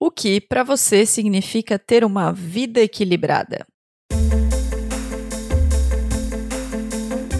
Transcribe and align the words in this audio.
O 0.00 0.10
que 0.10 0.40
para 0.40 0.62
você 0.62 1.04
significa 1.04 1.78
ter 1.78 2.04
uma 2.04 2.32
vida 2.32 2.80
equilibrada? 2.80 3.66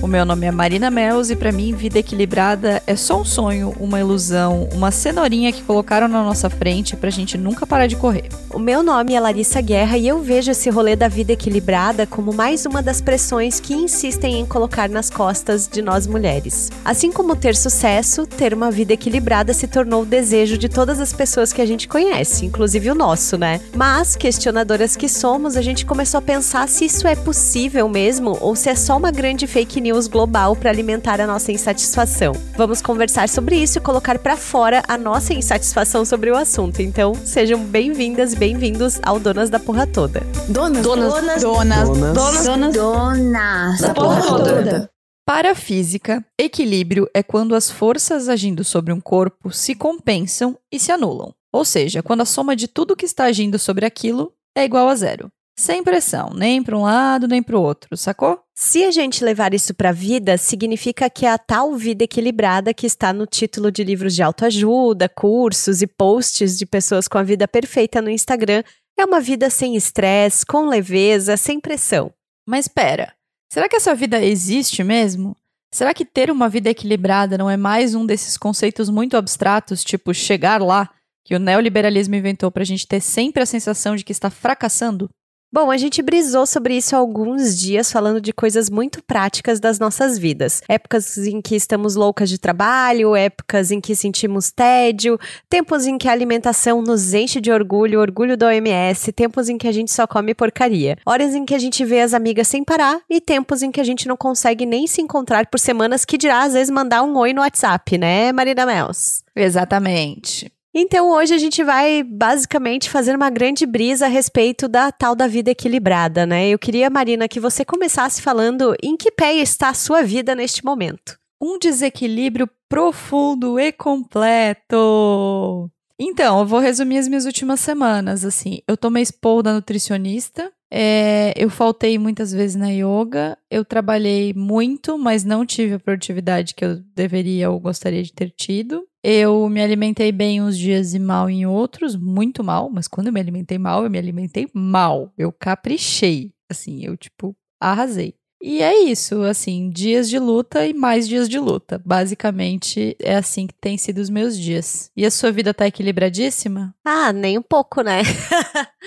O 0.09 0.11
meu 0.11 0.25
nome 0.25 0.47
é 0.47 0.51
Marina 0.51 0.91
Mels 0.91 1.29
e 1.29 1.37
para 1.37 1.53
mim 1.53 1.75
vida 1.75 1.99
equilibrada 1.99 2.83
é 2.87 2.97
só 2.97 3.21
um 3.21 3.27
sonho, 3.27 3.75
uma 3.79 4.01
ilusão, 4.01 4.67
uma 4.73 4.91
cenourinha 4.91 5.53
que 5.53 5.63
colocaram 5.63 6.09
na 6.09 6.25
nossa 6.25 6.49
frente 6.49 6.97
pra 6.97 7.11
gente 7.11 7.37
nunca 7.37 7.67
parar 7.67 7.87
de 7.87 7.95
correr. 7.95 8.31
O 8.49 8.59
meu 8.59 8.83
nome 8.83 9.13
é 9.13 9.21
Larissa 9.21 9.61
Guerra 9.61 9.99
e 9.99 10.09
eu 10.09 10.23
vejo 10.23 10.51
esse 10.51 10.71
rolê 10.71 10.97
da 10.97 11.09
vida 11.09 11.35
equilibrada 11.35 12.07
como 12.07 12.33
mais 12.33 12.65
uma 12.65 12.83
das 12.83 13.03
pressões 13.03 13.61
que 13.61 13.75
insistem 13.75 14.41
em 14.41 14.47
colocar 14.47 14.89
nas 14.89 15.11
costas 15.11 15.69
de 15.69 15.83
nós 15.83 16.07
mulheres. 16.07 16.71
Assim 16.83 17.13
como 17.13 17.37
ter 17.37 17.55
sucesso, 17.55 18.27
ter 18.27 18.55
uma 18.55 18.71
vida 18.71 18.95
equilibrada 18.95 19.53
se 19.53 19.69
tornou 19.69 20.05
o 20.05 20.07
desejo 20.07 20.57
de 20.57 20.71
todas 20.71 21.01
as 21.01 21.13
pessoas 21.13 21.53
que 21.53 21.61
a 21.61 21.67
gente 21.67 21.87
conhece, 21.87 22.47
inclusive 22.47 22.91
o 22.91 22.95
nosso, 22.95 23.37
né? 23.37 23.61
Mas, 23.77 24.17
questionadoras 24.17 24.97
que 24.97 25.07
somos, 25.07 25.55
a 25.55 25.61
gente 25.61 25.85
começou 25.85 26.17
a 26.17 26.23
pensar 26.23 26.67
se 26.67 26.87
isso 26.87 27.07
é 27.07 27.15
possível 27.15 27.87
mesmo 27.91 28.39
ou 28.41 28.57
se 28.57 28.71
é 28.71 28.75
só 28.75 28.97
uma 28.97 29.11
grande 29.11 29.47
fake 29.47 29.83
news 29.83 29.98
news 29.99 30.07
global 30.07 30.55
para 30.55 30.71
alimentar 30.71 31.21
a 31.21 31.27
nossa 31.27 31.51
insatisfação. 31.51 32.33
Vamos 32.57 32.81
conversar 32.81 33.29
sobre 33.29 33.57
isso 33.57 33.79
e 33.79 33.81
colocar 33.81 34.19
para 34.19 34.37
fora 34.37 34.83
a 34.87 34.97
nossa 34.97 35.35
insatisfação 35.35 36.05
sobre 36.05 36.31
o 36.31 36.37
assunto. 36.37 36.81
Então, 36.81 37.15
sejam 37.15 37.65
bem-vindas 37.65 38.33
e 38.33 38.37
bem-vindos 38.37 39.01
ao 39.03 39.19
Donas 39.19 39.51
da 39.51 39.59
Porra 39.59 39.87
Toda. 39.87 40.21
Donas, 40.49 40.83
donas, 40.83 41.13
donas, 41.15 41.43
donas, 41.43 41.89
donas, 41.89 42.45
donas, 42.45 42.75
donas 42.75 43.81
da 43.81 43.93
porra 43.93 44.23
toda. 44.23 44.91
Para 45.27 45.51
a 45.51 45.55
física, 45.55 46.25
equilíbrio 46.39 47.09
é 47.13 47.23
quando 47.23 47.55
as 47.55 47.71
forças 47.71 48.29
agindo 48.29 48.65
sobre 48.65 48.93
um 48.93 49.01
corpo 49.01 49.51
se 49.51 49.75
compensam 49.75 50.57
e 50.73 50.79
se 50.79 50.93
anulam. 50.93 51.35
Ou 51.53 51.65
seja, 51.65 52.03
quando 52.03 52.21
a 52.21 52.25
soma 52.25 52.55
de 52.55 52.69
tudo 52.69 52.97
que 52.97 53.05
está 53.05 53.25
agindo 53.25 53.59
sobre 53.59 53.85
aquilo 53.85 54.33
é 54.57 54.65
igual 54.65 54.89
a 54.89 54.95
zero. 54.95 55.31
Sem 55.59 55.83
pressão, 55.83 56.31
nem 56.33 56.63
para 56.63 56.79
um 56.79 56.83
lado 56.83 57.27
nem 57.27 57.43
para 57.43 57.59
o 57.59 57.61
outro, 57.61 57.97
sacou? 57.97 58.41
Se 58.55 58.85
a 58.85 58.93
gente 58.93 59.25
levar 59.25 59.53
isso 59.53 59.75
para 59.75 59.89
a 59.89 59.93
vida, 59.93 60.39
significa 60.39 61.11
que 61.11 61.27
é 61.27 61.33
a 61.33 61.37
tal 61.37 61.75
vida 61.75 62.05
equilibrada 62.05 62.73
que 62.73 62.87
está 62.87 63.13
no 63.13 63.27
título 63.27 63.73
de 63.73 63.83
livros 63.83 64.15
de 64.15 64.23
autoajuda, 64.23 65.09
cursos 65.09 65.83
e 65.83 65.87
posts 65.89 66.57
de 66.57 66.65
pessoas 66.65 67.09
com 67.09 67.19
a 67.19 67.25
vida 67.25 67.49
perfeita 67.49 68.01
no 68.01 68.09
Instagram 68.09 68.63
é 68.97 69.05
uma 69.05 69.21
vida 69.21 69.51
sem 69.51 69.75
estresse, 69.75 70.47
com 70.47 70.69
leveza, 70.69 71.37
sem 71.37 71.59
pressão. 71.59 72.13
Mas 72.47 72.67
espera, 72.67 73.13
será 73.53 73.69
que 73.69 73.75
essa 73.75 73.97
vida 73.97 74.25
existe 74.25 74.85
mesmo? 74.85 75.37
Será 75.75 75.93
que 75.93 76.05
ter 76.05 76.31
uma 76.31 76.49
vida 76.49 76.71
equilibrada 76.71 77.37
não 77.37 77.51
é 77.51 77.57
mais 77.57 77.97
um 77.97 78.07
desses 78.07 78.37
conceitos 78.37 78.89
muito 78.89 79.17
abstratos, 79.17 79.83
tipo 79.83 80.15
chegar 80.15 80.63
lá, 80.63 80.89
que 81.25 81.35
o 81.35 81.41
neoliberalismo 81.41 82.15
inventou 82.15 82.49
para 82.49 82.63
a 82.63 82.67
gente 82.67 82.87
ter 82.87 83.01
sempre 83.01 83.43
a 83.43 83.47
sensação 83.47 83.97
de 83.97 84.05
que 84.05 84.13
está 84.13 84.31
fracassando? 84.31 85.11
Bom, 85.51 85.71
a 85.71 85.79
gente 85.79 86.03
brisou 86.03 86.45
sobre 86.45 86.77
isso 86.77 86.95
alguns 86.95 87.59
dias, 87.59 87.91
falando 87.91 88.21
de 88.21 88.35
coisas 88.35 88.69
muito 88.69 89.03
práticas 89.03 89.59
das 89.59 89.79
nossas 89.79 90.19
vidas. 90.19 90.61
Épocas 90.69 91.17
em 91.17 91.41
que 91.41 91.57
estamos 91.57 91.95
loucas 91.95 92.29
de 92.29 92.39
trabalho, 92.39 93.17
épocas 93.17 93.71
em 93.71 93.81
que 93.81 93.97
sentimos 93.97 94.51
tédio, 94.51 95.19
tempos 95.49 95.87
em 95.87 95.97
que 95.97 96.07
a 96.07 96.13
alimentação 96.13 96.83
nos 96.83 97.15
enche 97.15 97.41
de 97.41 97.51
orgulho, 97.51 97.99
orgulho 97.99 98.37
da 98.37 98.49
OMS, 98.49 99.11
tempos 99.13 99.49
em 99.49 99.57
que 99.57 99.67
a 99.67 99.73
gente 99.73 99.91
só 99.91 100.07
come 100.07 100.35
porcaria. 100.35 100.99
Horas 101.07 101.35
em 101.35 101.47
que 101.47 101.55
a 101.55 101.59
gente 101.59 101.83
vê 101.83 102.03
as 102.03 102.13
amigas 102.13 102.47
sem 102.47 102.63
parar 102.63 103.01
e 103.09 103.19
tempos 103.19 103.63
em 103.63 103.73
que 103.73 103.81
a 103.81 103.85
gente 103.85 104.07
não 104.07 104.19
consegue 104.19 104.67
nem 104.67 104.87
se 104.87 105.01
encontrar 105.01 105.47
por 105.47 105.59
semanas, 105.59 106.05
que 106.05 106.19
dirá 106.19 106.43
às 106.43 106.53
vezes 106.53 106.69
mandar 106.69 107.03
um 107.03 107.17
oi 107.17 107.33
no 107.33 107.41
WhatsApp, 107.41 107.97
né, 107.97 108.33
Marina 108.33 108.67
Mels? 108.67 109.25
Exatamente. 109.35 110.53
Então 110.75 111.11
hoje 111.11 111.35
a 111.35 111.39
gente 111.39 111.65
vai 111.65 112.03
basicamente 112.03 112.91
fazer 112.91 113.17
uma 113.17 113.31
grande 113.31 113.65
brisa 113.65 114.07
a 114.07 114.09
respeito 114.09 114.69
da 114.69 114.93
tal 114.93 115.15
da 115.15 115.27
vida 115.27 115.51
equilibrada, 115.51 116.27
né? 116.27 116.49
Eu 116.49 116.59
queria, 116.59 116.91
Marina, 116.91 117.27
que 117.27 117.41
você 117.41 117.65
começasse 117.65 118.21
falando 118.21 118.75
em 118.83 118.97
que 118.97 119.11
pé 119.11 119.35
está 119.35 119.71
a 119.71 119.75
sua 119.75 120.03
vida 120.03 120.35
neste 120.35 120.65
momento. 120.65 121.19
Um 121.41 121.59
desequilíbrio 121.59 122.49
profundo 122.69 123.59
e 123.59 123.73
completo. 123.73 125.71
Então, 125.99 126.41
eu 126.41 126.47
vou 126.47 126.61
resumir 126.61 126.99
as 126.99 127.09
minhas 127.09 127.25
últimas 127.25 127.59
semanas, 127.61 128.25
assim. 128.25 128.61
Eu 128.69 128.77
tomei 128.77 129.03
expor 129.03 129.43
da 129.43 129.53
nutricionista, 129.53 130.53
é, 130.71 131.33
eu 131.37 131.49
faltei 131.49 131.99
muitas 131.99 132.31
vezes 132.31 132.55
na 132.55 132.69
yoga, 132.69 133.37
eu 133.51 133.65
trabalhei 133.65 134.35
muito, 134.35 134.99
mas 134.99 135.25
não 135.25 135.47
tive 135.47 135.75
a 135.75 135.81
produtividade 135.81 136.55
que 136.55 136.65
eu 136.65 136.77
deveria 136.95 137.51
ou 137.51 137.59
gostaria 137.59 138.03
de 138.03 138.13
ter 138.13 138.31
tido. 138.31 138.87
Eu 139.11 139.49
me 139.49 139.63
alimentei 139.63 140.13
bem 140.13 140.43
uns 140.43 140.59
dias 140.59 140.93
e 140.93 140.99
mal 140.99 141.31
em 141.31 141.47
outros, 141.47 141.97
muito 141.97 142.45
mal, 142.45 142.69
mas 142.69 142.87
quando 142.87 143.07
eu 143.07 143.13
me 143.15 143.19
alimentei 143.19 143.57
mal, 143.57 143.83
eu 143.83 143.89
me 143.89 143.97
alimentei 143.97 144.47
mal. 144.53 145.11
Eu 145.17 145.33
caprichei. 145.33 146.31
Assim, 146.47 146.85
eu, 146.85 146.95
tipo, 146.95 147.35
arrasei. 147.59 148.15
E 148.39 148.63
é 148.63 148.83
isso, 148.85 149.23
assim, 149.23 149.71
dias 149.71 150.11
de 150.11 150.19
luta 150.19 150.67
e 150.67 150.75
mais 150.75 151.09
dias 151.09 151.27
de 151.27 151.39
luta. 151.39 151.81
Basicamente, 151.83 152.95
é 153.01 153.17
assim 153.17 153.47
que 153.47 153.55
tem 153.55 153.79
sido 153.79 153.97
os 153.97 154.11
meus 154.11 154.39
dias. 154.39 154.91
E 154.95 155.07
a 155.07 155.11
sua 155.11 155.33
vida 155.33 155.55
tá 155.55 155.67
equilibradíssima? 155.67 156.75
Ah, 156.85 157.11
nem 157.11 157.39
um 157.39 157.43
pouco, 157.43 157.81
né? 157.81 158.03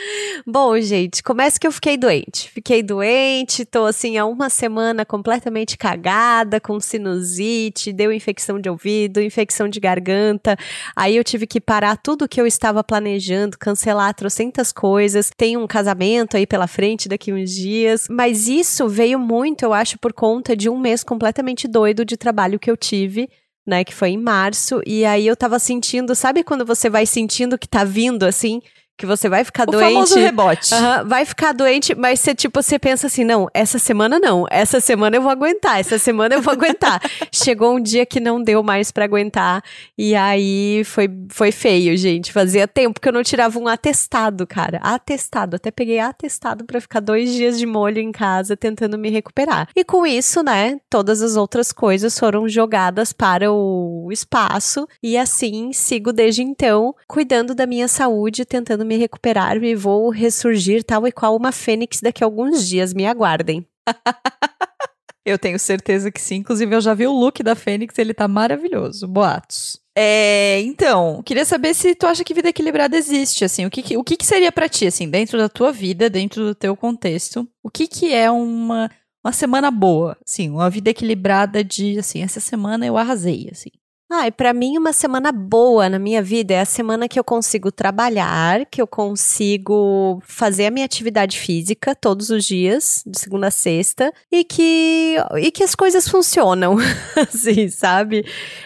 Bom, 0.46 0.80
gente, 0.80 1.22
começa 1.22 1.60
que 1.60 1.68
eu 1.68 1.72
fiquei 1.72 1.98
doente. 1.98 2.50
Fiquei 2.50 2.82
doente, 2.82 3.66
tô 3.66 3.86
assim 3.86 4.18
há 4.18 4.26
uma 4.26 4.50
semana 4.50 5.06
completamente 5.06 5.78
cagada, 5.78 6.60
com 6.60 6.80
sinusite, 6.80 7.94
deu 7.94 8.12
infecção 8.12 8.60
de 8.60 8.70
ouvido, 8.70 9.22
infecção 9.22 9.68
de 9.68 9.80
garganta. 9.80 10.58
Aí 10.96 11.16
eu 11.16 11.24
tive 11.24 11.46
que 11.46 11.62
parar 11.62 11.98
tudo 11.98 12.28
que 12.28 12.42
eu 12.42 12.48
estava 12.48 12.84
planejando, 12.84 13.58
cancelar 13.58 14.14
trocentas 14.16 14.72
coisas. 14.72 15.30
Tem 15.36 15.58
um 15.58 15.68
casamento 15.68 16.36
aí 16.36 16.48
pela 16.48 16.68
frente 16.68 17.08
daqui 17.08 17.32
uns 17.32 17.52
dias. 17.52 18.08
Mas 18.10 18.48
isso 18.48 18.88
veio 18.88 19.20
muito 19.20 19.64
eu 19.64 19.74
acho, 19.74 20.00
por 20.00 20.14
conta 20.14 20.56
de 20.56 20.70
um 20.70 20.80
mês 20.80 21.04
completamente 21.04 21.68
doido 21.68 22.04
de 22.04 22.18
trabalho 22.18 22.60
que 22.60 22.70
eu 22.70 22.78
tive. 22.78 23.30
Né, 23.64 23.84
que 23.84 23.94
foi 23.94 24.10
em 24.10 24.18
março, 24.18 24.82
e 24.88 25.06
aí 25.06 25.28
eu 25.28 25.36
tava 25.36 25.60
sentindo, 25.60 26.16
sabe 26.16 26.44
quando 26.44 26.66
você 26.66 26.90
vai 26.90 27.06
sentindo 27.06 27.60
que 27.60 27.68
tá 27.68 27.84
vindo 27.84 28.24
assim? 28.24 28.60
Que 29.02 29.06
você 29.08 29.28
vai 29.28 29.44
ficar 29.44 29.68
o 29.68 29.72
doente. 29.72 29.94
Famoso 29.94 30.20
rebote. 30.20 30.74
Uh, 30.76 31.08
vai 31.08 31.26
ficar 31.26 31.54
doente, 31.54 31.96
mas 31.96 32.20
você, 32.20 32.36
tipo, 32.36 32.62
você 32.62 32.78
pensa 32.78 33.08
assim, 33.08 33.24
não, 33.24 33.48
essa 33.52 33.80
semana 33.80 34.20
não, 34.20 34.46
essa 34.52 34.80
semana 34.80 35.16
eu 35.16 35.24
vou 35.24 35.32
aguentar, 35.32 35.80
essa 35.80 35.98
semana 35.98 36.36
eu 36.36 36.42
vou 36.42 36.54
aguentar. 36.54 37.02
Chegou 37.34 37.76
um 37.76 37.82
dia 37.82 38.06
que 38.06 38.20
não 38.20 38.42
deu 38.42 38.62
mais 38.62 38.92
para 38.92 39.06
aguentar, 39.06 39.64
e 39.98 40.14
aí 40.14 40.84
foi, 40.86 41.10
foi 41.30 41.52
feio, 41.52 41.98
gente. 41.98 42.32
Fazia 42.32 42.68
tempo 42.68 43.02
que 43.02 43.10
eu 43.10 43.14
não 43.14 43.24
tirava 43.24 43.58
um 43.58 43.68
atestado, 43.68 44.46
cara. 44.46 44.78
Atestado. 44.84 45.56
Até 45.56 45.72
peguei 45.72 46.00
atestado 46.00 46.64
para 46.64 46.80
ficar 46.80 47.00
dois 47.00 47.34
dias 47.34 47.58
de 47.58 47.66
molho 47.66 47.98
em 47.98 48.12
casa 48.12 48.56
tentando 48.56 49.00
me 49.00 49.10
recuperar. 49.10 49.68
E 49.76 49.84
com 49.84 50.06
isso, 50.06 50.44
né, 50.44 50.80
todas 50.90 51.24
as 51.24 51.36
outras 51.36 51.72
coisas 51.72 52.20
foram 52.20 52.48
jogadas 52.48 53.12
para 53.12 53.52
o 53.52 54.10
espaço, 54.12 54.88
e 55.02 55.18
assim 55.18 55.74
sigo 55.74 56.14
desde 56.14 56.44
então, 56.44 56.94
cuidando 57.08 57.56
da 57.56 57.66
minha 57.66 57.88
saúde, 57.88 58.46
tentando 58.46 58.86
me 58.86 58.91
me 58.92 58.98
recuperar 58.98 59.64
e 59.64 59.74
vou 59.74 60.10
ressurgir 60.10 60.84
tal 60.84 61.08
e 61.08 61.12
qual 61.14 61.36
uma 61.38 61.54
fênix 61.54 62.02
daqui 62.02 62.24
a 62.24 62.28
alguns 62.28 62.68
dias. 62.68 62.94
Me 62.94 63.08
aguardem. 63.08 63.66
eu 65.26 65.40
tenho 65.40 65.58
certeza 65.58 66.12
que 66.12 66.20
sim. 66.20 66.36
Inclusive, 66.38 66.76
eu 66.76 66.82
já 66.82 66.94
vi 66.94 67.08
o 67.08 67.18
look 67.18 67.42
da 67.42 67.56
Fênix, 67.56 67.98
ele 67.98 68.14
tá 68.14 68.28
maravilhoso. 68.28 69.08
Boatos. 69.08 69.80
É, 69.96 70.60
então, 70.62 71.22
queria 71.24 71.46
saber 71.46 71.74
se 71.74 71.96
tu 71.96 72.06
acha 72.06 72.24
que 72.24 72.34
vida 72.34 72.50
equilibrada 72.50 72.98
existe, 72.98 73.44
assim, 73.44 73.66
o 73.66 73.70
que, 73.70 73.98
o 73.98 74.04
que, 74.04 74.16
que 74.16 74.26
seria 74.26 74.52
para 74.52 74.70
ti, 74.70 74.88
assim, 74.88 75.10
dentro 75.10 75.38
da 75.38 75.50
tua 75.50 75.72
vida, 75.72 76.10
dentro 76.10 76.46
do 76.46 76.56
teu 76.56 76.78
contexto, 76.78 77.46
o 77.62 77.70
que 77.70 77.88
que 77.88 78.14
é 78.14 78.32
uma, 78.32 78.90
uma 79.24 79.34
semana 79.34 79.70
boa, 79.70 80.18
assim, 80.26 80.50
uma 80.50 80.70
vida 80.70 80.90
equilibrada 80.90 81.62
de, 81.62 82.00
assim, 82.00 82.24
essa 82.24 82.40
semana 82.40 82.86
eu 82.86 82.98
arrasei, 82.98 83.50
assim. 83.52 83.70
Ah, 84.14 84.28
e 84.28 84.32
para 84.32 84.54
mim 84.54 84.78
uma 84.78 84.92
semana 84.92 85.32
boa 85.32 85.88
na 85.88 85.98
minha 85.98 86.22
vida 86.22 86.54
é 86.54 86.60
a 86.60 86.66
semana 86.66 87.08
que 87.08 87.18
eu 87.18 87.24
consigo 87.24 87.72
trabalhar, 87.72 88.66
que 88.66 88.82
eu 88.82 88.86
consigo 88.86 90.22
fazer 90.26 90.66
a 90.66 90.70
minha 90.70 90.86
atividade 90.86 91.40
física 91.40 91.96
todos 91.96 92.30
os 92.30 92.44
dias, 92.44 93.02
de 93.08 93.18
segunda 93.18 93.48
a 93.48 93.52
sexta, 93.52 94.12
e 94.30 94.44
que 94.44 95.16
e 95.40 95.50
que 95.50 95.64
as 95.64 95.74
coisas 95.74 96.10
funcionam, 96.10 96.76
assim, 97.16 97.70
sabe? 97.70 98.26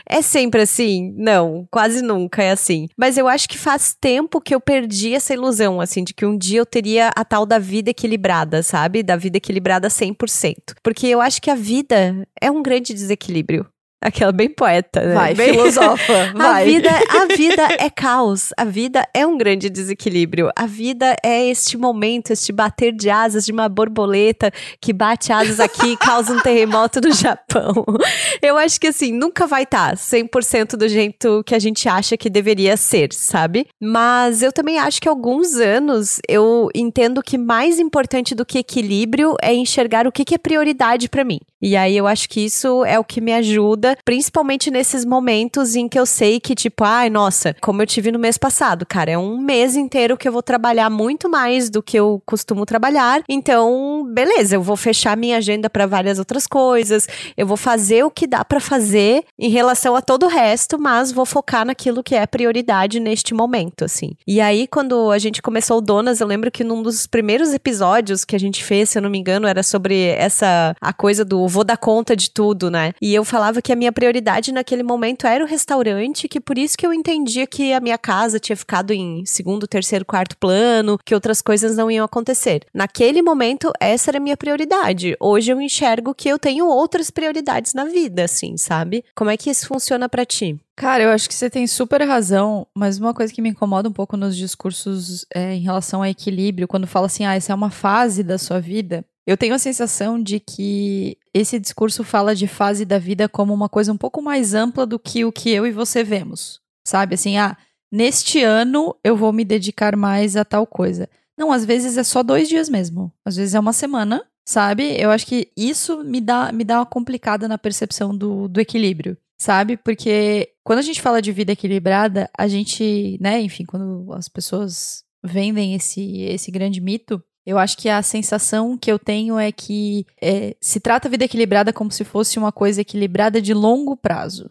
É 0.10 0.20
sempre 0.24 0.64
assim? 0.64 1.14
Não, 1.16 1.68
quase 1.70 2.02
nunca 2.02 2.42
é 2.42 2.50
assim. 2.50 2.88
Mas 2.98 3.16
eu 3.16 3.28
acho 3.28 3.48
que 3.48 3.58
faz 3.58 3.94
tempo 3.94 4.42
que 4.42 4.56
eu 4.56 4.60
perdi 4.60 5.14
essa 5.14 5.32
ilusão, 5.32 5.80
assim, 5.80 6.04
de 6.04 6.12
que 6.12 6.26
um 6.26 6.36
dia 6.36 6.58
eu 6.58 6.66
teria 6.66 7.12
a 7.16 7.24
tal 7.24 7.46
da 7.46 7.60
vida 7.60 7.92
equilibrada, 7.92 8.64
sabe? 8.64 9.04
Da 9.04 9.16
vida 9.16 9.38
equilibrada 9.38 9.90
100%. 9.90 10.74
Porque 10.82 11.06
eu 11.06 11.22
acho 11.22 11.40
que 11.40 11.52
a 11.52 11.56
vida 11.56 12.28
é 12.42 12.50
um 12.50 12.64
grande 12.64 12.96
desequilíbrio 12.96 13.68
Aquela 14.02 14.32
bem 14.32 14.50
poeta, 14.50 15.02
né? 15.02 15.16
Vai, 15.16 15.34
bem... 15.34 15.54
filosofa, 15.54 16.14
A 16.36 16.38
vai. 16.38 16.66
vida, 16.66 16.90
a 16.90 17.36
vida 17.36 17.68
é 17.80 17.90
caos, 17.90 18.52
a 18.56 18.64
vida 18.64 19.04
é 19.14 19.26
um 19.26 19.38
grande 19.38 19.70
desequilíbrio, 19.70 20.52
a 20.56 20.66
vida 20.66 21.16
é 21.24 21.48
este 21.48 21.78
momento, 21.78 22.32
este 22.32 22.52
bater 22.52 22.92
de 22.92 23.10
asas 23.10 23.46
de 23.46 23.52
uma 23.52 23.68
borboleta 23.68 24.52
que 24.80 24.94
bate 24.94 25.32
asas 25.34 25.60
aqui 25.60 25.94
e 25.94 25.98
causa 25.98 26.34
um 26.34 26.40
terremoto 26.40 27.02
no 27.02 27.12
Japão. 27.12 27.84
Eu 28.42 28.58
acho 28.58 28.80
que 28.80 28.88
assim, 28.88 29.12
nunca 29.12 29.48
vai 29.48 29.64
estar 29.64 29.96
100% 29.96 30.76
do 30.76 30.88
jeito 30.88 31.44
que 31.44 31.56
a 31.56 31.60
gente 31.60 31.90
acha 31.90 32.16
que 32.16 32.30
deveria 32.30 32.78
ser, 32.78 33.12
sabe? 33.12 33.68
Mas 33.82 34.42
eu 34.42 34.52
também 34.52 34.78
acho 34.78 35.02
que 35.02 35.08
há 35.08 35.12
alguns 35.12 35.56
anos 35.56 36.20
eu 36.28 36.70
entendo 36.76 37.24
que 37.24 37.38
mais 37.38 37.80
importante 37.80 38.36
do 38.36 38.46
que 38.46 38.60
equilíbrio 38.60 39.36
é 39.42 39.54
enxergar 39.54 40.06
o 40.06 40.12
que, 40.12 40.26
que 40.26 40.36
é 40.36 40.38
prioridade 40.38 41.10
pra 41.10 41.24
mim. 41.24 41.40
E 41.62 41.76
aí 41.76 41.98
eu 41.98 42.06
acho 42.06 42.30
que 42.30 42.42
isso 42.42 42.86
é 42.86 43.00
o 43.00 43.04
que 43.04 43.20
me 43.20 43.34
ajuda, 43.34 43.85
principalmente 44.04 44.72
nesses 44.72 45.04
momentos 45.04 45.76
em 45.76 45.88
que 45.88 46.00
eu 46.00 46.06
sei 46.06 46.40
que, 46.40 46.56
tipo, 46.56 46.84
ai, 46.84 47.10
nossa, 47.10 47.56
como 47.62 47.82
eu 47.82 47.88
tive 47.88 48.12
no 48.12 48.20
mês 48.20 48.38
passado, 48.38 48.86
cara, 48.86 49.12
é 49.12 49.18
um 49.18 49.38
mês 49.38 49.76
inteiro 49.76 50.18
que 50.18 50.28
eu 50.28 50.32
vou 50.32 50.42
trabalhar 50.42 50.90
muito 50.90 51.30
mais 51.30 51.70
do 51.70 51.84
que 51.84 51.98
eu 51.98 52.22
costumo 52.26 52.66
trabalhar. 52.66 53.24
Então, 53.28 54.06
beleza, 54.14 54.56
eu 54.56 54.62
vou 54.62 54.76
fechar 54.76 55.18
minha 55.18 55.38
agenda 55.38 55.70
para 55.70 55.86
várias 55.86 56.20
outras 56.20 56.48
coisas, 56.48 57.08
eu 57.36 57.46
vou 57.46 57.58
fazer 57.58 58.04
o 58.04 58.12
que 58.12 58.28
dá 58.28 58.44
para 58.44 58.60
fazer 58.60 59.24
em 59.38 59.50
relação 59.50 59.96
a 59.96 60.02
todo 60.02 60.26
o 60.26 60.30
resto, 60.30 60.80
mas 60.80 61.12
vou 61.12 61.26
focar 61.26 61.66
naquilo 61.66 62.04
que 62.04 62.16
é 62.16 62.26
prioridade 62.26 63.00
neste 63.00 63.34
momento, 63.34 63.86
assim. 63.86 64.12
E 64.28 64.40
aí, 64.40 64.68
quando 64.68 65.12
a 65.12 65.18
gente 65.18 65.42
começou 65.42 65.78
o 65.78 65.82
Donas, 65.82 66.22
eu 66.22 66.28
lembro 66.28 66.52
que 66.52 66.64
num 66.64 66.82
dos 66.82 67.08
primeiros 67.08 67.54
episódios 67.54 68.24
que 68.24 68.36
a 68.36 68.40
gente 68.40 68.64
fez, 68.64 68.90
se 68.90 68.98
eu 68.98 69.02
não 69.02 69.10
me 69.10 69.18
engano, 69.18 69.48
era 69.48 69.64
sobre 69.64 70.08
essa 70.08 70.76
a 70.82 70.94
coisa 70.94 71.26
do 71.26 71.48
vou 71.48 71.64
dar 71.64 71.78
conta 71.78 72.16
de 72.16 72.30
tudo, 72.30 72.70
né? 72.70 72.94
E 73.02 73.14
eu 73.14 73.24
falava 73.24 73.62
que 73.62 73.72
a 73.76 73.78
minha 73.78 73.92
prioridade 73.92 74.52
naquele 74.52 74.82
momento 74.82 75.28
era 75.28 75.44
o 75.44 75.48
restaurante, 75.48 76.28
que 76.28 76.40
por 76.40 76.58
isso 76.58 76.78
que 76.78 76.88
eu 76.88 76.94
entendia 76.94 77.46
que 77.46 77.74
a 77.74 77.80
minha 77.80 77.98
casa 77.98 78.40
tinha 78.40 78.56
ficado 78.56 78.92
em 78.92 79.26
segundo, 79.26 79.68
terceiro, 79.68 80.06
quarto 80.06 80.38
plano, 80.38 80.98
que 81.04 81.14
outras 81.14 81.42
coisas 81.42 81.76
não 81.76 81.92
iam 81.92 82.06
acontecer. 82.06 82.66
Naquele 82.74 83.22
momento, 83.22 83.72
essa 83.80 84.10
era 84.10 84.18
a 84.18 84.22
minha 84.22 84.38
prioridade. 84.38 85.16
Hoje 85.20 85.52
eu 85.52 85.62
enxergo 85.62 86.16
que 86.16 86.30
eu 86.30 86.40
tenho 86.40 86.68
outras 86.68 87.12
prioridades 87.12 87.74
na 87.74 87.86
vida, 87.86 88.24
assim, 88.24 88.58
sabe? 88.58 89.04
Como 89.14 89.30
é 89.30 89.38
que 89.38 89.50
isso 89.50 89.68
funciona 89.68 90.08
pra 90.08 90.26
ti? 90.26 90.58
Cara, 90.76 91.04
eu 91.04 91.10
acho 91.10 91.28
que 91.28 91.34
você 91.34 91.50
tem 91.50 91.66
super 91.68 92.02
razão, 92.02 92.68
mas 92.76 92.98
uma 92.98 93.14
coisa 93.14 93.34
que 93.34 93.42
me 93.42 93.50
incomoda 93.50 93.88
um 93.88 93.94
pouco 93.94 94.18
nos 94.18 94.36
discursos 94.36 95.26
é, 95.34 95.54
em 95.54 95.62
relação 95.62 96.02
a 96.02 96.10
equilíbrio, 96.10 96.68
quando 96.68 96.86
fala 96.86 97.06
assim, 97.06 97.26
ah, 97.26 97.34
essa 97.34 97.54
é 97.54 97.56
uma 97.56 97.70
fase 97.70 98.24
da 98.24 98.38
sua 98.38 98.60
vida, 98.60 99.06
eu 99.26 99.36
tenho 99.36 99.56
a 99.56 99.60
sensação 99.60 100.22
de 100.22 100.40
que 100.40 101.18
esse 101.34 101.60
discurso 101.60 102.04
fala 102.04 102.36
de 102.36 102.48
fase 102.48 102.86
da 102.86 103.00
vida 103.00 103.28
como 103.28 103.54
uma 103.54 103.68
coisa 103.68 103.92
um 103.92 103.98
pouco 103.98 104.22
mais 104.22 104.54
ampla 104.54 104.86
do 104.86 105.00
que 105.00 105.26
o 105.26 105.32
que 105.32 105.50
eu 105.50 105.66
e 105.66 105.72
você 105.72 106.04
vemos. 106.04 106.62
Sabe? 106.88 107.16
Assim, 107.16 107.38
ah, 107.38 107.58
neste 107.92 108.44
ano 108.44 108.96
eu 109.04 109.18
vou 109.18 109.34
me 109.34 109.44
dedicar 109.44 109.96
mais 109.96 110.36
a 110.36 110.46
tal 110.46 110.68
coisa. 110.68 111.10
Não, 111.38 111.52
às 111.52 111.66
vezes 111.66 111.98
é 111.98 112.04
só 112.04 112.22
dois 112.22 112.48
dias 112.48 112.70
mesmo. 112.70 113.12
Às 113.26 113.36
vezes 113.36 113.56
é 113.56 113.60
uma 113.60 113.74
semana, 113.74 114.24
sabe? 114.48 114.96
Eu 115.00 115.10
acho 115.10 115.26
que 115.26 115.50
isso 115.58 116.04
me 116.04 116.22
dá, 116.22 116.52
me 116.52 116.64
dá 116.64 116.80
uma 116.80 116.86
complicada 116.86 117.48
na 117.48 117.58
percepção 117.58 118.16
do, 118.16 118.48
do 118.48 118.62
equilíbrio, 118.62 119.18
sabe? 119.42 119.76
Porque 119.76 120.52
quando 120.64 120.80
a 120.80 120.84
gente 120.84 121.02
fala 121.02 121.22
de 121.22 121.32
vida 121.32 121.52
equilibrada, 121.52 122.30
a 122.38 122.48
gente, 122.48 123.18
né, 123.20 123.42
enfim, 123.42 123.66
quando 123.66 124.14
as 124.14 124.30
pessoas 124.30 125.04
vendem 125.24 125.74
esse, 125.74 126.22
esse 126.22 126.52
grande 126.52 126.80
mito, 126.80 127.22
eu 127.46 127.58
acho 127.58 127.78
que 127.78 127.88
a 127.88 128.02
sensação 128.02 128.78
que 128.78 128.92
eu 128.92 128.98
tenho 128.98 129.38
é 129.38 129.52
que 129.52 130.06
é, 130.22 130.56
se 130.60 130.80
trata 130.80 131.08
a 131.08 131.12
vida 131.12 131.26
equilibrada 131.26 131.72
como 131.72 131.92
se 131.92 132.04
fosse 132.04 132.40
uma 132.40 132.52
coisa 132.52 132.82
equilibrada 132.82 133.42
de 133.42 133.54
longo 133.54 133.96
prazo. 133.96 134.50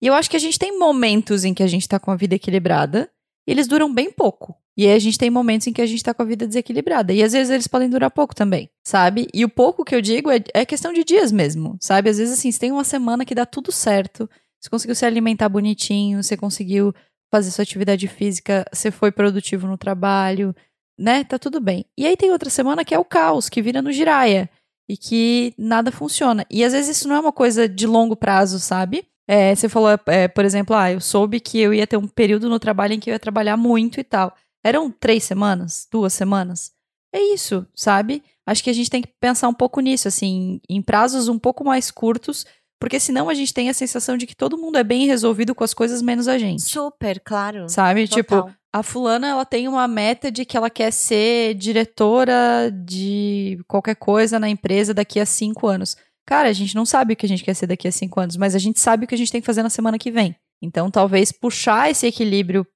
E 0.00 0.06
eu 0.06 0.14
acho 0.14 0.30
que 0.30 0.36
a 0.36 0.40
gente 0.40 0.58
tem 0.58 0.78
momentos 0.78 1.44
em 1.44 1.52
que 1.52 1.62
a 1.62 1.66
gente 1.66 1.88
tá 1.88 1.98
com 1.98 2.10
a 2.10 2.16
vida 2.16 2.36
equilibrada 2.36 3.10
e 3.46 3.50
eles 3.50 3.66
duram 3.66 3.92
bem 3.92 4.12
pouco. 4.12 4.54
E 4.76 4.86
aí 4.86 4.92
a 4.92 4.98
gente 5.00 5.18
tem 5.18 5.28
momentos 5.28 5.66
em 5.66 5.72
que 5.72 5.82
a 5.82 5.86
gente 5.86 6.04
tá 6.04 6.14
com 6.14 6.22
a 6.22 6.24
vida 6.24 6.46
desequilibrada. 6.46 7.12
E 7.12 7.20
às 7.20 7.32
vezes 7.32 7.50
eles 7.50 7.66
podem 7.66 7.90
durar 7.90 8.12
pouco 8.12 8.32
também, 8.32 8.70
sabe? 8.86 9.26
E 9.34 9.44
o 9.44 9.48
pouco 9.48 9.84
que 9.84 9.92
eu 9.92 10.00
digo 10.00 10.30
é, 10.30 10.40
é 10.54 10.64
questão 10.64 10.92
de 10.92 11.02
dias 11.02 11.32
mesmo, 11.32 11.76
sabe? 11.80 12.08
Às 12.08 12.18
vezes, 12.18 12.38
assim, 12.38 12.52
você 12.52 12.60
tem 12.60 12.70
uma 12.70 12.84
semana 12.84 13.24
que 13.24 13.34
dá 13.34 13.44
tudo 13.44 13.72
certo, 13.72 14.30
você 14.60 14.70
conseguiu 14.70 14.94
se 14.94 15.04
alimentar 15.04 15.48
bonitinho, 15.48 16.22
você 16.22 16.36
conseguiu 16.36 16.94
fazer 17.28 17.50
sua 17.50 17.62
atividade 17.62 18.06
física, 18.06 18.64
você 18.72 18.92
foi 18.92 19.10
produtivo 19.10 19.66
no 19.66 19.76
trabalho, 19.76 20.54
né? 20.98 21.24
Tá 21.24 21.38
tudo 21.38 21.60
bem. 21.60 21.84
E 21.96 22.06
aí 22.06 22.16
tem 22.16 22.30
outra 22.30 22.50
semana 22.50 22.84
que 22.84 22.94
é 22.94 22.98
o 22.98 23.04
caos, 23.04 23.48
que 23.48 23.62
vira 23.62 23.80
no 23.80 23.92
giraia. 23.92 24.50
E 24.90 24.96
que 24.96 25.52
nada 25.58 25.92
funciona. 25.92 26.46
E 26.50 26.64
às 26.64 26.72
vezes 26.72 26.96
isso 26.96 27.08
não 27.08 27.16
é 27.16 27.20
uma 27.20 27.32
coisa 27.32 27.68
de 27.68 27.86
longo 27.86 28.16
prazo, 28.16 28.58
sabe? 28.58 29.06
É, 29.28 29.54
você 29.54 29.68
falou, 29.68 29.90
é, 30.06 30.26
por 30.26 30.46
exemplo, 30.46 30.74
ah, 30.74 30.90
eu 30.90 31.00
soube 31.00 31.38
que 31.38 31.60
eu 31.60 31.74
ia 31.74 31.86
ter 31.86 31.98
um 31.98 32.08
período 32.08 32.48
no 32.48 32.58
trabalho 32.58 32.94
em 32.94 33.00
que 33.00 33.10
eu 33.10 33.12
ia 33.12 33.18
trabalhar 33.18 33.58
muito 33.58 34.00
e 34.00 34.04
tal. 34.04 34.34
Eram 34.64 34.90
três 34.90 35.24
semanas? 35.24 35.86
Duas 35.92 36.14
semanas? 36.14 36.72
É 37.14 37.20
isso, 37.20 37.66
sabe? 37.74 38.22
Acho 38.46 38.64
que 38.64 38.70
a 38.70 38.72
gente 38.72 38.88
tem 38.88 39.02
que 39.02 39.08
pensar 39.20 39.48
um 39.48 39.54
pouco 39.54 39.80
nisso, 39.80 40.08
assim, 40.08 40.58
em 40.68 40.80
prazos 40.80 41.28
um 41.28 41.38
pouco 41.38 41.62
mais 41.62 41.90
curtos, 41.90 42.46
porque 42.80 42.98
senão 42.98 43.28
a 43.28 43.34
gente 43.34 43.52
tem 43.52 43.68
a 43.68 43.74
sensação 43.74 44.16
de 44.16 44.26
que 44.26 44.34
todo 44.34 44.56
mundo 44.56 44.78
é 44.78 44.84
bem 44.84 45.06
resolvido 45.06 45.54
com 45.54 45.64
as 45.64 45.74
coisas 45.74 46.00
menos 46.00 46.28
a 46.28 46.38
gente. 46.38 46.62
Super, 46.62 47.20
claro. 47.20 47.68
Sabe? 47.68 48.08
Tipo, 48.08 48.36
Total. 48.36 48.54
A 48.72 48.82
fulana, 48.82 49.28
ela 49.28 49.44
tem 49.44 49.66
uma 49.66 49.88
meta 49.88 50.30
de 50.30 50.44
que 50.44 50.56
ela 50.56 50.68
quer 50.68 50.92
ser 50.92 51.54
diretora 51.54 52.70
de 52.70 53.58
qualquer 53.66 53.96
coisa 53.96 54.38
na 54.38 54.48
empresa 54.48 54.92
daqui 54.92 55.18
a 55.18 55.26
cinco 55.26 55.66
anos. 55.66 55.96
Cara, 56.26 56.48
a 56.48 56.52
gente 56.52 56.74
não 56.74 56.84
sabe 56.84 57.14
o 57.14 57.16
que 57.16 57.24
a 57.24 57.28
gente 57.28 57.42
quer 57.42 57.54
ser 57.54 57.66
daqui 57.66 57.88
a 57.88 57.92
cinco 57.92 58.20
anos, 58.20 58.36
mas 58.36 58.54
a 58.54 58.58
gente 58.58 58.78
sabe 58.78 59.04
o 59.04 59.08
que 59.08 59.14
a 59.14 59.18
gente 59.18 59.32
tem 59.32 59.40
que 59.40 59.46
fazer 59.46 59.62
na 59.62 59.70
semana 59.70 59.98
que 59.98 60.10
vem. 60.10 60.36
Então, 60.60 60.90
talvez 60.90 61.32
puxar 61.32 61.90
esse 61.90 62.06
equilíbrio 62.06 62.66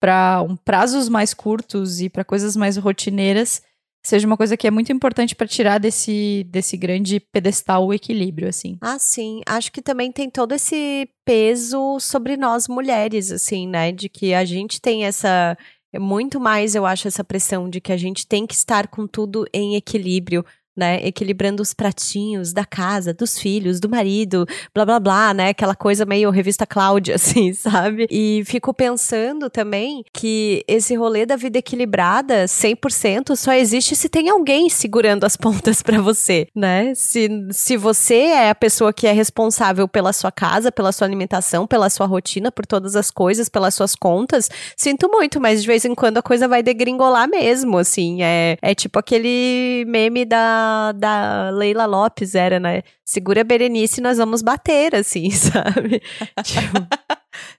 para 0.00 0.42
um, 0.42 0.56
prazos 0.56 1.08
mais 1.08 1.34
curtos 1.34 2.00
e 2.00 2.08
para 2.08 2.24
coisas 2.24 2.54
mais 2.54 2.76
rotineiras 2.76 3.62
seja 4.02 4.26
uma 4.26 4.36
coisa 4.36 4.56
que 4.56 4.66
é 4.66 4.70
muito 4.70 4.92
importante 4.92 5.34
para 5.34 5.46
tirar 5.46 5.78
desse, 5.78 6.46
desse 6.48 6.76
grande 6.76 7.20
pedestal 7.20 7.86
o 7.86 7.94
equilíbrio, 7.94 8.48
assim. 8.48 8.76
Ah, 8.80 8.98
sim. 8.98 9.40
Acho 9.46 9.70
que 9.70 9.82
também 9.82 10.10
tem 10.10 10.30
todo 10.30 10.52
esse 10.52 11.08
peso 11.24 11.98
sobre 12.00 12.36
nós 12.36 12.68
mulheres, 12.68 13.30
assim, 13.30 13.66
né? 13.68 13.92
De 13.92 14.08
que 14.08 14.34
a 14.34 14.44
gente 14.44 14.80
tem 14.80 15.04
essa. 15.04 15.56
Muito 15.98 16.38
mais, 16.38 16.76
eu 16.76 16.86
acho, 16.86 17.08
essa 17.08 17.24
pressão 17.24 17.68
de 17.68 17.80
que 17.80 17.92
a 17.92 17.96
gente 17.96 18.24
tem 18.24 18.46
que 18.46 18.54
estar 18.54 18.86
com 18.86 19.08
tudo 19.08 19.44
em 19.52 19.74
equilíbrio. 19.74 20.44
Né, 20.80 21.06
equilibrando 21.06 21.62
os 21.62 21.74
pratinhos 21.74 22.54
da 22.54 22.64
casa, 22.64 23.12
dos 23.12 23.38
filhos, 23.38 23.78
do 23.80 23.86
marido, 23.86 24.46
blá 24.72 24.86
blá 24.86 24.98
blá, 24.98 25.34
né? 25.34 25.50
Aquela 25.50 25.74
coisa 25.74 26.06
meio 26.06 26.30
revista 26.30 26.64
Cláudia, 26.64 27.16
assim, 27.20 27.52
sabe? 27.52 28.06
E 28.10 28.42
fico 28.46 28.72
pensando 28.72 29.50
também 29.50 30.02
que 30.10 30.64
esse 30.66 30.94
rolê 30.94 31.26
da 31.26 31.36
vida 31.36 31.58
equilibrada, 31.58 32.46
100%, 32.46 33.36
só 33.36 33.52
existe 33.52 33.94
se 33.94 34.08
tem 34.08 34.30
alguém 34.30 34.70
segurando 34.70 35.24
as 35.24 35.36
pontas 35.36 35.82
pra 35.82 36.00
você, 36.00 36.48
né? 36.56 36.94
Se, 36.94 37.28
se 37.50 37.76
você 37.76 38.14
é 38.14 38.48
a 38.48 38.54
pessoa 38.54 38.90
que 38.90 39.06
é 39.06 39.12
responsável 39.12 39.86
pela 39.86 40.14
sua 40.14 40.32
casa, 40.32 40.72
pela 40.72 40.92
sua 40.92 41.06
alimentação, 41.06 41.66
pela 41.66 41.90
sua 41.90 42.06
rotina, 42.06 42.50
por 42.50 42.64
todas 42.64 42.96
as 42.96 43.10
coisas, 43.10 43.50
pelas 43.50 43.74
suas 43.74 43.94
contas, 43.94 44.48
sinto 44.74 45.10
muito, 45.10 45.38
mas 45.38 45.60
de 45.60 45.66
vez 45.66 45.84
em 45.84 45.94
quando 45.94 46.16
a 46.16 46.22
coisa 46.22 46.48
vai 46.48 46.62
degringolar 46.62 47.28
mesmo, 47.28 47.76
assim. 47.76 48.22
É, 48.22 48.56
é 48.62 48.74
tipo 48.74 48.98
aquele 48.98 49.84
meme 49.86 50.24
da, 50.24 50.69
da 50.92 51.50
Leila 51.50 51.86
Lopes, 51.86 52.34
era, 52.34 52.58
né? 52.60 52.82
Segura 53.04 53.40
a 53.40 53.44
Berenice 53.44 54.00
e 54.00 54.02
nós 54.02 54.18
vamos 54.18 54.42
bater, 54.42 54.94
assim, 54.94 55.30
sabe? 55.30 56.02
tipo, 56.44 56.86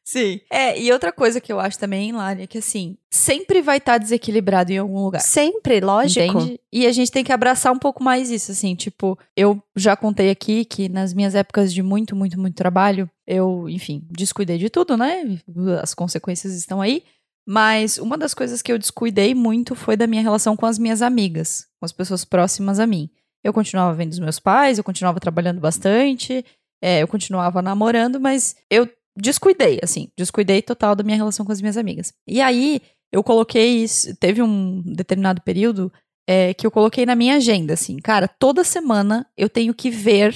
Sim. 0.03 0.41
É, 0.49 0.79
e 0.79 0.91
outra 0.91 1.11
coisa 1.11 1.39
que 1.39 1.51
eu 1.51 1.59
acho 1.59 1.79
também, 1.79 2.11
Lari, 2.11 2.43
é 2.43 2.47
que 2.47 2.57
assim, 2.57 2.97
sempre 3.09 3.61
vai 3.61 3.77
estar 3.77 3.97
desequilibrado 3.97 4.71
em 4.71 4.77
algum 4.77 5.03
lugar. 5.03 5.21
sempre, 5.21 5.79
lógico. 5.79 6.39
Entende? 6.39 6.59
E 6.71 6.85
a 6.85 6.91
gente 6.91 7.11
tem 7.11 7.23
que 7.23 7.31
abraçar 7.31 7.71
um 7.71 7.79
pouco 7.79 8.03
mais 8.03 8.29
isso, 8.29 8.51
assim, 8.51 8.75
tipo, 8.75 9.17
eu 9.35 9.61
já 9.75 9.95
contei 9.95 10.29
aqui 10.29 10.65
que 10.65 10.89
nas 10.89 11.13
minhas 11.13 11.35
épocas 11.35 11.73
de 11.73 11.81
muito, 11.81 12.15
muito, 12.15 12.39
muito 12.39 12.55
trabalho, 12.55 13.09
eu, 13.25 13.69
enfim, 13.69 14.03
descuidei 14.09 14.57
de 14.57 14.69
tudo, 14.69 14.97
né? 14.97 15.39
As 15.81 15.93
consequências 15.93 16.53
estão 16.53 16.81
aí. 16.81 17.03
Mas 17.47 17.97
uma 17.97 18.17
das 18.17 18.33
coisas 18.33 18.61
que 18.61 18.71
eu 18.71 18.77
descuidei 18.77 19.33
muito 19.33 19.75
foi 19.75 19.97
da 19.97 20.07
minha 20.07 20.21
relação 20.21 20.55
com 20.55 20.65
as 20.65 20.77
minhas 20.77 21.01
amigas, 21.01 21.67
com 21.79 21.85
as 21.85 21.91
pessoas 21.91 22.23
próximas 22.23 22.79
a 22.79 22.87
mim. 22.87 23.09
Eu 23.43 23.51
continuava 23.51 23.93
vendo 23.93 24.11
os 24.11 24.19
meus 24.19 24.39
pais, 24.39 24.77
eu 24.77 24.83
continuava 24.83 25.19
trabalhando 25.19 25.59
bastante, 25.59 26.45
é, 26.81 27.01
eu 27.01 27.07
continuava 27.07 27.61
namorando, 27.61 28.19
mas 28.19 28.55
eu 28.69 28.87
descuidei, 29.17 29.79
assim, 29.83 30.09
descuidei 30.17 30.61
total 30.61 30.95
da 30.95 31.03
minha 31.03 31.17
relação 31.17 31.45
com 31.45 31.51
as 31.51 31.59
minhas 31.59 31.77
amigas. 31.77 32.13
E 32.27 32.39
aí, 32.39 32.81
eu 33.11 33.23
coloquei 33.23 33.83
isso, 33.83 34.15
teve 34.15 34.41
um 34.41 34.81
determinado 34.81 35.41
período 35.41 35.91
é, 36.27 36.53
que 36.53 36.65
eu 36.65 36.71
coloquei 36.71 37.05
na 37.05 37.15
minha 37.15 37.35
agenda, 37.35 37.73
assim, 37.73 37.97
cara, 37.97 38.27
toda 38.27 38.63
semana 38.63 39.27
eu 39.35 39.49
tenho 39.49 39.73
que 39.73 39.89
ver 39.89 40.35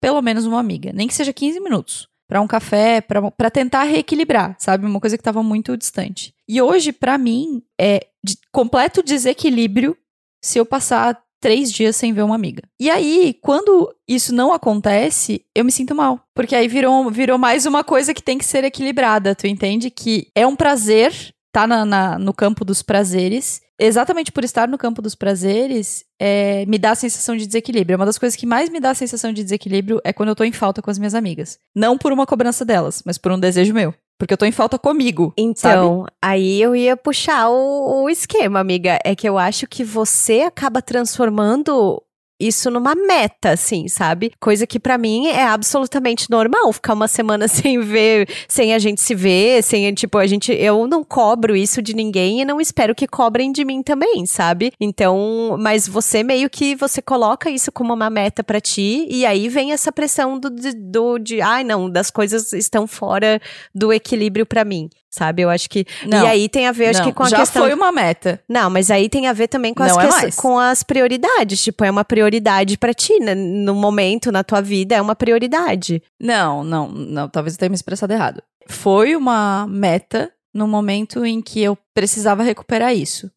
pelo 0.00 0.22
menos 0.22 0.46
uma 0.46 0.60
amiga, 0.60 0.92
nem 0.92 1.08
que 1.08 1.14
seja 1.14 1.32
15 1.32 1.60
minutos, 1.60 2.08
pra 2.28 2.40
um 2.40 2.46
café, 2.46 3.00
pra 3.00 3.50
tentar 3.50 3.84
reequilibrar, 3.84 4.56
sabe? 4.58 4.86
Uma 4.86 5.00
coisa 5.00 5.16
que 5.16 5.22
tava 5.22 5.42
muito 5.42 5.76
distante. 5.76 6.34
E 6.48 6.60
hoje, 6.60 6.92
pra 6.92 7.18
mim, 7.18 7.62
é 7.80 8.06
de 8.24 8.36
completo 8.52 9.02
desequilíbrio 9.02 9.96
se 10.42 10.58
eu 10.58 10.66
passar 10.66 11.22
três 11.40 11.70
dias 11.70 11.94
sem 11.94 12.12
ver 12.12 12.22
uma 12.22 12.34
amiga. 12.34 12.62
E 12.80 12.90
aí, 12.90 13.36
quando 13.42 13.94
isso 14.08 14.34
não 14.34 14.52
acontece, 14.52 15.44
eu 15.54 15.64
me 15.64 15.70
sinto 15.70 15.94
mal. 15.94 16.20
Porque 16.34 16.56
aí 16.56 16.66
virou, 16.66 17.10
virou 17.10 17.36
mais 17.36 17.66
uma 17.66 17.84
coisa 17.84 18.14
que 18.14 18.22
tem 18.22 18.38
que 18.38 18.46
ser 18.46 18.64
equilibrada. 18.64 19.34
Tu 19.34 19.46
entende 19.46 19.90
que 19.90 20.28
é 20.34 20.46
um 20.46 20.56
prazer 20.56 21.34
tá 21.52 21.68
na, 21.68 21.84
na, 21.84 22.18
no 22.18 22.34
campo 22.34 22.64
dos 22.64 22.82
prazeres. 22.82 23.60
Exatamente 23.78 24.30
por 24.30 24.44
estar 24.44 24.68
no 24.68 24.78
campo 24.78 25.02
dos 25.02 25.14
prazeres, 25.14 26.04
é, 26.18 26.64
me 26.66 26.78
dá 26.78 26.92
a 26.92 26.94
sensação 26.94 27.36
de 27.36 27.46
desequilíbrio. 27.46 27.96
Uma 27.96 28.06
das 28.06 28.18
coisas 28.18 28.36
que 28.36 28.46
mais 28.46 28.70
me 28.70 28.80
dá 28.80 28.90
a 28.90 28.94
sensação 28.94 29.32
de 29.32 29.42
desequilíbrio 29.42 30.00
é 30.04 30.12
quando 30.12 30.28
eu 30.28 30.36
tô 30.36 30.44
em 30.44 30.52
falta 30.52 30.80
com 30.80 30.90
as 30.90 30.98
minhas 30.98 31.14
amigas. 31.14 31.58
Não 31.74 31.98
por 31.98 32.12
uma 32.12 32.26
cobrança 32.26 32.64
delas, 32.64 33.02
mas 33.04 33.18
por 33.18 33.32
um 33.32 33.38
desejo 33.38 33.74
meu. 33.74 33.92
Porque 34.16 34.32
eu 34.32 34.38
tô 34.38 34.44
em 34.44 34.52
falta 34.52 34.78
comigo. 34.78 35.34
Então, 35.36 36.02
sabe? 36.02 36.12
aí 36.22 36.62
eu 36.62 36.76
ia 36.76 36.96
puxar 36.96 37.48
o, 37.48 38.04
o 38.04 38.10
esquema, 38.10 38.60
amiga. 38.60 38.98
É 39.04 39.14
que 39.14 39.28
eu 39.28 39.36
acho 39.36 39.66
que 39.66 39.82
você 39.82 40.42
acaba 40.42 40.80
transformando 40.80 42.00
isso 42.46 42.70
numa 42.70 42.94
meta, 42.94 43.50
assim, 43.50 43.88
sabe? 43.88 44.32
Coisa 44.40 44.66
que 44.66 44.78
para 44.78 44.98
mim 44.98 45.26
é 45.28 45.44
absolutamente 45.44 46.30
normal, 46.30 46.72
ficar 46.72 46.94
uma 46.94 47.08
semana 47.08 47.46
sem 47.48 47.80
ver, 47.80 48.28
sem 48.48 48.74
a 48.74 48.78
gente 48.78 49.00
se 49.00 49.14
ver, 49.14 49.62
sem, 49.62 49.92
tipo, 49.94 50.18
a 50.18 50.26
gente, 50.26 50.52
eu 50.52 50.86
não 50.86 51.04
cobro 51.04 51.56
isso 51.56 51.80
de 51.82 51.94
ninguém 51.94 52.40
e 52.40 52.44
não 52.44 52.60
espero 52.60 52.94
que 52.94 53.06
cobrem 53.06 53.52
de 53.52 53.64
mim 53.64 53.82
também, 53.82 54.26
sabe? 54.26 54.72
Então, 54.80 55.56
mas 55.58 55.88
você 55.88 56.22
meio 56.22 56.48
que, 56.50 56.74
você 56.74 57.00
coloca 57.00 57.50
isso 57.50 57.70
como 57.72 57.92
uma 57.92 58.10
meta 58.10 58.42
para 58.42 58.60
ti 58.60 59.06
e 59.08 59.24
aí 59.26 59.48
vem 59.48 59.72
essa 59.72 59.92
pressão 59.92 60.38
do, 60.38 60.50
do 60.50 61.18
de, 61.18 61.40
ai 61.40 61.62
ah, 61.62 61.64
não, 61.64 61.90
das 61.90 62.10
coisas 62.10 62.52
estão 62.52 62.86
fora 62.86 63.40
do 63.74 63.92
equilíbrio 63.92 64.46
para 64.46 64.64
mim 64.64 64.88
sabe? 65.14 65.42
Eu 65.42 65.50
acho 65.50 65.68
que. 65.70 65.86
Não, 66.06 66.24
e 66.24 66.26
aí 66.26 66.48
tem 66.48 66.66
a 66.66 66.72
ver, 66.72 66.86
acho 66.88 67.00
não, 67.00 67.06
que 67.06 67.12
com 67.14 67.22
a 67.22 67.28
já 67.28 67.36
questão. 67.38 67.62
foi 67.62 67.72
uma 67.74 67.90
meta. 67.92 68.42
Não, 68.48 68.68
mas 68.68 68.90
aí 68.90 69.08
tem 69.08 69.26
a 69.28 69.32
ver 69.32 69.48
também 69.48 69.72
com, 69.72 69.82
as, 69.82 69.92
Não 69.92 70.00
é 70.00 70.06
ques- 70.06 70.14
mais. 70.16 70.36
com 70.36 70.58
as 70.58 70.82
prioridades. 70.82 71.62
Tipo, 71.62 71.84
é 71.84 71.90
uma 71.90 72.04
prioridade 72.04 72.76
pra 72.76 72.92
ti, 72.92 73.18
né? 73.20 73.34
No 73.34 73.74
momento, 73.74 74.30
na 74.32 74.42
tua 74.44 74.60
vida, 74.60 74.94
é 74.94 75.00
uma 75.00 75.14
prioridade. 75.14 76.02
Não, 76.20 76.64
não, 76.64 76.88
não, 76.88 77.28
talvez 77.28 77.54
eu 77.54 77.58
tenha 77.60 77.68
me 77.70 77.74
expressado 77.76 78.12
errado. 78.12 78.42
Foi 78.68 79.14
uma 79.16 79.66
meta 79.68 80.32
no 80.52 80.66
momento 80.68 81.24
em 81.24 81.40
que 81.42 81.60
eu 81.62 81.76
precisava 81.92 82.42
recuperar 82.42 82.94
isso. 82.94 83.30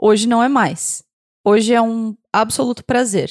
Hoje 0.00 0.26
não 0.26 0.42
é 0.42 0.48
mais. 0.48 1.02
Hoje 1.44 1.72
é 1.74 1.80
um 1.80 2.16
absoluto 2.32 2.84
prazer. 2.84 3.30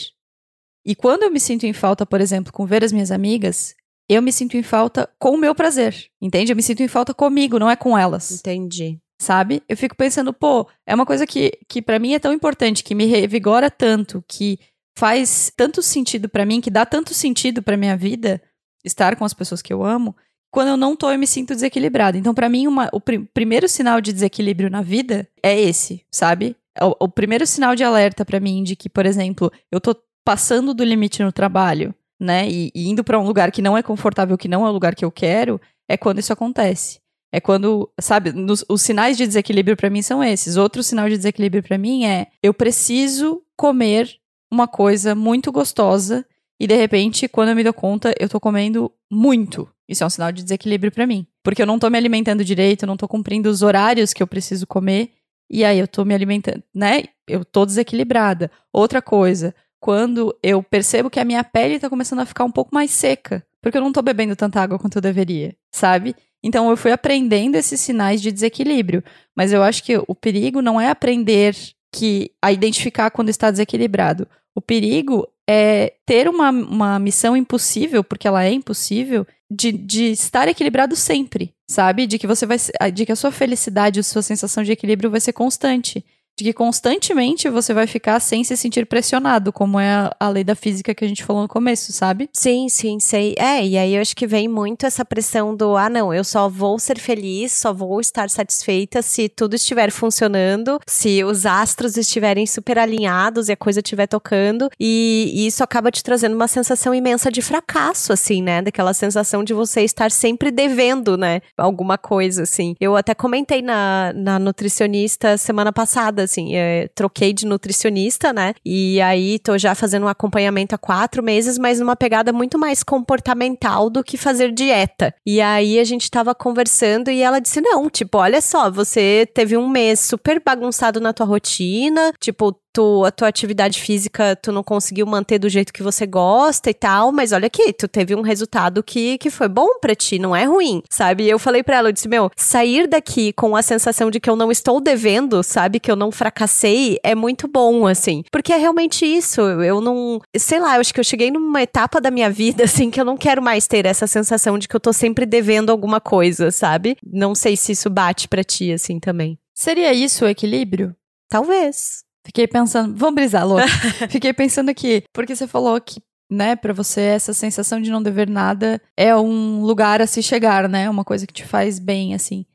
E 0.85 0.95
quando 0.95 1.23
eu 1.23 1.31
me 1.31 1.39
sinto 1.39 1.65
em 1.65 1.73
falta, 1.73 2.05
por 2.05 2.19
exemplo, 2.21 2.51
com 2.51 2.65
ver 2.65 2.83
as 2.83 2.91
minhas 2.91 3.11
amigas, 3.11 3.75
eu 4.13 4.21
me 4.21 4.31
sinto 4.31 4.57
em 4.57 4.63
falta 4.63 5.09
com 5.19 5.31
o 5.31 5.37
meu 5.37 5.53
prazer. 5.55 6.07
Entende? 6.21 6.51
Eu 6.51 6.55
me 6.55 6.63
sinto 6.63 6.81
em 6.83 6.87
falta 6.87 7.13
comigo, 7.13 7.57
não 7.59 7.69
é 7.69 7.75
com 7.75 7.97
elas. 7.97 8.31
Entendi. 8.31 8.99
sabe? 9.21 9.61
Eu 9.69 9.77
fico 9.77 9.95
pensando, 9.95 10.33
pô, 10.33 10.67
é 10.85 10.95
uma 10.95 11.05
coisa 11.05 11.27
que, 11.27 11.51
que 11.69 11.81
para 11.81 11.99
mim 11.99 12.13
é 12.13 12.19
tão 12.19 12.33
importante, 12.33 12.83
que 12.83 12.95
me 12.95 13.05
revigora 13.05 13.69
tanto, 13.69 14.23
que 14.27 14.57
faz 14.97 15.51
tanto 15.55 15.81
sentido 15.81 16.27
pra 16.27 16.45
mim, 16.45 16.59
que 16.59 16.69
dá 16.71 16.85
tanto 16.85 17.13
sentido 17.13 17.61
pra 17.61 17.77
minha 17.77 17.95
vida 17.95 18.41
estar 18.83 19.15
com 19.15 19.23
as 19.23 19.33
pessoas 19.33 19.61
que 19.61 19.71
eu 19.71 19.83
amo. 19.83 20.15
Quando 20.51 20.69
eu 20.69 20.77
não 20.77 20.95
tô, 20.95 21.09
eu 21.11 21.17
me 21.19 21.27
sinto 21.27 21.53
desequilibrada. 21.53 22.17
Então, 22.17 22.33
pra 22.33 22.49
mim, 22.49 22.67
uma- 22.67 22.89
o 22.91 22.99
pri- 22.99 23.19
primeiro 23.33 23.69
sinal 23.69 24.01
de 24.01 24.11
desequilíbrio 24.11 24.69
na 24.69 24.81
vida 24.81 25.27
é 25.41 25.57
esse, 25.59 26.03
sabe? 26.11 26.55
O, 26.81 27.05
o 27.05 27.07
primeiro 27.07 27.45
sinal 27.47 27.75
de 27.75 27.83
alerta 27.83 28.25
pra 28.25 28.39
mim 28.39 28.63
de 28.63 28.75
que, 28.75 28.89
por 28.89 29.05
exemplo, 29.05 29.51
eu 29.71 29.79
tô 29.79 29.95
passando 30.25 30.73
do 30.73 30.83
limite 30.83 31.23
no 31.23 31.31
trabalho, 31.31 31.93
né? 32.21 32.47
E, 32.49 32.71
e 32.75 32.87
indo 32.89 33.03
pra 33.03 33.19
um 33.19 33.25
lugar 33.25 33.51
que 33.51 33.61
não 33.61 33.77
é 33.77 33.81
confortável, 33.83 34.37
que 34.37 34.47
não 34.47 34.65
é 34.65 34.69
o 34.69 34.73
lugar 34.73 34.93
que 34.95 35.03
eu 35.03 35.11
quero, 35.11 35.59
é 35.89 35.97
quando 35.97 36.19
isso 36.19 36.31
acontece. 36.31 36.99
É 37.33 37.39
quando, 37.39 37.89
sabe, 37.99 38.31
nos- 38.33 38.63
os 38.69 38.81
sinais 38.81 39.17
de 39.17 39.25
desequilíbrio 39.25 39.75
pra 39.77 39.89
mim 39.89 40.01
são 40.01 40.23
esses. 40.23 40.57
Outro 40.57 40.83
sinal 40.83 41.09
de 41.09 41.17
desequilíbrio 41.17 41.63
pra 41.63 41.77
mim 41.77 42.05
é 42.05 42.27
eu 42.43 42.53
preciso 42.53 43.41
comer 43.57 44.09
uma 44.51 44.67
coisa 44.67 45.15
muito 45.15 45.51
gostosa 45.51 46.25
e 46.59 46.67
de 46.67 46.75
repente, 46.75 47.27
quando 47.27 47.49
eu 47.49 47.55
me 47.55 47.63
dou 47.63 47.73
conta, 47.73 48.13
eu 48.19 48.29
tô 48.29 48.39
comendo 48.39 48.91
muito. 49.11 49.67
Isso 49.89 50.03
é 50.03 50.07
um 50.07 50.09
sinal 50.09 50.31
de 50.31 50.43
desequilíbrio 50.43 50.91
pra 50.91 51.07
mim, 51.07 51.25
porque 51.43 51.61
eu 51.61 51.65
não 51.65 51.79
tô 51.79 51.89
me 51.89 51.97
alimentando 51.97 52.43
direito, 52.45 52.83
eu 52.83 52.87
não 52.87 52.97
tô 52.97 53.07
cumprindo 53.07 53.49
os 53.49 53.61
horários 53.61 54.13
que 54.13 54.21
eu 54.21 54.27
preciso 54.27 54.67
comer 54.67 55.11
e 55.49 55.63
aí 55.65 55.79
eu 55.79 55.87
tô 55.87 56.05
me 56.05 56.13
alimentando, 56.13 56.61
né? 56.75 57.03
Eu 57.27 57.43
tô 57.45 57.65
desequilibrada. 57.65 58.51
Outra 58.73 59.01
coisa, 59.01 59.55
quando 59.81 60.37
eu 60.43 60.61
percebo 60.61 61.09
que 61.09 61.19
a 61.19 61.25
minha 61.25 61.43
pele 61.43 61.79
tá 61.79 61.89
começando 61.89 62.19
a 62.19 62.25
ficar 62.25 62.45
um 62.45 62.51
pouco 62.51 62.73
mais 62.73 62.91
seca, 62.91 63.43
porque 63.59 63.75
eu 63.75 63.81
não 63.81 63.91
tô 63.91 64.01
bebendo 64.03 64.35
tanta 64.35 64.61
água 64.61 64.77
quanto 64.77 64.97
eu 64.97 65.01
deveria, 65.01 65.55
sabe? 65.71 66.15
Então 66.43 66.69
eu 66.69 66.77
fui 66.77 66.91
aprendendo 66.91 67.55
esses 67.55 67.81
sinais 67.81 68.21
de 68.21 68.31
desequilíbrio, 68.31 69.03
mas 69.35 69.51
eu 69.51 69.63
acho 69.63 69.83
que 69.83 69.97
o 70.07 70.13
perigo 70.13 70.61
não 70.61 70.79
é 70.79 70.87
aprender 70.87 71.55
que 71.91 72.31
a 72.39 72.51
identificar 72.51 73.09
quando 73.09 73.29
está 73.29 73.49
desequilibrado. 73.49 74.27
O 74.55 74.61
perigo 74.61 75.27
é 75.49 75.93
ter 76.05 76.29
uma, 76.29 76.51
uma 76.51 76.99
missão 76.99 77.35
impossível, 77.35 78.03
porque 78.03 78.27
ela 78.27 78.43
é 78.43 78.51
impossível, 78.51 79.25
de, 79.49 79.71
de 79.71 80.11
estar 80.11 80.47
equilibrado 80.47 80.95
sempre, 80.95 81.53
sabe? 81.67 82.05
De 82.05 82.19
que 82.19 82.27
você 82.27 82.45
vai 82.45 82.57
de 82.93 83.05
que 83.05 83.11
a 83.11 83.15
sua 83.15 83.31
felicidade, 83.31 83.99
a 83.99 84.03
sua 84.03 84.21
sensação 84.21 84.63
de 84.63 84.71
equilíbrio 84.71 85.09
vai 85.09 85.19
ser 85.19 85.33
constante. 85.33 86.05
De 86.37 86.45
que 86.45 86.53
constantemente 86.53 87.49
você 87.49 87.73
vai 87.73 87.85
ficar 87.85 88.19
sem 88.19 88.43
se 88.43 88.55
sentir 88.57 88.85
pressionado, 88.85 89.51
como 89.51 89.79
é 89.79 89.91
a, 89.91 90.15
a 90.19 90.29
lei 90.29 90.43
da 90.43 90.55
física 90.55 90.95
que 90.95 91.05
a 91.05 91.07
gente 91.07 91.23
falou 91.23 91.43
no 91.43 91.47
começo, 91.47 91.91
sabe? 91.91 92.29
Sim, 92.33 92.69
sim, 92.69 92.99
sei. 92.99 93.35
É, 93.37 93.65
e 93.65 93.77
aí 93.77 93.95
eu 93.95 94.01
acho 94.01 94.15
que 94.15 94.25
vem 94.25 94.47
muito 94.47 94.85
essa 94.85 95.05
pressão 95.05 95.55
do, 95.55 95.75
ah, 95.77 95.89
não, 95.89 96.13
eu 96.13 96.23
só 96.23 96.49
vou 96.49 96.79
ser 96.79 96.97
feliz, 96.99 97.51
só 97.51 97.73
vou 97.73 97.99
estar 97.99 98.29
satisfeita 98.29 99.01
se 99.01 99.29
tudo 99.29 99.55
estiver 99.55 99.91
funcionando, 99.91 100.79
se 100.87 101.23
os 101.23 101.45
astros 101.45 101.97
estiverem 101.97 102.45
super 102.47 102.79
alinhados 102.79 103.49
e 103.49 103.51
a 103.51 103.57
coisa 103.57 103.79
estiver 103.79 104.07
tocando. 104.07 104.69
E, 104.79 105.31
e 105.33 105.47
isso 105.47 105.63
acaba 105.63 105.91
te 105.91 106.03
trazendo 106.03 106.35
uma 106.35 106.47
sensação 106.47 106.93
imensa 106.93 107.31
de 107.31 107.41
fracasso, 107.41 108.13
assim, 108.13 108.41
né? 108.41 108.61
Daquela 108.61 108.93
sensação 108.93 109.43
de 109.43 109.53
você 109.53 109.81
estar 109.81 110.11
sempre 110.11 110.51
devendo, 110.51 111.17
né? 111.17 111.41
Alguma 111.57 111.97
coisa, 111.97 112.43
assim. 112.43 112.75
Eu 112.79 112.95
até 112.95 113.13
comentei 113.13 113.61
na, 113.61 114.11
na 114.15 114.39
nutricionista 114.39 115.37
semana 115.37 115.71
passada, 115.71 116.23
assim, 116.31 116.55
é, 116.55 116.87
troquei 116.95 117.33
de 117.33 117.45
nutricionista, 117.45 118.31
né? 118.31 118.53
E 118.65 119.01
aí 119.01 119.37
tô 119.39 119.57
já 119.57 119.75
fazendo 119.75 120.03
um 120.03 120.09
acompanhamento 120.09 120.73
há 120.73 120.77
quatro 120.77 121.21
meses, 121.21 121.57
mas 121.57 121.79
numa 121.79 121.95
pegada 121.95 122.31
muito 122.31 122.57
mais 122.57 122.83
comportamental 122.83 123.89
do 123.89 124.03
que 124.03 124.17
fazer 124.17 124.51
dieta. 124.51 125.13
E 125.25 125.41
aí 125.41 125.79
a 125.79 125.83
gente 125.83 126.09
tava 126.09 126.33
conversando 126.33 127.11
e 127.11 127.21
ela 127.21 127.39
disse: 127.39 127.61
não, 127.61 127.89
tipo, 127.89 128.17
olha 128.17 128.41
só, 128.41 128.71
você 128.71 129.27
teve 129.33 129.57
um 129.57 129.69
mês 129.69 129.99
super 129.99 130.41
bagunçado 130.43 130.99
na 130.99 131.13
tua 131.13 131.25
rotina, 131.25 132.13
tipo, 132.19 132.55
tu, 132.73 133.03
a 133.05 133.11
tua 133.11 133.27
atividade 133.27 133.79
física 133.79 134.35
tu 134.35 134.51
não 134.51 134.63
conseguiu 134.63 135.05
manter 135.05 135.39
do 135.39 135.49
jeito 135.49 135.73
que 135.73 135.83
você 135.83 136.05
gosta 136.05 136.69
e 136.69 136.73
tal, 136.73 137.11
mas 137.11 137.31
olha 137.31 137.47
aqui, 137.47 137.73
tu 137.73 137.87
teve 137.87 138.15
um 138.15 138.21
resultado 138.21 138.83
que, 138.83 139.17
que 139.17 139.29
foi 139.29 139.47
bom 139.47 139.79
pra 139.79 139.95
ti, 139.95 140.19
não 140.19 140.35
é 140.35 140.45
ruim, 140.45 140.81
sabe? 140.89 141.23
E 141.23 141.29
eu 141.29 141.39
falei 141.39 141.63
pra 141.63 141.77
ela, 141.77 141.89
eu 141.89 141.93
disse, 141.93 142.07
meu, 142.07 142.29
sair 142.35 142.87
daqui 142.87 143.33
com 143.33 143.55
a 143.55 143.61
sensação 143.61 144.09
de 144.09 144.19
que 144.19 144.29
eu 144.29 144.35
não 144.35 144.51
estou 144.51 144.79
devendo, 144.79 145.43
sabe? 145.43 145.79
Que 145.79 145.91
eu 145.91 145.95
não 145.95 146.11
fracassei, 146.11 146.97
é 147.03 147.15
muito 147.15 147.47
bom, 147.47 147.85
assim. 147.85 148.23
Porque 148.31 148.53
é 148.53 148.57
realmente 148.57 149.05
isso, 149.05 149.41
eu 149.41 149.81
não, 149.81 150.19
sei 150.37 150.59
lá, 150.59 150.75
eu 150.75 150.81
acho 150.81 150.93
que 150.93 150.99
eu 150.99 151.03
cheguei 151.03 151.31
numa 151.31 151.61
etapa 151.61 151.99
da 151.99 152.11
minha 152.11 152.29
vida, 152.29 152.63
assim, 152.65 152.89
que 152.89 152.99
eu 152.99 153.05
não 153.05 153.17
quero 153.17 153.41
mais 153.41 153.67
ter 153.67 153.85
essa 153.85 154.07
sensação 154.07 154.57
de 154.57 154.67
que 154.67 154.75
eu 154.75 154.79
tô 154.79 154.93
sempre 154.93 155.25
devendo 155.25 155.71
alguma 155.71 155.99
coisa, 155.99 156.51
sabe? 156.51 156.97
Não 157.05 157.35
sei 157.35 157.55
se 157.55 157.71
isso 157.73 157.89
bate 157.89 158.27
pra 158.27 158.43
ti, 158.43 158.71
assim, 158.71 158.99
também. 158.99 159.37
Seria 159.53 159.93
isso 159.93 160.25
o 160.25 160.27
equilíbrio? 160.27 160.95
Talvez. 161.29 162.03
Fiquei 162.25 162.47
pensando, 162.47 162.95
vamos 162.95 163.15
brisar, 163.15 163.47
louco. 163.47 163.67
Fiquei 164.09 164.33
pensando 164.33 164.69
aqui, 164.69 165.03
porque 165.13 165.35
você 165.35 165.47
falou 165.47 165.79
que, 165.81 165.99
né, 166.29 166.55
pra 166.55 166.73
você 166.73 167.01
essa 167.01 167.33
sensação 167.33 167.81
de 167.81 167.89
não 167.89 168.01
dever 168.01 168.29
nada 168.29 168.81
é 168.95 169.15
um 169.15 169.61
lugar 169.61 170.01
a 170.01 170.07
se 170.07 170.21
chegar, 170.21 170.69
né? 170.69 170.89
Uma 170.89 171.03
coisa 171.03 171.25
que 171.25 171.33
te 171.33 171.45
faz 171.45 171.79
bem, 171.79 172.13
assim. 172.13 172.45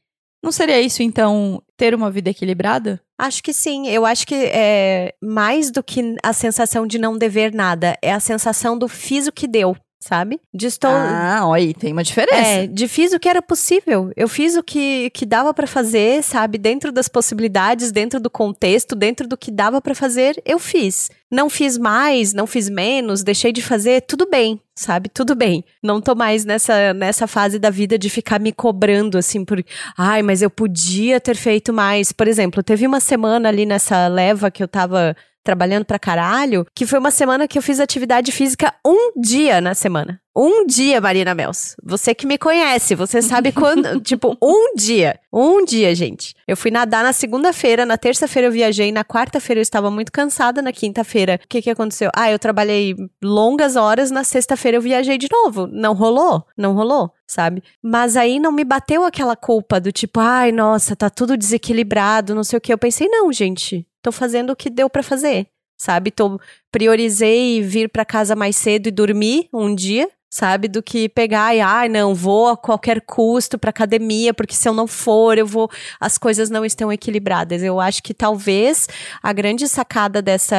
Não 0.42 0.52
seria 0.52 0.80
isso, 0.80 1.02
então, 1.02 1.61
ter 1.76 1.94
uma 1.94 2.11
vida 2.11 2.30
equilibrada? 2.30 3.00
Acho 3.18 3.42
que 3.42 3.52
sim. 3.52 3.88
Eu 3.88 4.06
acho 4.06 4.26
que 4.26 4.35
é 4.35 5.12
mais 5.20 5.70
do 5.70 5.82
que 5.82 6.14
a 6.23 6.32
sensação 6.32 6.87
de 6.87 6.99
não 6.99 7.18
dever 7.18 7.52
nada, 7.52 7.96
é 8.00 8.12
a 8.12 8.20
sensação 8.20 8.78
do 8.78 8.87
fiz 8.87 9.26
o 9.26 9.32
que 9.32 9.49
deu, 9.49 9.76
sabe? 9.98 10.40
Estou. 10.54 10.90
Ah, 10.90 11.40
olha 11.44 11.62
aí, 11.62 11.74
tem 11.74 11.92
uma 11.92 12.02
diferença. 12.02 12.36
É, 12.36 12.66
de 12.66 12.86
fiz 12.88 13.12
o 13.12 13.18
que 13.18 13.28
era 13.28 13.42
possível. 13.42 14.10
Eu 14.16 14.28
fiz 14.28 14.56
o 14.56 14.62
que, 14.62 15.10
que 15.10 15.26
dava 15.26 15.52
pra 15.52 15.66
fazer, 15.66 16.22
sabe? 16.22 16.58
Dentro 16.58 16.92
das 16.92 17.08
possibilidades, 17.08 17.90
dentro 17.90 18.20
do 18.20 18.30
contexto, 18.30 18.94
dentro 18.94 19.26
do 19.26 19.36
que 19.36 19.50
dava 19.50 19.80
pra 19.80 19.94
fazer, 19.94 20.40
eu 20.44 20.58
fiz. 20.58 21.10
Não 21.30 21.50
fiz 21.50 21.76
mais, 21.76 22.32
não 22.32 22.46
fiz 22.46 22.68
menos, 22.68 23.24
deixei 23.24 23.52
de 23.52 23.60
fazer, 23.60 24.02
tudo 24.02 24.28
bem, 24.30 24.60
sabe? 24.76 25.08
Tudo 25.08 25.34
bem. 25.34 25.64
Não 25.82 26.00
tô 26.00 26.14
mais 26.14 26.44
nessa, 26.44 26.94
nessa 26.94 27.26
fase 27.26 27.58
da 27.58 27.68
vida 27.68 27.98
de 27.98 28.08
ficar 28.08 28.38
me 28.38 28.52
cobrando, 28.52 29.18
assim, 29.18 29.44
por. 29.44 29.62
Ai, 29.98 30.22
mas 30.22 30.40
eu 30.40 30.50
podia 30.50 31.20
ter 31.20 31.36
feito 31.36 31.72
mais. 31.72 32.12
Por 32.12 32.28
exemplo, 32.28 32.62
teve 32.62 32.86
uma 32.86 33.00
semana 33.00 33.48
ali 33.48 33.66
nessa 33.66 34.06
leva 34.06 34.50
que 34.50 34.62
eu 34.62 34.68
tava 34.68 35.16
trabalhando 35.46 35.84
pra 35.84 35.98
caralho, 35.98 36.66
que 36.74 36.84
foi 36.84 36.98
uma 36.98 37.12
semana 37.12 37.46
que 37.46 37.56
eu 37.56 37.62
fiz 37.62 37.78
atividade 37.78 38.32
física 38.32 38.74
um 38.84 39.12
dia 39.18 39.60
na 39.60 39.74
semana. 39.74 40.20
Um 40.38 40.66
dia, 40.66 41.00
Marina 41.00 41.34
Mels. 41.34 41.74
Você 41.82 42.14
que 42.14 42.26
me 42.26 42.36
conhece, 42.36 42.94
você 42.94 43.22
sabe 43.22 43.52
quando. 43.56 43.98
tipo, 44.02 44.36
um 44.42 44.74
dia. 44.74 45.18
Um 45.32 45.64
dia, 45.64 45.94
gente. 45.94 46.34
Eu 46.46 46.56
fui 46.58 46.70
nadar 46.70 47.02
na 47.02 47.14
segunda-feira, 47.14 47.86
na 47.86 47.96
terça-feira 47.96 48.48
eu 48.48 48.52
viajei, 48.52 48.92
na 48.92 49.02
quarta-feira 49.02 49.60
eu 49.60 49.62
estava 49.62 49.90
muito 49.90 50.12
cansada, 50.12 50.60
na 50.60 50.72
quinta-feira. 50.72 51.40
O 51.42 51.48
que, 51.48 51.62
que 51.62 51.70
aconteceu? 51.70 52.10
Ah, 52.14 52.30
eu 52.30 52.38
trabalhei 52.38 52.94
longas 53.22 53.76
horas, 53.76 54.10
na 54.10 54.24
sexta-feira 54.24 54.76
eu 54.76 54.82
viajei 54.82 55.16
de 55.16 55.28
novo. 55.32 55.66
Não 55.68 55.94
rolou? 55.94 56.44
Não 56.54 56.74
rolou, 56.74 57.10
sabe? 57.26 57.62
Mas 57.82 58.14
aí 58.14 58.38
não 58.38 58.52
me 58.52 58.64
bateu 58.64 59.04
aquela 59.04 59.36
culpa 59.36 59.80
do 59.80 59.90
tipo, 59.90 60.20
ai, 60.20 60.52
nossa, 60.52 60.94
tá 60.94 61.08
tudo 61.08 61.36
desequilibrado, 61.36 62.34
não 62.34 62.44
sei 62.44 62.58
o 62.58 62.60
que. 62.60 62.72
Eu 62.72 62.78
pensei, 62.78 63.08
não, 63.08 63.32
gente, 63.32 63.86
tô 64.06 64.12
fazendo 64.12 64.50
o 64.50 64.56
que 64.56 64.70
deu 64.70 64.88
para 64.88 65.02
fazer 65.02 65.48
sabe? 65.78 66.10
Tô, 66.10 66.40
priorizei 66.70 67.60
vir 67.60 67.90
para 67.90 68.04
casa 68.04 68.34
mais 68.34 68.56
cedo 68.56 68.86
e 68.86 68.90
dormir 68.90 69.48
um 69.52 69.75
dia, 69.75 70.08
sabe? 70.37 70.69
Do 70.69 70.83
que 70.83 71.09
pegar 71.09 71.55
e, 71.55 71.61
ai, 71.61 71.87
ah, 71.87 71.88
não, 71.88 72.14
vou 72.14 72.49
a 72.49 72.57
qualquer 72.57 73.00
custo 73.00 73.59
para 73.59 73.71
academia, 73.71 74.35
porque 74.35 74.55
se 74.55 74.69
eu 74.69 74.75
não 74.75 74.87
for, 74.87 75.38
eu 75.38 75.47
vou, 75.47 75.71
as 75.99 76.19
coisas 76.19 76.50
não 76.50 76.64
estão 76.64 76.93
equilibradas. 76.93 77.62
Eu 77.62 77.81
acho 77.81 78.02
que 78.02 78.12
talvez 78.12 78.87
a 79.23 79.33
grande 79.33 79.66
sacada 79.66 80.21
dessa 80.21 80.57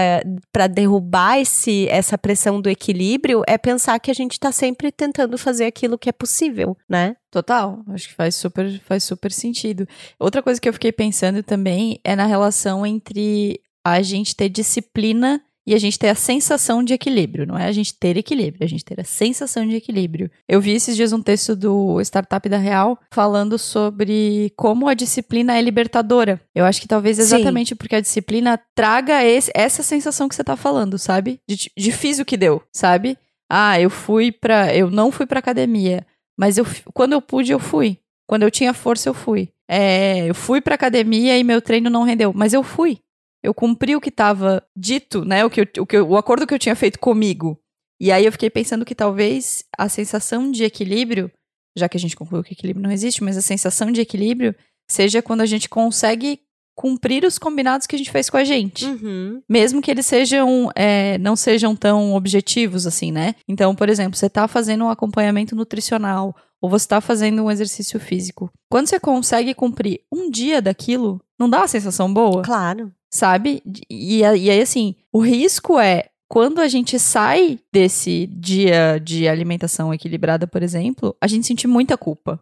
para 0.51 0.67
derrubar 0.67 1.39
esse 1.39 1.87
essa 1.89 2.17
pressão 2.17 2.59
do 2.59 2.69
equilíbrio 2.69 3.43
é 3.47 3.57
pensar 3.57 3.99
que 3.99 4.09
a 4.09 4.13
gente 4.13 4.39
tá 4.39 4.51
sempre 4.51 4.91
tentando 4.91 5.37
fazer 5.37 5.65
aquilo 5.65 5.97
que 5.97 6.09
é 6.09 6.11
possível, 6.13 6.75
né? 6.89 7.15
Total, 7.29 7.83
acho 7.89 8.07
que 8.07 8.15
faz 8.15 8.35
super, 8.35 8.79
faz 8.81 9.03
super 9.03 9.31
sentido. 9.31 9.87
Outra 10.19 10.41
coisa 10.41 10.59
que 10.59 10.67
eu 10.67 10.73
fiquei 10.73 10.91
pensando 10.91 11.43
também 11.43 11.99
é 12.03 12.15
na 12.15 12.25
relação 12.25 12.85
entre 12.85 13.61
a 13.83 14.01
gente 14.01 14.35
ter 14.35 14.49
disciplina 14.49 15.41
e 15.67 15.75
a 15.75 15.77
gente 15.77 15.99
ter 15.99 16.07
a 16.07 16.15
sensação 16.15 16.81
de 16.81 16.93
equilíbrio, 16.93 17.45
não 17.45 17.57
é 17.57 17.67
a 17.67 17.71
gente 17.73 17.93
ter 17.93 18.15
equilíbrio, 18.15 18.63
é 18.63 18.65
a 18.65 18.69
gente 18.69 18.85
ter 18.85 19.01
a 19.01 19.03
sensação 19.03 19.67
de 19.67 19.75
equilíbrio. 19.75 20.31
Eu 20.47 20.61
vi 20.61 20.71
esses 20.71 20.95
dias 20.95 21.11
um 21.11 21.21
texto 21.21 21.57
do 21.57 21.99
Startup 21.99 22.47
da 22.47 22.57
Real 22.57 22.97
falando 23.11 23.57
sobre 23.57 24.53
como 24.55 24.87
a 24.87 24.93
disciplina 24.93 25.57
é 25.57 25.61
libertadora. 25.61 26.39
Eu 26.55 26.63
acho 26.63 26.79
que 26.79 26.87
talvez 26.87 27.19
exatamente 27.19 27.69
Sim. 27.69 27.75
porque 27.75 27.97
a 27.97 27.99
disciplina 27.99 28.57
traga 28.73 29.25
esse, 29.25 29.51
essa 29.53 29.83
sensação 29.83 30.29
que 30.29 30.35
você 30.35 30.43
tá 30.43 30.55
falando, 30.55 30.97
sabe? 30.97 31.41
De, 31.45 31.69
de 31.77 31.91
fiz 31.91 32.17
o 32.19 32.25
que 32.25 32.37
deu, 32.37 32.63
sabe? 32.71 33.17
Ah, 33.49 33.79
eu 33.79 33.89
fui 33.89 34.31
pra. 34.31 34.73
Eu 34.73 34.89
não 34.89 35.11
fui 35.11 35.25
pra 35.25 35.39
academia, 35.39 36.05
mas 36.39 36.57
eu, 36.57 36.65
quando 36.93 37.11
eu 37.11 37.21
pude, 37.21 37.51
eu 37.51 37.59
fui. 37.59 37.97
Quando 38.25 38.43
eu 38.43 38.51
tinha 38.51 38.73
força, 38.73 39.09
eu 39.09 39.13
fui. 39.13 39.49
É, 39.69 40.29
eu 40.29 40.35
fui 40.35 40.61
pra 40.61 40.75
academia 40.75 41.37
e 41.37 41.43
meu 41.43 41.61
treino 41.61 41.89
não 41.89 42.03
rendeu, 42.03 42.31
mas 42.33 42.53
eu 42.53 42.63
fui 42.63 42.99
eu 43.47 43.53
cumpri 43.53 43.95
o 43.95 44.01
que 44.01 44.09
estava 44.09 44.61
dito, 44.75 45.23
né? 45.23 45.45
O, 45.45 45.49
que 45.49 45.61
eu, 45.61 45.67
o, 45.79 45.85
que 45.85 45.95
eu, 45.95 46.05
o 46.09 46.17
acordo 46.17 46.45
que 46.45 46.53
eu 46.53 46.59
tinha 46.59 46.75
feito 46.75 46.99
comigo. 46.99 47.57
E 47.99 48.11
aí 48.11 48.25
eu 48.25 48.31
fiquei 48.31 48.49
pensando 48.49 48.83
que 48.83 48.93
talvez 48.93 49.63
a 49.77 49.87
sensação 49.87 50.51
de 50.51 50.65
equilíbrio, 50.65 51.31
já 51.77 51.87
que 51.87 51.95
a 51.95 51.99
gente 51.99 52.15
concluiu 52.15 52.43
que 52.43 52.53
equilíbrio 52.53 52.83
não 52.83 52.91
existe, 52.91 53.23
mas 53.23 53.37
a 53.37 53.41
sensação 53.41 53.89
de 53.89 54.01
equilíbrio 54.01 54.53
seja 54.89 55.21
quando 55.21 55.41
a 55.41 55.45
gente 55.45 55.69
consegue 55.69 56.41
cumprir 56.75 57.23
os 57.23 57.39
combinados 57.39 57.87
que 57.87 57.95
a 57.95 57.97
gente 57.97 58.11
fez 58.11 58.29
com 58.29 58.35
a 58.35 58.43
gente. 58.43 58.85
Uhum. 58.85 59.41
Mesmo 59.49 59.81
que 59.81 59.89
eles 59.89 60.05
sejam, 60.05 60.69
é, 60.75 61.17
não 61.17 61.37
sejam 61.37 61.73
tão 61.73 62.13
objetivos 62.13 62.85
assim, 62.85 63.13
né? 63.13 63.33
Então, 63.47 63.73
por 63.73 63.87
exemplo, 63.87 64.17
você 64.17 64.27
está 64.27 64.45
fazendo 64.47 64.83
um 64.83 64.89
acompanhamento 64.89 65.55
nutricional 65.55 66.35
ou 66.61 66.69
você 66.69 66.85
está 66.85 66.99
fazendo 67.01 67.43
um 67.43 67.51
exercício 67.51 67.99
físico. 67.99 68.51
Quando 68.69 68.87
você 68.87 68.99
consegue 68.99 69.53
cumprir 69.53 70.01
um 70.11 70.29
dia 70.29 70.61
daquilo, 70.61 71.21
não 71.39 71.49
dá 71.49 71.59
uma 71.59 71.67
sensação 71.67 72.13
boa? 72.13 72.41
Claro 72.41 72.91
sabe? 73.09 73.61
E, 73.89 74.19
e 74.19 74.23
aí, 74.23 74.61
assim, 74.61 74.95
o 75.11 75.19
risco 75.19 75.79
é 75.79 76.09
quando 76.29 76.59
a 76.59 76.67
gente 76.67 76.99
sai 76.99 77.59
desse 77.71 78.27
dia 78.27 78.99
de 78.99 79.27
alimentação 79.27 79.93
equilibrada, 79.93 80.45
por 80.45 80.61
exemplo, 80.61 81.15
a 81.21 81.27
gente 81.27 81.47
sente 81.47 81.67
muita 81.67 81.97
culpa, 81.97 82.39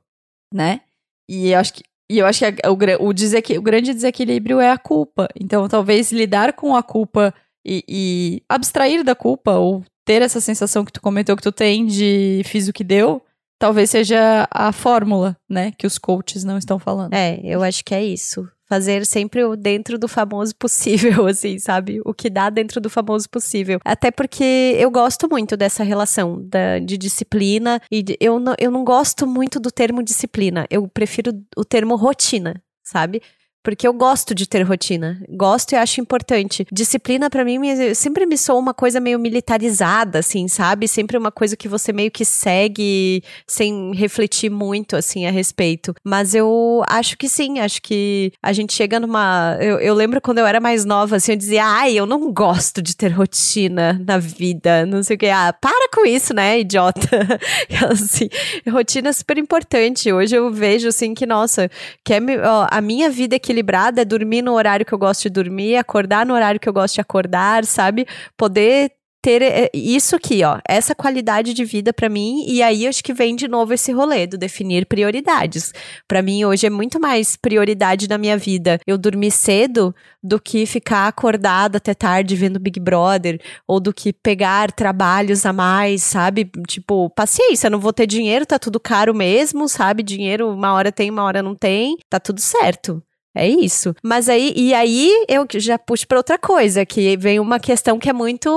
né? 0.54 0.82
E 1.30 1.52
eu 1.52 1.60
acho 1.60 1.74
que, 1.74 1.84
e 2.10 2.18
eu 2.18 2.26
acho 2.26 2.40
que 2.40 2.46
a, 2.46 2.72
o, 2.72 2.78
o, 3.06 3.58
o 3.60 3.62
grande 3.62 3.94
desequilíbrio 3.94 4.60
é 4.60 4.72
a 4.72 4.78
culpa. 4.78 5.28
Então, 5.40 5.68
talvez 5.68 6.12
lidar 6.12 6.54
com 6.54 6.76
a 6.76 6.82
culpa 6.82 7.34
e, 7.66 7.84
e, 7.88 8.44
abstrair 8.50 9.04
da 9.04 9.16
culpa, 9.16 9.54
ou 9.54 9.84
ter 10.04 10.22
essa 10.22 10.40
sensação 10.40 10.84
que 10.86 10.92
tu 10.92 11.02
comentou 11.02 11.36
que 11.36 11.44
tu 11.44 11.52
tem 11.52 11.86
de 11.86 12.42
fiz 12.46 12.68
o 12.68 12.74
que 12.74 12.84
deu, 12.84 13.22
talvez 13.58 13.90
seja 13.90 14.48
a 14.52 14.72
fórmula, 14.72 15.38
né? 15.50 15.72
Que 15.78 15.88
os 15.88 15.98
coaches 15.98 16.44
não 16.44 16.58
estão 16.58 16.80
falando. 16.80 17.14
É, 17.14 17.40
eu 17.44 17.64
acho 17.64 17.84
que 17.84 17.94
é 17.94 18.04
isso 18.04 18.48
fazer 18.68 19.06
sempre 19.06 19.44
o 19.44 19.56
dentro 19.56 19.98
do 19.98 20.08
famoso 20.08 20.56
possível, 20.56 21.26
assim, 21.28 21.60
sabe? 21.60 22.02
O 22.04 22.14
que 22.14 22.30
dá 22.30 22.50
dentro 22.50 22.82
do 22.82 22.90
famoso 22.90 23.30
possível. 23.30 23.80
Até 23.86 24.12
porque 24.12 24.76
eu 24.78 24.90
gosto 24.90 25.30
muito 25.30 25.56
dessa 25.56 25.84
relação 25.84 26.42
da, 26.48 26.80
de 26.80 26.98
disciplina 26.98 27.82
e 27.92 28.02
de, 28.02 28.18
eu, 28.20 28.40
não, 28.40 28.56
eu 28.58 28.72
não 28.72 28.84
gosto 28.84 29.28
muito 29.28 29.60
do 29.60 29.72
termo 29.72 30.04
disciplina. 30.04 30.66
Eu 30.70 30.88
prefiro 30.88 31.32
o 31.56 31.64
termo 31.64 31.96
rotina, 31.96 32.62
sabe? 32.84 33.22
Porque 33.66 33.88
eu 33.88 33.94
gosto 33.94 34.36
de 34.36 34.48
ter 34.48 34.62
rotina. 34.62 35.20
Gosto 35.28 35.72
e 35.72 35.76
acho 35.76 36.00
importante. 36.00 36.68
Disciplina, 36.72 37.32
para 37.32 37.44
mim, 37.44 37.60
sempre 37.96 38.28
me 38.28 38.38
soa 38.38 38.60
uma 38.60 38.76
coisa 38.76 39.00
meio 39.00 39.18
militarizada, 39.18 40.20
assim, 40.20 40.48
sabe? 40.48 40.88
Sempre 40.88 41.18
uma 41.18 41.32
coisa 41.32 41.58
que 41.58 41.68
você 41.68 41.92
meio 41.92 42.12
que 42.12 42.24
segue 42.24 43.24
sem 43.48 43.92
refletir 43.96 44.52
muito, 44.52 44.96
assim, 44.96 45.26
a 45.26 45.32
respeito. 45.32 45.96
Mas 46.04 46.36
eu 46.36 46.84
acho 46.88 47.18
que 47.18 47.28
sim, 47.28 47.58
acho 47.58 47.82
que 47.82 48.32
a 48.40 48.54
gente 48.54 48.72
chega 48.72 49.00
numa. 49.00 49.58
Eu, 49.60 49.80
eu 49.80 49.96
lembro 49.96 50.22
quando 50.22 50.38
eu 50.38 50.46
era 50.46 50.60
mais 50.60 50.86
nova, 50.86 51.16
assim, 51.16 51.32
eu 51.32 51.38
dizia, 51.38 51.66
ai, 51.66 51.98
eu 51.98 52.06
não 52.06 52.32
gosto 52.32 52.84
de 52.84 52.96
ter 52.96 53.10
rotina 53.10 54.00
na 54.06 54.20
vida, 54.20 54.86
não 54.86 55.02
sei 55.02 55.16
o 55.16 55.20
que. 55.20 55.26
Ah, 55.26 55.52
para 55.52 55.90
com 55.92 56.06
isso, 56.06 56.36
né, 56.36 56.60
idiota? 56.60 57.00
assim, 57.92 58.30
rotina 58.72 59.10
é 59.10 59.14
super 59.14 59.40
importante. 59.40 60.14
Hoje 60.14 60.36
eu 60.36 60.52
vejo, 60.52 60.90
assim, 60.90 61.16
que, 61.16 61.26
nossa, 61.26 61.68
que 62.04 62.14
é, 62.14 62.20
ó, 62.48 62.68
a 62.70 62.80
minha 62.80 63.10
vida 63.10 63.36
é 63.36 63.40
que 63.40 63.55
equilibrada 63.56 64.02
é 64.02 64.06
dormir 64.06 64.42
no 64.42 64.54
horário 64.54 64.86
que 64.86 64.94
eu 64.94 64.98
gosto 64.98 65.24
de 65.24 65.30
dormir, 65.30 65.78
acordar 65.78 66.26
no 66.26 66.34
horário 66.34 66.60
que 66.60 66.68
eu 66.68 66.74
gosto 66.74 66.96
de 66.96 67.02
acordar, 67.02 67.66
sabe? 67.66 68.06
Poder 68.38 68.92
ter 69.26 69.42
é, 69.42 69.72
isso 69.74 70.16
aqui, 70.16 70.44
ó, 70.44 70.60
essa 70.70 70.94
qualidade 70.94 71.52
de 71.52 71.66
vida 71.66 71.92
para 71.92 72.08
mim, 72.08 72.46
e 72.48 72.62
aí 72.62 72.86
acho 72.86 73.04
que 73.04 73.12
vem 73.12 73.36
de 73.36 73.48
novo 73.48 73.74
esse 73.74 73.92
rolê 73.92 74.28
do 74.28 74.38
definir 74.38 74.86
prioridades. 74.86 75.74
Para 76.08 76.22
mim 76.22 76.46
hoje 76.46 76.68
é 76.68 76.70
muito 76.70 77.00
mais 77.00 77.36
prioridade 77.36 78.08
na 78.08 78.20
minha 78.20 78.38
vida 78.38 78.80
eu 78.86 79.00
dormir 79.00 79.32
cedo 79.32 79.96
do 80.22 80.40
que 80.40 80.68
ficar 80.68 81.08
acordada 81.08 81.78
até 81.78 81.96
tarde 81.96 82.36
vendo 82.36 82.60
Big 82.60 82.80
Brother, 82.80 83.42
ou 83.68 83.80
do 83.80 83.92
que 83.92 84.14
pegar 84.14 84.72
trabalhos 84.72 85.44
a 85.44 85.52
mais, 85.52 86.04
sabe? 86.04 86.48
Tipo, 86.68 87.10
paciência, 87.10 87.68
não 87.68 87.80
vou 87.80 87.94
ter 87.94 88.06
dinheiro, 88.06 88.46
tá 88.46 88.60
tudo 88.60 88.80
caro 88.80 89.12
mesmo, 89.12 89.68
sabe? 89.68 90.04
Dinheiro 90.04 90.52
uma 90.52 90.72
hora 90.74 90.92
tem, 90.92 91.10
uma 91.10 91.24
hora 91.24 91.42
não 91.42 91.56
tem, 91.56 91.98
tá 92.12 92.20
tudo 92.20 92.40
certo. 92.40 93.02
É 93.36 93.48
isso. 93.48 93.94
Mas 94.02 94.30
aí, 94.30 94.54
e 94.56 94.74
aí 94.74 95.12
eu 95.28 95.46
já 95.56 95.78
puxo 95.78 96.08
para 96.08 96.18
outra 96.18 96.38
coisa, 96.40 96.86
que 96.86 97.18
vem 97.18 97.40
uma 97.40 97.60
questão 97.60 98.00
que 98.00 98.10
é 98.10 98.14
muito 98.14 98.50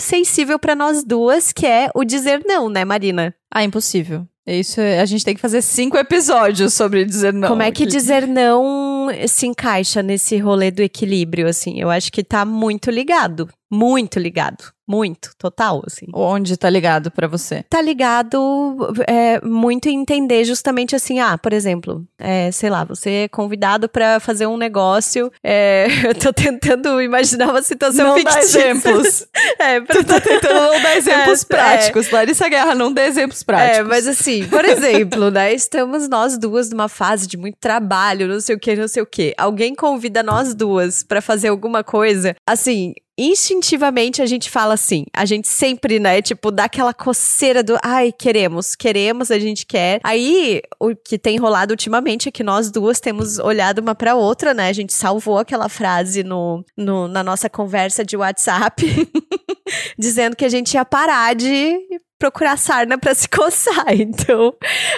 sensível 0.00 0.58
para 0.58 0.74
nós 0.74 1.04
duas, 1.04 1.52
que 1.52 1.64
é 1.64 1.88
o 1.94 2.04
dizer 2.04 2.42
não, 2.44 2.68
né, 2.68 2.84
Marina? 2.84 3.32
Ah, 3.48 3.62
impossível. 3.62 4.26
Isso, 4.46 4.78
é, 4.78 5.00
a 5.00 5.06
gente 5.06 5.24
tem 5.24 5.34
que 5.34 5.40
fazer 5.40 5.62
cinco 5.62 5.96
episódios 5.96 6.74
sobre 6.74 7.04
dizer 7.04 7.32
não. 7.32 7.48
Como 7.48 7.62
é 7.62 7.70
que 7.70 7.86
dizer 7.86 8.26
não 8.26 9.08
se 9.26 9.46
encaixa 9.46 10.02
nesse 10.02 10.36
rolê 10.36 10.70
do 10.70 10.82
equilíbrio, 10.82 11.48
assim? 11.48 11.80
Eu 11.80 11.88
acho 11.88 12.12
que 12.12 12.22
tá 12.22 12.44
muito 12.44 12.90
ligado. 12.90 13.48
Muito 13.74 14.20
ligado. 14.20 14.72
Muito, 14.86 15.30
total, 15.38 15.82
assim. 15.86 16.06
Onde 16.12 16.58
tá 16.58 16.68
ligado 16.68 17.10
para 17.10 17.26
você? 17.26 17.64
Tá 17.70 17.80
ligado 17.80 18.92
é, 19.06 19.40
muito 19.40 19.88
em 19.88 19.98
entender 19.98 20.44
justamente 20.44 20.94
assim, 20.94 21.20
ah, 21.20 21.38
por 21.38 21.54
exemplo, 21.54 22.06
é, 22.18 22.52
sei 22.52 22.68
lá, 22.68 22.84
você 22.84 23.10
é 23.10 23.28
convidado 23.28 23.88
para 23.88 24.20
fazer 24.20 24.46
um 24.46 24.58
negócio, 24.58 25.32
é, 25.42 25.86
eu 26.06 26.14
tô 26.14 26.34
tentando 26.34 27.00
imaginar 27.00 27.48
uma 27.48 27.62
situação 27.62 28.08
não 28.08 28.16
fictícia. 28.16 28.60
Dá 28.60 28.68
exemplos. 28.68 29.26
é, 29.58 29.80
pra... 29.80 29.96
Tu 29.96 30.04
tá 30.04 30.20
tentando 30.20 30.54
não 30.54 30.82
dar 30.82 30.96
exemplos 30.96 31.42
é, 31.44 31.46
práticos. 31.46 32.10
Larissa 32.10 32.48
Guerra, 32.48 32.74
não 32.74 32.92
dê 32.92 33.06
exemplos 33.06 33.42
práticos. 33.42 33.78
É, 33.78 33.82
mas 33.82 34.06
assim, 34.06 34.46
por 34.48 34.66
exemplo, 34.66 35.30
né, 35.30 35.54
estamos 35.54 36.08
nós 36.10 36.36
duas 36.36 36.68
numa 36.68 36.90
fase 36.90 37.26
de 37.26 37.38
muito 37.38 37.56
trabalho, 37.58 38.28
não 38.28 38.38
sei 38.38 38.54
o 38.54 38.60
que, 38.60 38.76
não 38.76 38.86
sei 38.86 39.02
o 39.02 39.06
que. 39.06 39.34
Alguém 39.38 39.74
convida 39.74 40.22
nós 40.22 40.54
duas 40.54 41.02
para 41.02 41.22
fazer 41.22 41.48
alguma 41.48 41.82
coisa, 41.82 42.36
assim, 42.46 42.92
instintivamente 43.16 44.20
a 44.20 44.26
gente 44.26 44.50
fala 44.50 44.74
assim. 44.74 45.04
A 45.12 45.24
gente 45.24 45.48
sempre, 45.48 45.98
né, 45.98 46.20
tipo, 46.20 46.50
dá 46.50 46.64
aquela 46.64 46.92
coceira 46.92 47.62
do 47.62 47.78
ai, 47.82 48.12
queremos, 48.12 48.74
queremos, 48.74 49.30
a 49.30 49.38
gente 49.38 49.66
quer. 49.66 50.00
Aí, 50.02 50.60
o 50.80 50.94
que 50.94 51.18
tem 51.18 51.36
rolado 51.36 51.72
ultimamente 51.72 52.28
é 52.28 52.32
que 52.32 52.42
nós 52.42 52.70
duas 52.70 53.00
temos 53.00 53.38
olhado 53.38 53.78
uma 53.78 53.94
pra 53.94 54.14
outra, 54.14 54.52
né? 54.52 54.68
A 54.68 54.72
gente 54.72 54.92
salvou 54.92 55.38
aquela 55.38 55.68
frase 55.68 56.22
no, 56.22 56.64
no 56.76 57.08
na 57.08 57.22
nossa 57.22 57.48
conversa 57.48 58.04
de 58.04 58.16
WhatsApp, 58.16 58.84
dizendo 59.98 60.36
que 60.36 60.44
a 60.44 60.48
gente 60.48 60.74
ia 60.74 60.84
parar 60.84 61.34
de 61.34 61.78
procurar 62.18 62.56
sarna 62.56 62.98
para 62.98 63.14
se 63.14 63.28
coçar. 63.30 63.92
Então, 63.92 64.54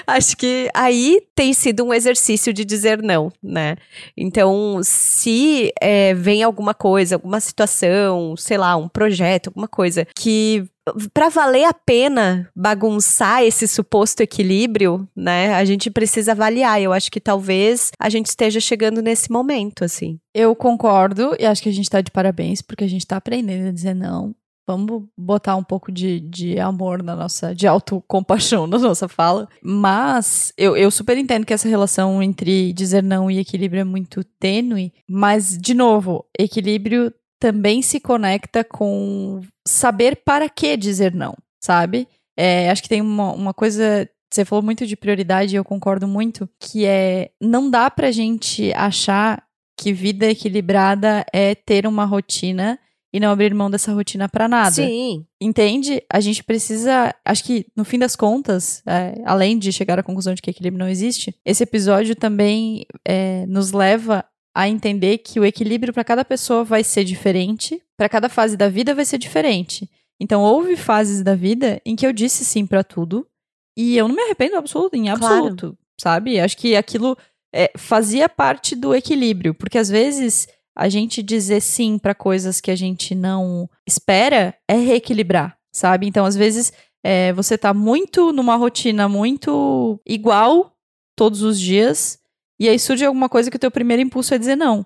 acho 0.06 0.36
que 0.36 0.68
aí 0.74 1.20
tem 1.34 1.52
sido 1.52 1.84
um 1.84 1.92
exercício 1.92 2.52
de 2.52 2.64
dizer 2.64 3.02
não, 3.02 3.32
né? 3.42 3.76
Então, 4.16 4.80
se 4.82 5.72
é, 5.80 6.14
vem 6.14 6.42
alguma 6.42 6.74
coisa, 6.74 7.16
alguma 7.16 7.40
situação, 7.40 8.36
sei 8.36 8.58
lá, 8.58 8.76
um 8.76 8.88
projeto, 8.88 9.48
alguma 9.48 9.68
coisa 9.68 10.06
que 10.14 10.68
para 11.12 11.28
valer 11.28 11.64
a 11.64 11.74
pena 11.74 12.48
bagunçar 12.54 13.42
esse 13.42 13.66
suposto 13.66 14.22
equilíbrio, 14.22 15.08
né? 15.16 15.54
A 15.54 15.64
gente 15.64 15.90
precisa 15.90 16.32
avaliar. 16.32 16.80
Eu 16.80 16.92
acho 16.92 17.10
que 17.10 17.20
talvez 17.20 17.90
a 17.98 18.08
gente 18.08 18.26
esteja 18.26 18.60
chegando 18.60 19.02
nesse 19.02 19.30
momento, 19.30 19.84
assim. 19.84 20.20
Eu 20.32 20.54
concordo 20.54 21.34
e 21.40 21.46
acho 21.46 21.62
que 21.62 21.68
a 21.68 21.72
gente 21.72 21.90
tá 21.90 22.00
de 22.00 22.10
parabéns 22.10 22.62
porque 22.62 22.84
a 22.84 22.88
gente 22.88 23.06
tá 23.06 23.16
aprendendo 23.16 23.68
a 23.68 23.72
dizer 23.72 23.94
não. 23.94 24.34
Vamos 24.66 25.04
botar 25.16 25.54
um 25.54 25.62
pouco 25.62 25.92
de, 25.92 26.18
de 26.18 26.58
amor 26.58 27.00
na 27.02 27.14
nossa, 27.14 27.54
de 27.54 27.68
autocompaixão 27.68 28.66
na 28.66 28.78
nossa 28.78 29.06
fala. 29.06 29.48
Mas 29.62 30.52
eu, 30.56 30.76
eu 30.76 30.90
super 30.90 31.16
entendo 31.16 31.46
que 31.46 31.54
essa 31.54 31.68
relação 31.68 32.20
entre 32.20 32.72
dizer 32.72 33.02
não 33.02 33.30
e 33.30 33.38
equilíbrio 33.38 33.80
é 33.80 33.84
muito 33.84 34.24
tênue. 34.24 34.92
Mas, 35.08 35.56
de 35.56 35.72
novo, 35.72 36.26
equilíbrio 36.36 37.12
também 37.38 37.80
se 37.80 38.00
conecta 38.00 38.64
com 38.64 39.40
saber 39.66 40.16
para 40.24 40.48
que 40.48 40.76
dizer 40.76 41.14
não, 41.14 41.36
sabe? 41.62 42.08
É, 42.36 42.68
acho 42.68 42.82
que 42.82 42.88
tem 42.88 43.00
uma, 43.00 43.32
uma 43.32 43.54
coisa. 43.54 44.08
Você 44.32 44.44
falou 44.44 44.64
muito 44.64 44.84
de 44.84 44.96
prioridade 44.96 45.54
e 45.54 45.56
eu 45.56 45.64
concordo 45.64 46.08
muito, 46.08 46.48
que 46.58 46.84
é 46.84 47.30
não 47.40 47.70
dá 47.70 47.88
pra 47.88 48.10
gente 48.10 48.72
achar 48.72 49.46
que 49.78 49.92
vida 49.92 50.26
equilibrada 50.26 51.24
é 51.32 51.54
ter 51.54 51.86
uma 51.86 52.04
rotina 52.04 52.78
e 53.16 53.20
não 53.20 53.30
abrir 53.30 53.54
mão 53.54 53.70
dessa 53.70 53.94
rotina 53.94 54.28
para 54.28 54.46
nada. 54.46 54.72
Sim. 54.72 55.24
Entende? 55.40 56.02
A 56.12 56.20
gente 56.20 56.44
precisa. 56.44 57.14
Acho 57.24 57.42
que, 57.44 57.64
no 57.74 57.82
fim 57.82 57.98
das 57.98 58.14
contas, 58.14 58.82
é, 58.86 59.22
além 59.24 59.58
de 59.58 59.72
chegar 59.72 59.98
à 59.98 60.02
conclusão 60.02 60.34
de 60.34 60.42
que 60.42 60.50
equilíbrio 60.50 60.78
não 60.78 60.88
existe, 60.88 61.34
esse 61.42 61.62
episódio 61.62 62.14
também 62.14 62.84
é, 63.08 63.46
nos 63.46 63.72
leva 63.72 64.22
a 64.54 64.68
entender 64.68 65.16
que 65.18 65.40
o 65.40 65.46
equilíbrio 65.46 65.94
para 65.94 66.04
cada 66.04 66.26
pessoa 66.26 66.62
vai 66.62 66.84
ser 66.84 67.04
diferente, 67.04 67.82
para 67.96 68.06
cada 68.06 68.28
fase 68.28 68.54
da 68.54 68.68
vida 68.68 68.94
vai 68.94 69.06
ser 69.06 69.16
diferente. 69.16 69.88
Então, 70.20 70.42
houve 70.42 70.76
fases 70.76 71.22
da 71.22 71.34
vida 71.34 71.80
em 71.86 71.96
que 71.96 72.06
eu 72.06 72.12
disse 72.12 72.44
sim 72.44 72.66
para 72.66 72.84
tudo 72.84 73.26
e 73.74 73.96
eu 73.96 74.08
não 74.08 74.14
me 74.14 74.22
arrependo 74.22 74.56
absoluto, 74.56 74.94
em 74.94 75.08
absoluto, 75.08 75.68
claro. 75.68 75.78
sabe? 75.98 76.38
Acho 76.38 76.56
que 76.58 76.76
aquilo 76.76 77.16
é, 77.54 77.72
fazia 77.78 78.28
parte 78.28 78.76
do 78.76 78.94
equilíbrio, 78.94 79.54
porque 79.54 79.78
às 79.78 79.88
vezes 79.88 80.46
a 80.76 80.88
gente 80.88 81.22
dizer 81.22 81.60
sim 81.60 81.98
para 81.98 82.14
coisas 82.14 82.60
que 82.60 82.70
a 82.70 82.76
gente 82.76 83.14
não 83.14 83.68
espera 83.86 84.54
é 84.68 84.74
reequilibrar, 84.74 85.56
sabe? 85.72 86.06
Então, 86.06 86.26
às 86.26 86.36
vezes, 86.36 86.72
é, 87.02 87.32
você 87.32 87.56
tá 87.56 87.72
muito 87.72 88.32
numa 88.32 88.56
rotina 88.56 89.08
muito 89.08 89.98
igual 90.06 90.76
todos 91.16 91.42
os 91.42 91.58
dias, 91.58 92.18
e 92.60 92.68
aí 92.68 92.78
surge 92.78 93.04
alguma 93.04 93.28
coisa 93.28 93.50
que 93.50 93.56
o 93.56 93.60
teu 93.60 93.70
primeiro 93.70 94.02
impulso 94.02 94.34
é 94.34 94.38
dizer 94.38 94.56
não. 94.56 94.84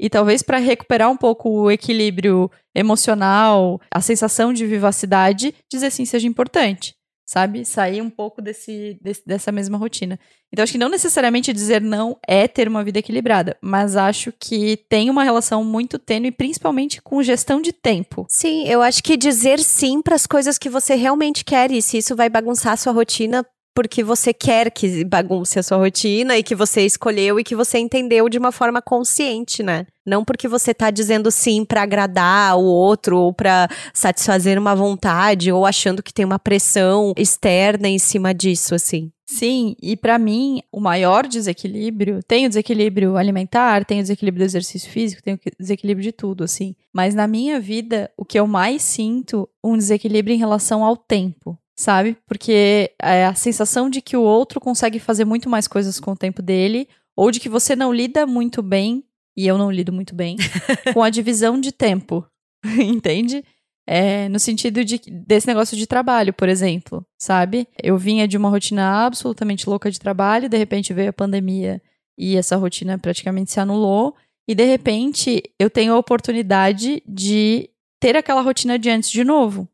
E 0.00 0.10
talvez 0.10 0.42
para 0.42 0.58
recuperar 0.58 1.10
um 1.10 1.16
pouco 1.16 1.48
o 1.48 1.70
equilíbrio 1.70 2.50
emocional, 2.74 3.80
a 3.92 4.00
sensação 4.00 4.52
de 4.52 4.66
vivacidade, 4.66 5.54
dizer 5.70 5.90
sim 5.90 6.04
seja 6.04 6.26
importante 6.26 6.97
sabe? 7.28 7.62
Sair 7.62 8.00
um 8.00 8.08
pouco 8.08 8.40
desse, 8.40 8.98
desse, 9.02 9.22
dessa 9.26 9.52
mesma 9.52 9.76
rotina. 9.76 10.18
Então, 10.50 10.62
acho 10.62 10.72
que 10.72 10.78
não 10.78 10.88
necessariamente 10.88 11.52
dizer 11.52 11.82
não 11.82 12.18
é 12.26 12.48
ter 12.48 12.66
uma 12.66 12.82
vida 12.82 13.00
equilibrada, 13.00 13.54
mas 13.60 13.96
acho 13.96 14.32
que 14.32 14.78
tem 14.88 15.10
uma 15.10 15.22
relação 15.22 15.62
muito 15.62 15.98
tênue, 15.98 16.30
principalmente 16.30 17.02
com 17.02 17.22
gestão 17.22 17.60
de 17.60 17.70
tempo. 17.70 18.24
Sim, 18.30 18.66
eu 18.66 18.80
acho 18.80 19.02
que 19.02 19.14
dizer 19.14 19.58
sim 19.58 20.00
para 20.00 20.14
as 20.14 20.26
coisas 20.26 20.56
que 20.56 20.70
você 20.70 20.94
realmente 20.94 21.44
quer, 21.44 21.70
e 21.70 21.82
se 21.82 21.98
isso 21.98 22.16
vai 22.16 22.30
bagunçar 22.30 22.72
a 22.72 22.76
sua 22.78 22.94
rotina, 22.94 23.44
porque 23.78 24.02
você 24.02 24.34
quer 24.34 24.72
que 24.72 25.04
bagunce 25.04 25.56
a 25.56 25.62
sua 25.62 25.78
rotina 25.78 26.36
e 26.36 26.42
que 26.42 26.56
você 26.56 26.84
escolheu 26.84 27.38
e 27.38 27.44
que 27.44 27.54
você 27.54 27.78
entendeu 27.78 28.28
de 28.28 28.36
uma 28.36 28.50
forma 28.50 28.82
consciente, 28.82 29.62
né? 29.62 29.86
Não 30.04 30.24
porque 30.24 30.48
você 30.48 30.74
tá 30.74 30.90
dizendo 30.90 31.30
sim 31.30 31.64
para 31.64 31.82
agradar 31.82 32.58
o 32.58 32.64
outro 32.64 33.16
ou 33.16 33.32
para 33.32 33.68
satisfazer 33.94 34.58
uma 34.58 34.74
vontade 34.74 35.52
ou 35.52 35.64
achando 35.64 36.02
que 36.02 36.12
tem 36.12 36.24
uma 36.24 36.40
pressão 36.40 37.12
externa 37.16 37.86
em 37.86 38.00
cima 38.00 38.34
disso, 38.34 38.74
assim. 38.74 39.12
Sim, 39.24 39.76
e 39.80 39.96
para 39.96 40.18
mim, 40.18 40.60
o 40.72 40.80
maior 40.80 41.24
desequilíbrio, 41.24 42.18
tem 42.26 42.46
o 42.46 42.48
desequilíbrio 42.48 43.16
alimentar, 43.16 43.84
tem 43.84 44.00
o 44.00 44.02
desequilíbrio 44.02 44.44
do 44.44 44.48
exercício 44.48 44.90
físico, 44.90 45.22
tem 45.22 45.34
o 45.34 45.40
desequilíbrio 45.56 46.02
de 46.02 46.10
tudo, 46.10 46.42
assim. 46.42 46.74
Mas 46.92 47.14
na 47.14 47.28
minha 47.28 47.60
vida, 47.60 48.10
o 48.16 48.24
que 48.24 48.40
eu 48.40 48.46
mais 48.48 48.82
sinto, 48.82 49.48
um 49.62 49.78
desequilíbrio 49.78 50.34
em 50.34 50.38
relação 50.38 50.82
ao 50.82 50.96
tempo 50.96 51.56
sabe? 51.78 52.16
Porque 52.26 52.90
é 53.00 53.24
a 53.24 53.34
sensação 53.36 53.88
de 53.88 54.02
que 54.02 54.16
o 54.16 54.22
outro 54.22 54.58
consegue 54.58 54.98
fazer 54.98 55.24
muito 55.24 55.48
mais 55.48 55.68
coisas 55.68 56.00
com 56.00 56.10
o 56.10 56.16
tempo 56.16 56.42
dele, 56.42 56.88
ou 57.16 57.30
de 57.30 57.38
que 57.38 57.48
você 57.48 57.76
não 57.76 57.94
lida 57.94 58.26
muito 58.26 58.60
bem, 58.64 59.04
e 59.36 59.46
eu 59.46 59.56
não 59.56 59.70
lido 59.70 59.92
muito 59.92 60.12
bem, 60.12 60.36
com 60.92 61.04
a 61.04 61.08
divisão 61.08 61.60
de 61.60 61.70
tempo, 61.70 62.26
entende? 62.66 63.44
É, 63.86 64.28
no 64.28 64.40
sentido 64.40 64.84
de, 64.84 65.00
desse 65.08 65.46
negócio 65.46 65.76
de 65.76 65.86
trabalho, 65.86 66.34
por 66.34 66.48
exemplo, 66.48 67.06
sabe? 67.16 67.68
Eu 67.80 67.96
vinha 67.96 68.26
de 68.26 68.36
uma 68.36 68.50
rotina 68.50 69.06
absolutamente 69.06 69.70
louca 69.70 69.88
de 69.88 70.00
trabalho, 70.00 70.48
de 70.48 70.58
repente 70.58 70.92
veio 70.92 71.10
a 71.10 71.12
pandemia 71.12 71.80
e 72.18 72.36
essa 72.36 72.56
rotina 72.56 72.98
praticamente 72.98 73.52
se 73.52 73.60
anulou, 73.60 74.16
e 74.48 74.54
de 74.54 74.64
repente 74.64 75.44
eu 75.60 75.70
tenho 75.70 75.94
a 75.94 75.98
oportunidade 75.98 77.04
de 77.06 77.70
ter 78.00 78.16
aquela 78.16 78.42
rotina 78.42 78.76
de 78.76 78.90
antes 78.90 79.10
de 79.10 79.22
novo, 79.22 79.68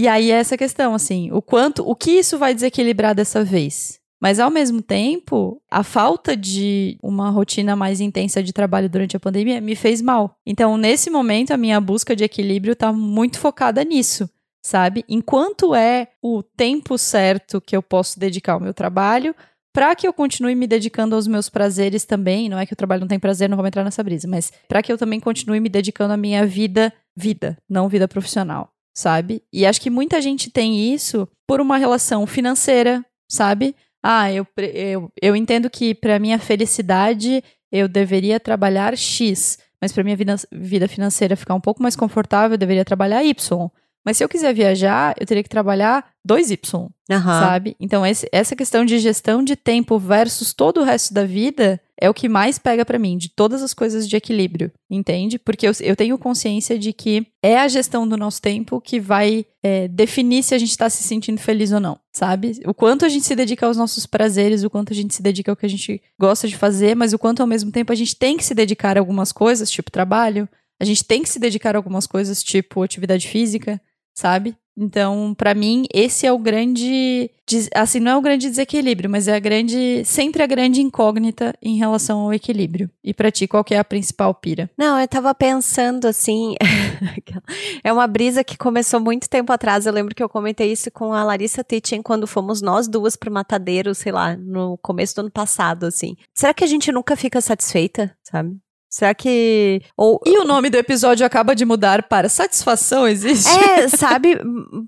e 0.00 0.06
aí 0.06 0.30
é 0.30 0.36
essa 0.36 0.56
questão, 0.56 0.94
assim, 0.94 1.28
o 1.32 1.42
quanto, 1.42 1.82
o 1.82 1.92
que 1.92 2.12
isso 2.12 2.38
vai 2.38 2.54
desequilibrar 2.54 3.16
dessa 3.16 3.42
vez? 3.42 3.98
Mas 4.20 4.38
ao 4.38 4.48
mesmo 4.48 4.80
tempo, 4.80 5.60
a 5.68 5.82
falta 5.82 6.36
de 6.36 6.96
uma 7.02 7.30
rotina 7.30 7.74
mais 7.74 8.00
intensa 8.00 8.40
de 8.40 8.52
trabalho 8.52 8.88
durante 8.88 9.16
a 9.16 9.20
pandemia 9.20 9.60
me 9.60 9.74
fez 9.74 10.00
mal. 10.00 10.36
Então, 10.46 10.76
nesse 10.76 11.10
momento, 11.10 11.50
a 11.50 11.56
minha 11.56 11.80
busca 11.80 12.14
de 12.14 12.22
equilíbrio 12.22 12.74
está 12.74 12.92
muito 12.92 13.40
focada 13.40 13.82
nisso, 13.82 14.30
sabe? 14.64 15.04
Enquanto 15.08 15.74
é 15.74 16.06
o 16.22 16.44
tempo 16.44 16.96
certo 16.96 17.60
que 17.60 17.76
eu 17.76 17.82
posso 17.82 18.20
dedicar 18.20 18.52
ao 18.52 18.60
meu 18.60 18.72
trabalho, 18.72 19.34
para 19.72 19.96
que 19.96 20.06
eu 20.06 20.12
continue 20.12 20.54
me 20.54 20.68
dedicando 20.68 21.16
aos 21.16 21.26
meus 21.26 21.48
prazeres 21.48 22.04
também, 22.04 22.48
não 22.48 22.56
é 22.60 22.64
que 22.64 22.72
o 22.72 22.76
trabalho 22.76 23.00
não 23.00 23.08
tem 23.08 23.18
prazer, 23.18 23.48
não 23.48 23.56
vou 23.56 23.66
entrar 23.66 23.82
nessa 23.82 24.04
brisa, 24.04 24.28
mas 24.28 24.52
para 24.68 24.80
que 24.80 24.92
eu 24.92 24.96
também 24.96 25.18
continue 25.18 25.58
me 25.58 25.68
dedicando 25.68 26.14
à 26.14 26.16
minha 26.16 26.46
vida, 26.46 26.92
vida, 27.16 27.58
não 27.68 27.88
vida 27.88 28.06
profissional 28.06 28.72
sabe? 28.94 29.42
E 29.52 29.64
acho 29.66 29.80
que 29.80 29.90
muita 29.90 30.20
gente 30.20 30.50
tem 30.50 30.92
isso 30.92 31.28
por 31.46 31.60
uma 31.60 31.76
relação 31.76 32.26
financeira, 32.26 33.04
sabe? 33.30 33.74
Ah, 34.02 34.32
eu, 34.32 34.46
eu, 34.56 35.12
eu 35.20 35.36
entendo 35.36 35.68
que 35.68 35.94
para 35.94 36.18
minha 36.18 36.38
felicidade 36.38 37.42
eu 37.70 37.88
deveria 37.88 38.40
trabalhar 38.40 38.96
X, 38.96 39.58
mas 39.80 39.92
para 39.92 40.04
minha 40.04 40.16
vida, 40.16 40.36
vida 40.52 40.88
financeira 40.88 41.36
ficar 41.36 41.54
um 41.54 41.60
pouco 41.60 41.82
mais 41.82 41.96
confortável, 41.96 42.54
eu 42.54 42.58
deveria 42.58 42.84
trabalhar 42.84 43.24
Y. 43.24 43.70
Mas 44.08 44.16
se 44.16 44.24
eu 44.24 44.28
quiser 44.28 44.54
viajar, 44.54 45.14
eu 45.20 45.26
teria 45.26 45.42
que 45.42 45.50
trabalhar 45.50 46.02
2Y, 46.26 46.74
uhum. 46.74 46.90
sabe? 47.10 47.76
Então, 47.78 48.06
esse, 48.06 48.26
essa 48.32 48.56
questão 48.56 48.82
de 48.82 48.98
gestão 48.98 49.44
de 49.44 49.54
tempo 49.54 49.98
versus 49.98 50.54
todo 50.54 50.80
o 50.80 50.82
resto 50.82 51.12
da 51.12 51.26
vida 51.26 51.78
é 52.00 52.08
o 52.08 52.14
que 52.14 52.26
mais 52.26 52.58
pega 52.58 52.86
para 52.86 52.98
mim, 52.98 53.18
de 53.18 53.28
todas 53.28 53.62
as 53.62 53.74
coisas 53.74 54.08
de 54.08 54.16
equilíbrio, 54.16 54.72
entende? 54.90 55.38
Porque 55.38 55.68
eu, 55.68 55.72
eu 55.82 55.94
tenho 55.94 56.16
consciência 56.16 56.78
de 56.78 56.90
que 56.90 57.26
é 57.42 57.58
a 57.58 57.68
gestão 57.68 58.08
do 58.08 58.16
nosso 58.16 58.40
tempo 58.40 58.80
que 58.80 58.98
vai 58.98 59.44
é, 59.62 59.86
definir 59.88 60.42
se 60.42 60.54
a 60.54 60.58
gente 60.58 60.74
tá 60.74 60.88
se 60.88 61.02
sentindo 61.02 61.38
feliz 61.38 61.70
ou 61.70 61.80
não, 61.80 62.00
sabe? 62.10 62.62
O 62.64 62.72
quanto 62.72 63.04
a 63.04 63.10
gente 63.10 63.26
se 63.26 63.36
dedica 63.36 63.66
aos 63.66 63.76
nossos 63.76 64.06
prazeres, 64.06 64.64
o 64.64 64.70
quanto 64.70 64.90
a 64.90 64.96
gente 64.96 65.14
se 65.14 65.22
dedica 65.22 65.52
ao 65.52 65.56
que 65.56 65.66
a 65.66 65.68
gente 65.68 66.00
gosta 66.18 66.48
de 66.48 66.56
fazer, 66.56 66.96
mas 66.96 67.12
o 67.12 67.18
quanto 67.18 67.42
ao 67.42 67.46
mesmo 67.46 67.70
tempo 67.70 67.92
a 67.92 67.94
gente 67.94 68.16
tem 68.16 68.38
que 68.38 68.44
se 68.44 68.54
dedicar 68.54 68.96
a 68.96 69.00
algumas 69.00 69.32
coisas, 69.32 69.70
tipo 69.70 69.90
trabalho, 69.90 70.48
a 70.80 70.84
gente 70.84 71.04
tem 71.04 71.22
que 71.22 71.28
se 71.28 71.38
dedicar 71.38 71.74
a 71.74 71.78
algumas 71.78 72.06
coisas, 72.06 72.42
tipo 72.42 72.82
atividade 72.82 73.26
física, 73.26 73.80
sabe? 74.18 74.56
Então, 74.80 75.34
para 75.36 75.54
mim, 75.54 75.86
esse 75.92 76.24
é 76.24 76.32
o 76.32 76.38
grande, 76.38 77.28
assim, 77.74 77.98
não 77.98 78.12
é 78.12 78.16
o 78.16 78.20
grande 78.20 78.48
desequilíbrio, 78.48 79.10
mas 79.10 79.26
é 79.26 79.34
a 79.34 79.40
grande, 79.40 80.04
sempre 80.04 80.40
a 80.40 80.46
grande 80.46 80.80
incógnita 80.80 81.52
em 81.60 81.76
relação 81.76 82.20
ao 82.20 82.32
equilíbrio. 82.32 82.88
E 83.02 83.12
para 83.12 83.30
ti, 83.30 83.48
qual 83.48 83.64
que 83.64 83.74
é 83.74 83.78
a 83.78 83.84
principal 83.84 84.32
pira? 84.32 84.70
Não, 84.78 84.98
eu 85.00 85.08
tava 85.08 85.34
pensando 85.34 86.06
assim, 86.06 86.54
é 87.82 87.92
uma 87.92 88.06
brisa 88.06 88.44
que 88.44 88.56
começou 88.56 89.00
muito 89.00 89.28
tempo 89.28 89.52
atrás. 89.52 89.84
Eu 89.84 89.92
lembro 89.92 90.14
que 90.14 90.22
eu 90.22 90.28
comentei 90.28 90.70
isso 90.70 90.92
com 90.92 91.12
a 91.12 91.24
Larissa 91.24 91.64
Titchen 91.64 92.00
quando 92.00 92.28
fomos 92.28 92.62
nós 92.62 92.86
duas 92.86 93.16
pro 93.16 93.32
matadeiro, 93.32 93.96
sei 93.96 94.12
lá, 94.12 94.36
no 94.36 94.78
começo 94.78 95.16
do 95.16 95.22
ano 95.22 95.30
passado, 95.30 95.86
assim. 95.86 96.16
Será 96.32 96.54
que 96.54 96.62
a 96.62 96.68
gente 96.68 96.92
nunca 96.92 97.16
fica 97.16 97.40
satisfeita, 97.40 98.16
sabe? 98.22 98.56
Será 98.98 99.14
que. 99.14 99.80
Ou, 99.96 100.20
E 100.26 100.38
o 100.38 100.44
nome 100.44 100.68
do 100.70 100.76
episódio 100.76 101.24
acaba 101.24 101.54
de 101.54 101.64
mudar 101.64 102.02
para 102.08 102.28
Satisfação 102.28 103.06
Existe? 103.06 103.48
É, 103.48 103.86
sabe? 103.96 104.36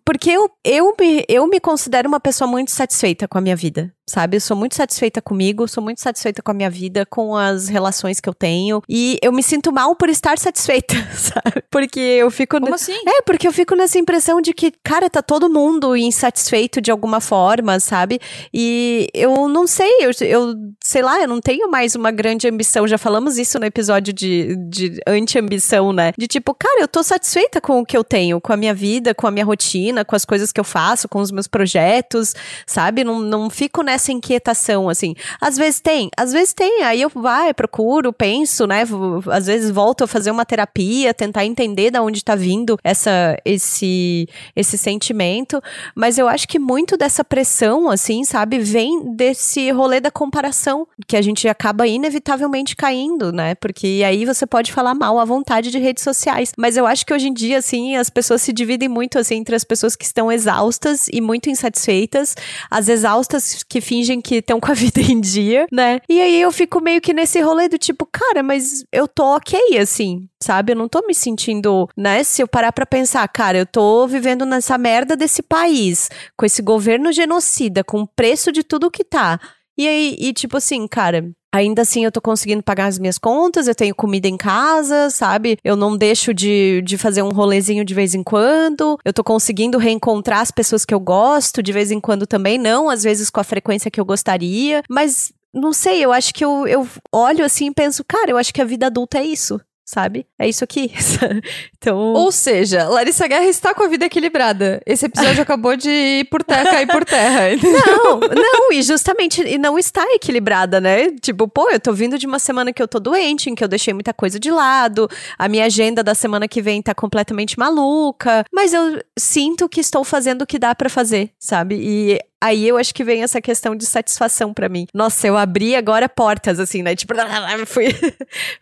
Porque 0.04 0.28
eu, 0.32 0.50
eu, 0.64 0.96
me, 0.98 1.24
eu 1.28 1.46
me 1.46 1.60
considero 1.60 2.08
uma 2.08 2.18
pessoa 2.18 2.50
muito 2.50 2.72
satisfeita 2.72 3.28
com 3.28 3.38
a 3.38 3.40
minha 3.40 3.54
vida, 3.54 3.94
sabe? 4.08 4.38
Eu 4.38 4.40
sou 4.40 4.56
muito 4.56 4.74
satisfeita 4.74 5.22
comigo, 5.22 5.68
sou 5.68 5.80
muito 5.80 6.00
satisfeita 6.00 6.42
com 6.42 6.50
a 6.50 6.54
minha 6.54 6.68
vida, 6.68 7.06
com 7.06 7.36
as 7.36 7.68
relações 7.68 8.18
que 8.18 8.28
eu 8.28 8.34
tenho. 8.34 8.82
E 8.88 9.16
eu 9.22 9.32
me 9.32 9.44
sinto 9.44 9.70
mal 9.70 9.94
por 9.94 10.08
estar 10.08 10.36
satisfeita, 10.38 10.96
sabe? 11.14 11.62
Porque 11.70 12.00
eu 12.00 12.32
fico. 12.32 12.60
Como 12.60 12.74
assim? 12.74 12.98
É, 13.06 13.22
porque 13.22 13.46
eu 13.46 13.52
fico 13.52 13.76
nessa 13.76 13.96
impressão 13.96 14.40
de 14.40 14.52
que, 14.52 14.72
cara, 14.82 15.08
tá 15.08 15.22
todo 15.22 15.48
mundo 15.48 15.96
insatisfeito 15.96 16.80
de 16.80 16.90
alguma 16.90 17.20
forma, 17.20 17.78
sabe? 17.78 18.18
E 18.52 19.06
eu 19.14 19.46
não 19.48 19.68
sei, 19.68 19.98
eu, 20.00 20.10
eu 20.26 20.54
sei 20.82 21.00
lá, 21.00 21.20
eu 21.20 21.28
não 21.28 21.40
tenho 21.40 21.70
mais 21.70 21.94
uma 21.94 22.10
grande 22.10 22.48
ambição. 22.48 22.88
Já 22.88 22.98
falamos 22.98 23.38
isso 23.38 23.56
no 23.60 23.66
episódio 23.66 23.99
de, 24.00 24.56
de 24.56 25.00
anti-ambição, 25.06 25.92
né? 25.92 26.12
De 26.16 26.26
tipo, 26.26 26.54
cara, 26.54 26.80
eu 26.80 26.88
tô 26.88 27.02
satisfeita 27.02 27.60
com 27.60 27.80
o 27.80 27.86
que 27.86 27.96
eu 27.96 28.04
tenho, 28.04 28.40
com 28.40 28.52
a 28.52 28.56
minha 28.56 28.74
vida, 28.74 29.14
com 29.14 29.26
a 29.26 29.30
minha 29.30 29.44
rotina, 29.44 30.04
com 30.04 30.16
as 30.16 30.24
coisas 30.24 30.52
que 30.52 30.60
eu 30.60 30.64
faço, 30.64 31.08
com 31.08 31.20
os 31.20 31.30
meus 31.30 31.46
projetos, 31.46 32.34
sabe? 32.66 33.04
Não, 33.04 33.20
não 33.20 33.50
fico 33.50 33.82
nessa 33.82 34.12
inquietação, 34.12 34.88
assim. 34.88 35.14
Às 35.40 35.56
vezes 35.56 35.80
tem, 35.80 36.10
às 36.16 36.32
vezes 36.32 36.52
tem. 36.52 36.82
Aí 36.82 37.02
eu 37.02 37.10
vai, 37.14 37.52
procuro, 37.52 38.12
penso, 38.12 38.66
né? 38.66 38.84
Às 39.30 39.46
vezes 39.46 39.70
volto 39.70 40.04
a 40.04 40.06
fazer 40.06 40.30
uma 40.30 40.44
terapia, 40.44 41.14
tentar 41.14 41.44
entender 41.44 41.90
da 41.90 42.02
onde 42.02 42.24
tá 42.24 42.34
vindo 42.34 42.78
essa, 42.82 43.36
esse, 43.44 44.28
esse 44.54 44.78
sentimento. 44.78 45.62
Mas 45.94 46.18
eu 46.18 46.28
acho 46.28 46.46
que 46.48 46.58
muito 46.58 46.96
dessa 46.96 47.24
pressão, 47.24 47.88
assim, 47.90 48.24
sabe, 48.24 48.58
vem 48.58 49.14
desse 49.14 49.70
rolê 49.70 50.00
da 50.00 50.10
comparação, 50.10 50.86
que 51.06 51.16
a 51.16 51.22
gente 51.22 51.48
acaba 51.48 51.86
inevitavelmente 51.86 52.76
caindo, 52.76 53.32
né? 53.32 53.54
Porque 53.54 53.86
aí 54.04 54.24
você 54.24 54.46
pode 54.46 54.72
falar 54.72 54.94
mal 54.94 55.18
à 55.18 55.24
vontade 55.24 55.70
de 55.70 55.78
redes 55.78 56.04
sociais. 56.04 56.52
Mas 56.56 56.76
eu 56.76 56.86
acho 56.86 57.04
que 57.04 57.12
hoje 57.12 57.28
em 57.28 57.32
dia, 57.32 57.58
assim, 57.58 57.96
as 57.96 58.08
pessoas 58.08 58.42
se 58.42 58.52
dividem 58.52 58.88
muito, 58.88 59.18
assim, 59.18 59.36
entre 59.36 59.54
as 59.54 59.64
pessoas 59.64 59.96
que 59.96 60.04
estão 60.04 60.30
exaustas 60.30 61.08
e 61.12 61.20
muito 61.20 61.50
insatisfeitas, 61.50 62.34
as 62.70 62.88
exaustas 62.88 63.64
que 63.68 63.80
fingem 63.80 64.20
que 64.20 64.36
estão 64.36 64.58
com 64.60 64.70
a 64.70 64.74
vida 64.74 65.00
em 65.00 65.20
dia, 65.20 65.66
né? 65.72 66.00
E 66.08 66.20
aí 66.20 66.40
eu 66.40 66.52
fico 66.52 66.80
meio 66.80 67.00
que 67.00 67.12
nesse 67.12 67.40
rolê 67.40 67.68
do 67.68 67.78
tipo, 67.78 68.06
cara, 68.06 68.42
mas 68.42 68.84
eu 68.92 69.06
tô 69.06 69.36
ok, 69.36 69.78
assim, 69.78 70.28
sabe? 70.42 70.72
Eu 70.72 70.76
não 70.76 70.88
tô 70.88 71.04
me 71.06 71.14
sentindo, 71.14 71.88
né? 71.96 72.22
Se 72.22 72.42
eu 72.42 72.48
parar 72.48 72.72
pra 72.72 72.86
pensar, 72.86 73.26
cara, 73.28 73.58
eu 73.58 73.66
tô 73.66 74.06
vivendo 74.06 74.46
nessa 74.46 74.76
merda 74.78 75.16
desse 75.16 75.42
país, 75.42 76.08
com 76.36 76.46
esse 76.46 76.62
governo 76.62 77.12
genocida, 77.12 77.84
com 77.84 78.02
o 78.02 78.06
preço 78.06 78.52
de 78.52 78.62
tudo 78.62 78.90
que 78.90 79.04
tá. 79.04 79.38
E 79.78 79.88
aí, 79.88 80.16
e 80.18 80.32
tipo 80.32 80.56
assim, 80.56 80.86
cara, 80.86 81.30
Ainda 81.52 81.82
assim, 81.82 82.04
eu 82.04 82.12
tô 82.12 82.20
conseguindo 82.20 82.62
pagar 82.62 82.86
as 82.86 82.98
minhas 82.98 83.18
contas, 83.18 83.66
eu 83.66 83.74
tenho 83.74 83.94
comida 83.94 84.28
em 84.28 84.36
casa, 84.36 85.10
sabe? 85.10 85.58
Eu 85.64 85.74
não 85.74 85.96
deixo 85.96 86.32
de, 86.32 86.80
de 86.82 86.96
fazer 86.96 87.22
um 87.22 87.30
rolezinho 87.30 87.84
de 87.84 87.94
vez 87.94 88.14
em 88.14 88.22
quando. 88.22 88.98
Eu 89.04 89.12
tô 89.12 89.24
conseguindo 89.24 89.78
reencontrar 89.78 90.40
as 90.40 90.50
pessoas 90.50 90.84
que 90.84 90.94
eu 90.94 91.00
gosto 91.00 91.62
de 91.62 91.72
vez 91.72 91.90
em 91.90 92.00
quando 92.00 92.26
também, 92.26 92.56
não 92.56 92.88
às 92.88 93.02
vezes 93.02 93.30
com 93.30 93.40
a 93.40 93.44
frequência 93.44 93.90
que 93.90 94.00
eu 94.00 94.04
gostaria. 94.04 94.82
Mas 94.88 95.32
não 95.52 95.72
sei, 95.72 96.04
eu 96.04 96.12
acho 96.12 96.32
que 96.32 96.44
eu, 96.44 96.66
eu 96.66 96.86
olho 97.12 97.44
assim 97.44 97.66
e 97.66 97.74
penso, 97.74 98.04
cara, 98.04 98.30
eu 98.30 98.38
acho 98.38 98.54
que 98.54 98.62
a 98.62 98.64
vida 98.64 98.86
adulta 98.86 99.18
é 99.18 99.24
isso. 99.24 99.60
Sabe? 99.92 100.24
É 100.38 100.48
isso 100.48 100.62
aqui. 100.62 100.92
então. 101.76 101.98
Ou 101.98 102.30
seja, 102.30 102.88
Larissa 102.88 103.26
Guerra 103.26 103.46
está 103.46 103.74
com 103.74 103.82
a 103.82 103.88
vida 103.88 104.04
equilibrada. 104.04 104.80
Esse 104.86 105.06
episódio 105.06 105.42
acabou 105.42 105.74
de 105.74 105.90
ir 105.90 106.28
por 106.30 106.44
terra, 106.44 106.70
cair 106.70 106.86
por 106.86 107.04
terra. 107.04 107.40
Não, 107.60 108.20
não, 108.20 108.72
e 108.72 108.82
justamente 108.82 109.42
e 109.42 109.58
não 109.58 109.78
está 109.78 110.04
equilibrada, 110.14 110.80
né? 110.80 111.10
Tipo, 111.20 111.48
pô, 111.48 111.70
eu 111.70 111.80
tô 111.80 111.92
vindo 111.92 112.18
de 112.18 112.26
uma 112.26 112.38
semana 112.38 112.72
que 112.72 112.80
eu 112.80 112.86
tô 112.86 113.00
doente, 113.00 113.50
em 113.50 113.54
que 113.54 113.64
eu 113.64 113.68
deixei 113.68 113.92
muita 113.92 114.12
coisa 114.12 114.38
de 114.38 114.50
lado, 114.50 115.08
a 115.38 115.48
minha 115.48 115.64
agenda 115.64 116.02
da 116.02 116.14
semana 116.14 116.46
que 116.46 116.62
vem 116.62 116.82
tá 116.82 116.94
completamente 116.94 117.58
maluca, 117.58 118.44
mas 118.52 118.72
eu 118.72 119.02
sinto 119.18 119.68
que 119.68 119.80
estou 119.80 120.04
fazendo 120.04 120.42
o 120.42 120.46
que 120.46 120.58
dá 120.58 120.74
pra 120.74 120.88
fazer, 120.88 121.30
sabe? 121.38 121.76
E 121.80 122.20
Aí 122.42 122.66
eu 122.66 122.76
acho 122.78 122.94
que 122.94 123.04
vem 123.04 123.22
essa 123.22 123.40
questão 123.40 123.76
de 123.76 123.84
satisfação 123.84 124.54
pra 124.54 124.68
mim. 124.68 124.86
Nossa, 124.94 125.26
eu 125.26 125.36
abri 125.36 125.76
agora 125.76 126.08
portas, 126.08 126.58
assim, 126.58 126.82
né? 126.82 126.96
Tipo, 126.96 127.14
fui, 127.66 127.88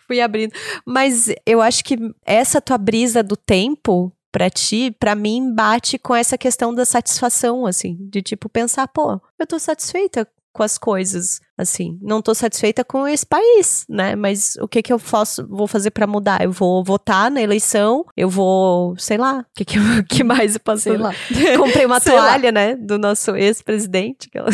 fui 0.06 0.20
abrindo. 0.20 0.52
Mas 0.84 1.28
eu 1.46 1.62
acho 1.62 1.84
que 1.84 1.96
essa 2.24 2.60
tua 2.60 2.76
brisa 2.76 3.22
do 3.22 3.36
tempo 3.36 4.12
pra 4.32 4.50
ti, 4.50 4.94
pra 4.98 5.14
mim, 5.14 5.54
bate 5.54 5.98
com 5.98 6.14
essa 6.14 6.36
questão 6.36 6.74
da 6.74 6.84
satisfação, 6.84 7.66
assim, 7.66 7.96
de 8.00 8.20
tipo 8.20 8.48
pensar, 8.48 8.86
pô, 8.88 9.20
eu 9.38 9.46
tô 9.46 9.58
satisfeita 9.58 10.28
com 10.58 10.64
as 10.64 10.76
coisas, 10.76 11.40
assim, 11.56 11.96
não 12.02 12.20
tô 12.20 12.34
satisfeita 12.34 12.84
com 12.84 13.06
esse 13.06 13.24
país, 13.24 13.86
né? 13.88 14.16
Mas 14.16 14.56
o 14.60 14.66
que 14.66 14.82
que 14.82 14.92
eu 14.92 14.98
faço, 14.98 15.46
vou 15.46 15.68
fazer 15.68 15.92
pra 15.92 16.04
mudar? 16.04 16.42
Eu 16.42 16.50
vou 16.50 16.82
votar 16.82 17.30
na 17.30 17.40
eleição, 17.40 18.04
eu 18.16 18.28
vou, 18.28 18.96
sei 18.98 19.16
lá, 19.16 19.38
o 19.38 19.44
que 19.54 19.64
que, 19.64 19.78
eu, 19.78 19.82
que 20.10 20.24
mais 20.24 20.54
eu 20.54 20.60
posso, 20.60 20.82
Sei 20.82 20.96
lá. 20.96 21.14
Comprei 21.56 21.86
uma 21.86 22.00
Sei 22.02 22.12
lá. 22.12 22.22
toalha, 22.22 22.50
né, 22.50 22.74
do 22.74 22.98
nosso 22.98 23.36
ex-presidente, 23.36 24.28
que 24.28 24.36
ela 24.36 24.50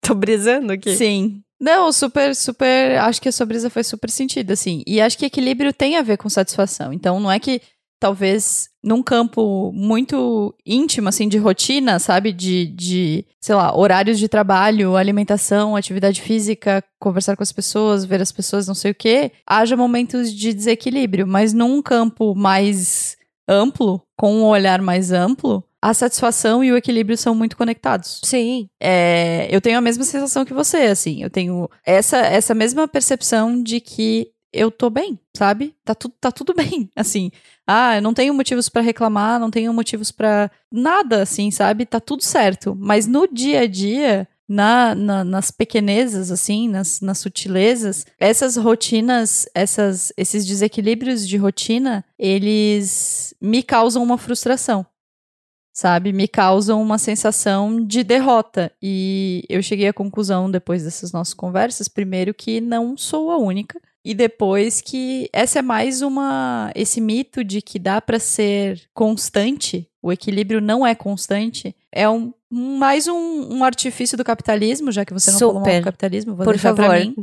tô 0.00 0.14
brisando 0.14 0.72
aqui. 0.72 0.96
Sim. 0.96 1.42
Não, 1.60 1.90
super, 1.90 2.36
super. 2.36 2.98
Acho 3.00 3.20
que 3.20 3.28
a 3.28 3.32
sua 3.32 3.44
brisa 3.44 3.68
foi 3.68 3.82
super 3.82 4.08
sentida, 4.08 4.52
assim. 4.52 4.84
E 4.86 5.00
acho 5.00 5.18
que 5.18 5.26
equilíbrio 5.26 5.72
tem 5.72 5.96
a 5.96 6.02
ver 6.02 6.16
com 6.16 6.28
satisfação. 6.28 6.92
Então, 6.92 7.18
não 7.18 7.32
é 7.32 7.40
que 7.40 7.60
talvez 7.98 8.68
num 8.82 9.02
campo 9.02 9.72
muito 9.72 10.54
íntimo, 10.64 11.08
assim, 11.08 11.28
de 11.28 11.38
rotina, 11.38 11.98
sabe? 11.98 12.32
De, 12.32 12.66
de, 12.66 13.26
sei 13.40 13.54
lá, 13.54 13.76
horários 13.76 14.18
de 14.18 14.28
trabalho, 14.28 14.96
alimentação, 14.96 15.76
atividade 15.76 16.20
física, 16.20 16.82
conversar 16.98 17.36
com 17.36 17.42
as 17.42 17.52
pessoas, 17.52 18.04
ver 18.04 18.22
as 18.22 18.32
pessoas, 18.32 18.66
não 18.66 18.74
sei 18.74 18.92
o 18.92 18.94
quê, 18.94 19.32
haja 19.46 19.76
momentos 19.76 20.32
de 20.32 20.52
desequilíbrio. 20.52 21.26
Mas 21.26 21.52
num 21.52 21.82
campo 21.82 22.34
mais 22.34 23.16
amplo, 23.48 24.02
com 24.16 24.34
um 24.34 24.44
olhar 24.44 24.80
mais 24.80 25.10
amplo, 25.10 25.64
a 25.80 25.94
satisfação 25.94 26.62
e 26.62 26.72
o 26.72 26.76
equilíbrio 26.76 27.16
são 27.16 27.34
muito 27.34 27.56
conectados. 27.56 28.20
Sim. 28.24 28.68
É, 28.80 29.48
eu 29.50 29.60
tenho 29.60 29.78
a 29.78 29.80
mesma 29.80 30.04
sensação 30.04 30.44
que 30.44 30.52
você, 30.52 30.78
assim. 30.78 31.22
Eu 31.22 31.30
tenho 31.30 31.68
essa, 31.84 32.18
essa 32.18 32.54
mesma 32.54 32.88
percepção 32.88 33.62
de 33.62 33.80
que 33.80 34.28
eu 34.52 34.70
tô 34.70 34.90
bem, 34.90 35.18
sabe? 35.36 35.74
Tá, 35.84 35.94
tu, 35.94 36.08
tá 36.08 36.30
tudo 36.32 36.54
bem, 36.56 36.90
assim. 36.96 37.30
Ah, 37.66 37.96
eu 37.96 38.02
não 38.02 38.14
tenho 38.14 38.34
motivos 38.34 38.68
pra 38.68 38.82
reclamar, 38.82 39.38
não 39.40 39.50
tenho 39.50 39.72
motivos 39.72 40.10
pra 40.10 40.50
nada, 40.72 41.22
assim, 41.22 41.50
sabe? 41.50 41.86
Tá 41.86 42.00
tudo 42.00 42.22
certo. 42.22 42.74
Mas 42.78 43.06
no 43.06 43.26
dia 43.26 43.60
a 43.60 43.66
dia, 43.66 44.26
na, 44.48 44.94
na- 44.94 45.24
nas 45.24 45.50
pequenezas, 45.50 46.30
assim, 46.30 46.68
nas, 46.68 47.00
nas 47.00 47.18
sutilezas, 47.18 48.06
essas 48.18 48.56
rotinas, 48.56 49.46
essas, 49.54 50.12
esses 50.16 50.46
desequilíbrios 50.46 51.26
de 51.28 51.36
rotina, 51.36 52.04
eles 52.18 53.34
me 53.40 53.62
causam 53.62 54.02
uma 54.02 54.18
frustração 54.18 54.86
sabe? 55.72 56.12
Me 56.12 56.26
causam 56.26 56.82
uma 56.82 56.98
sensação 56.98 57.84
de 57.84 58.02
derrota. 58.02 58.72
E 58.82 59.44
eu 59.48 59.62
cheguei 59.62 59.88
à 59.88 59.92
conclusão, 59.92 60.50
depois 60.50 60.82
dessas 60.84 61.12
nossas 61.12 61.34
conversas, 61.34 61.88
primeiro 61.88 62.34
que 62.34 62.60
não 62.60 62.96
sou 62.96 63.30
a 63.30 63.38
única. 63.38 63.80
E 64.04 64.14
depois 64.14 64.80
que 64.80 65.28
essa 65.32 65.58
é 65.58 65.62
mais 65.62 66.02
uma. 66.02 66.70
Esse 66.74 67.00
mito 67.00 67.42
de 67.44 67.60
que 67.60 67.78
dá 67.78 68.00
pra 68.00 68.18
ser 68.18 68.80
constante, 68.94 69.88
o 70.02 70.12
equilíbrio 70.12 70.60
não 70.60 70.86
é 70.86 70.94
constante, 70.94 71.74
é 71.92 72.08
um, 72.08 72.32
mais 72.50 73.06
um, 73.08 73.56
um 73.56 73.64
artifício 73.64 74.16
do 74.16 74.24
capitalismo, 74.24 74.90
já 74.90 75.04
que 75.04 75.12
você 75.12 75.30
não 75.32 75.38
falou 75.38 75.54
mal 75.54 75.64
Super. 75.64 75.80
do 75.80 75.84
capitalismo, 75.84 76.34
vou 76.34 76.44
Por 76.44 76.54
deixar 76.54 76.74
pra 76.74 76.86
favor. 76.86 77.00
mim, 77.00 77.14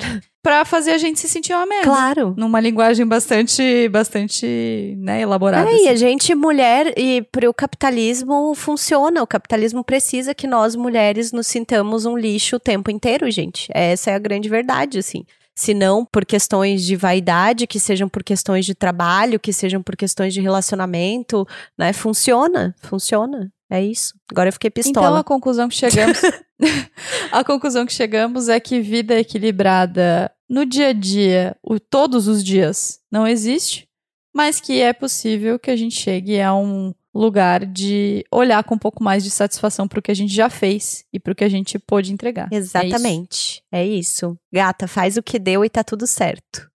pra 0.44 0.66
fazer 0.66 0.92
a 0.92 0.98
gente 0.98 1.20
se 1.20 1.28
sentir 1.28 1.54
uma 1.54 1.66
merda. 1.66 1.86
Claro. 1.86 2.36
Numa 2.38 2.60
linguagem 2.60 3.08
bastante, 3.08 3.90
bastante, 3.90 4.94
né, 4.98 5.22
elaborada. 5.22 5.70
É, 5.70 5.74
assim. 5.74 5.86
e 5.86 5.88
a 5.88 5.96
gente, 5.96 6.36
mulher, 6.36 6.94
e 6.98 7.24
pro 7.32 7.54
capitalismo 7.54 8.54
funciona. 8.54 9.24
O 9.24 9.28
capitalismo 9.28 9.84
precisa 9.84 10.36
que 10.36 10.46
nós, 10.46 10.76
mulheres, 10.76 11.32
nos 11.32 11.48
sintamos 11.48 12.06
um 12.06 12.18
lixo 12.18 12.58
o 12.58 12.60
tempo 12.60 12.92
inteiro, 12.92 13.30
gente. 13.32 13.70
Essa 13.74 14.12
é 14.12 14.16
a 14.16 14.20
grande 14.20 14.50
verdade, 14.50 15.00
assim. 15.00 15.26
Se 15.58 15.74
não 15.74 16.06
por 16.06 16.26
questões 16.26 16.84
de 16.84 16.96
vaidade, 16.96 17.66
que 17.66 17.80
sejam 17.80 18.10
por 18.10 18.24
questões 18.24 18.66
de 18.66 18.76
trabalho, 18.76 19.40
que 19.40 19.54
sejam 19.54 19.82
por 19.82 19.96
questões 19.96 20.34
de 20.34 20.42
relacionamento, 20.42 21.48
né? 21.78 21.94
Funciona, 21.94 22.76
funciona. 22.82 23.52
É 23.70 23.84
isso. 23.84 24.14
Agora 24.30 24.50
eu 24.50 24.54
fiquei 24.54 24.70
Então 24.70 24.84
pistola. 24.84 25.20
a 25.20 25.24
conclusão 25.24 25.68
que 25.70 25.76
chegamos, 25.76 26.20
a 27.32 27.44
conclusão 27.44 27.86
que 27.86 27.94
chegamos 27.94 28.50
é 28.50 28.60
que 28.60 28.82
vida 28.82 29.18
equilibrada 29.20 30.32
no 30.50 30.66
dia 30.66 30.90
a 30.90 30.94
dia, 30.94 31.56
o, 31.64 31.80
todos 31.80 32.28
os 32.28 32.44
dias, 32.44 33.00
não 33.12 33.28
existe, 33.28 33.88
mas 34.34 34.60
que 34.60 34.82
é 34.82 34.94
possível 34.94 35.58
que 35.58 35.72
a 35.72 35.76
gente 35.76 35.96
chegue 35.96 36.40
a 36.40 36.54
um 36.54 36.94
lugar 37.20 37.66
de 37.66 38.26
olhar 38.32 38.64
com 38.64 38.76
um 38.76 38.80
pouco 38.80 39.04
mais 39.04 39.24
de 39.24 39.32
satisfação 39.32 39.88
para 39.88 40.00
o 40.00 40.02
que 40.02 40.12
a 40.12 40.16
gente 40.16 40.34
já 40.34 40.50
fez 40.50 41.06
e 41.14 41.20
para 41.20 41.32
o 41.32 41.36
que 41.36 41.44
a 41.44 41.50
gente 41.50 41.80
pôde 41.80 42.12
entregar. 42.12 42.50
É 42.52 42.58
isso? 42.58 42.78
Exatamente. 42.78 43.64
É 43.72 43.86
isso. 43.86 44.38
Gata, 44.52 44.88
faz 44.88 45.18
o 45.18 45.24
que 45.24 45.40
deu 45.40 45.64
e 45.64 45.70
tá 45.70 45.84
tudo 45.84 46.06
certo. 46.06 46.70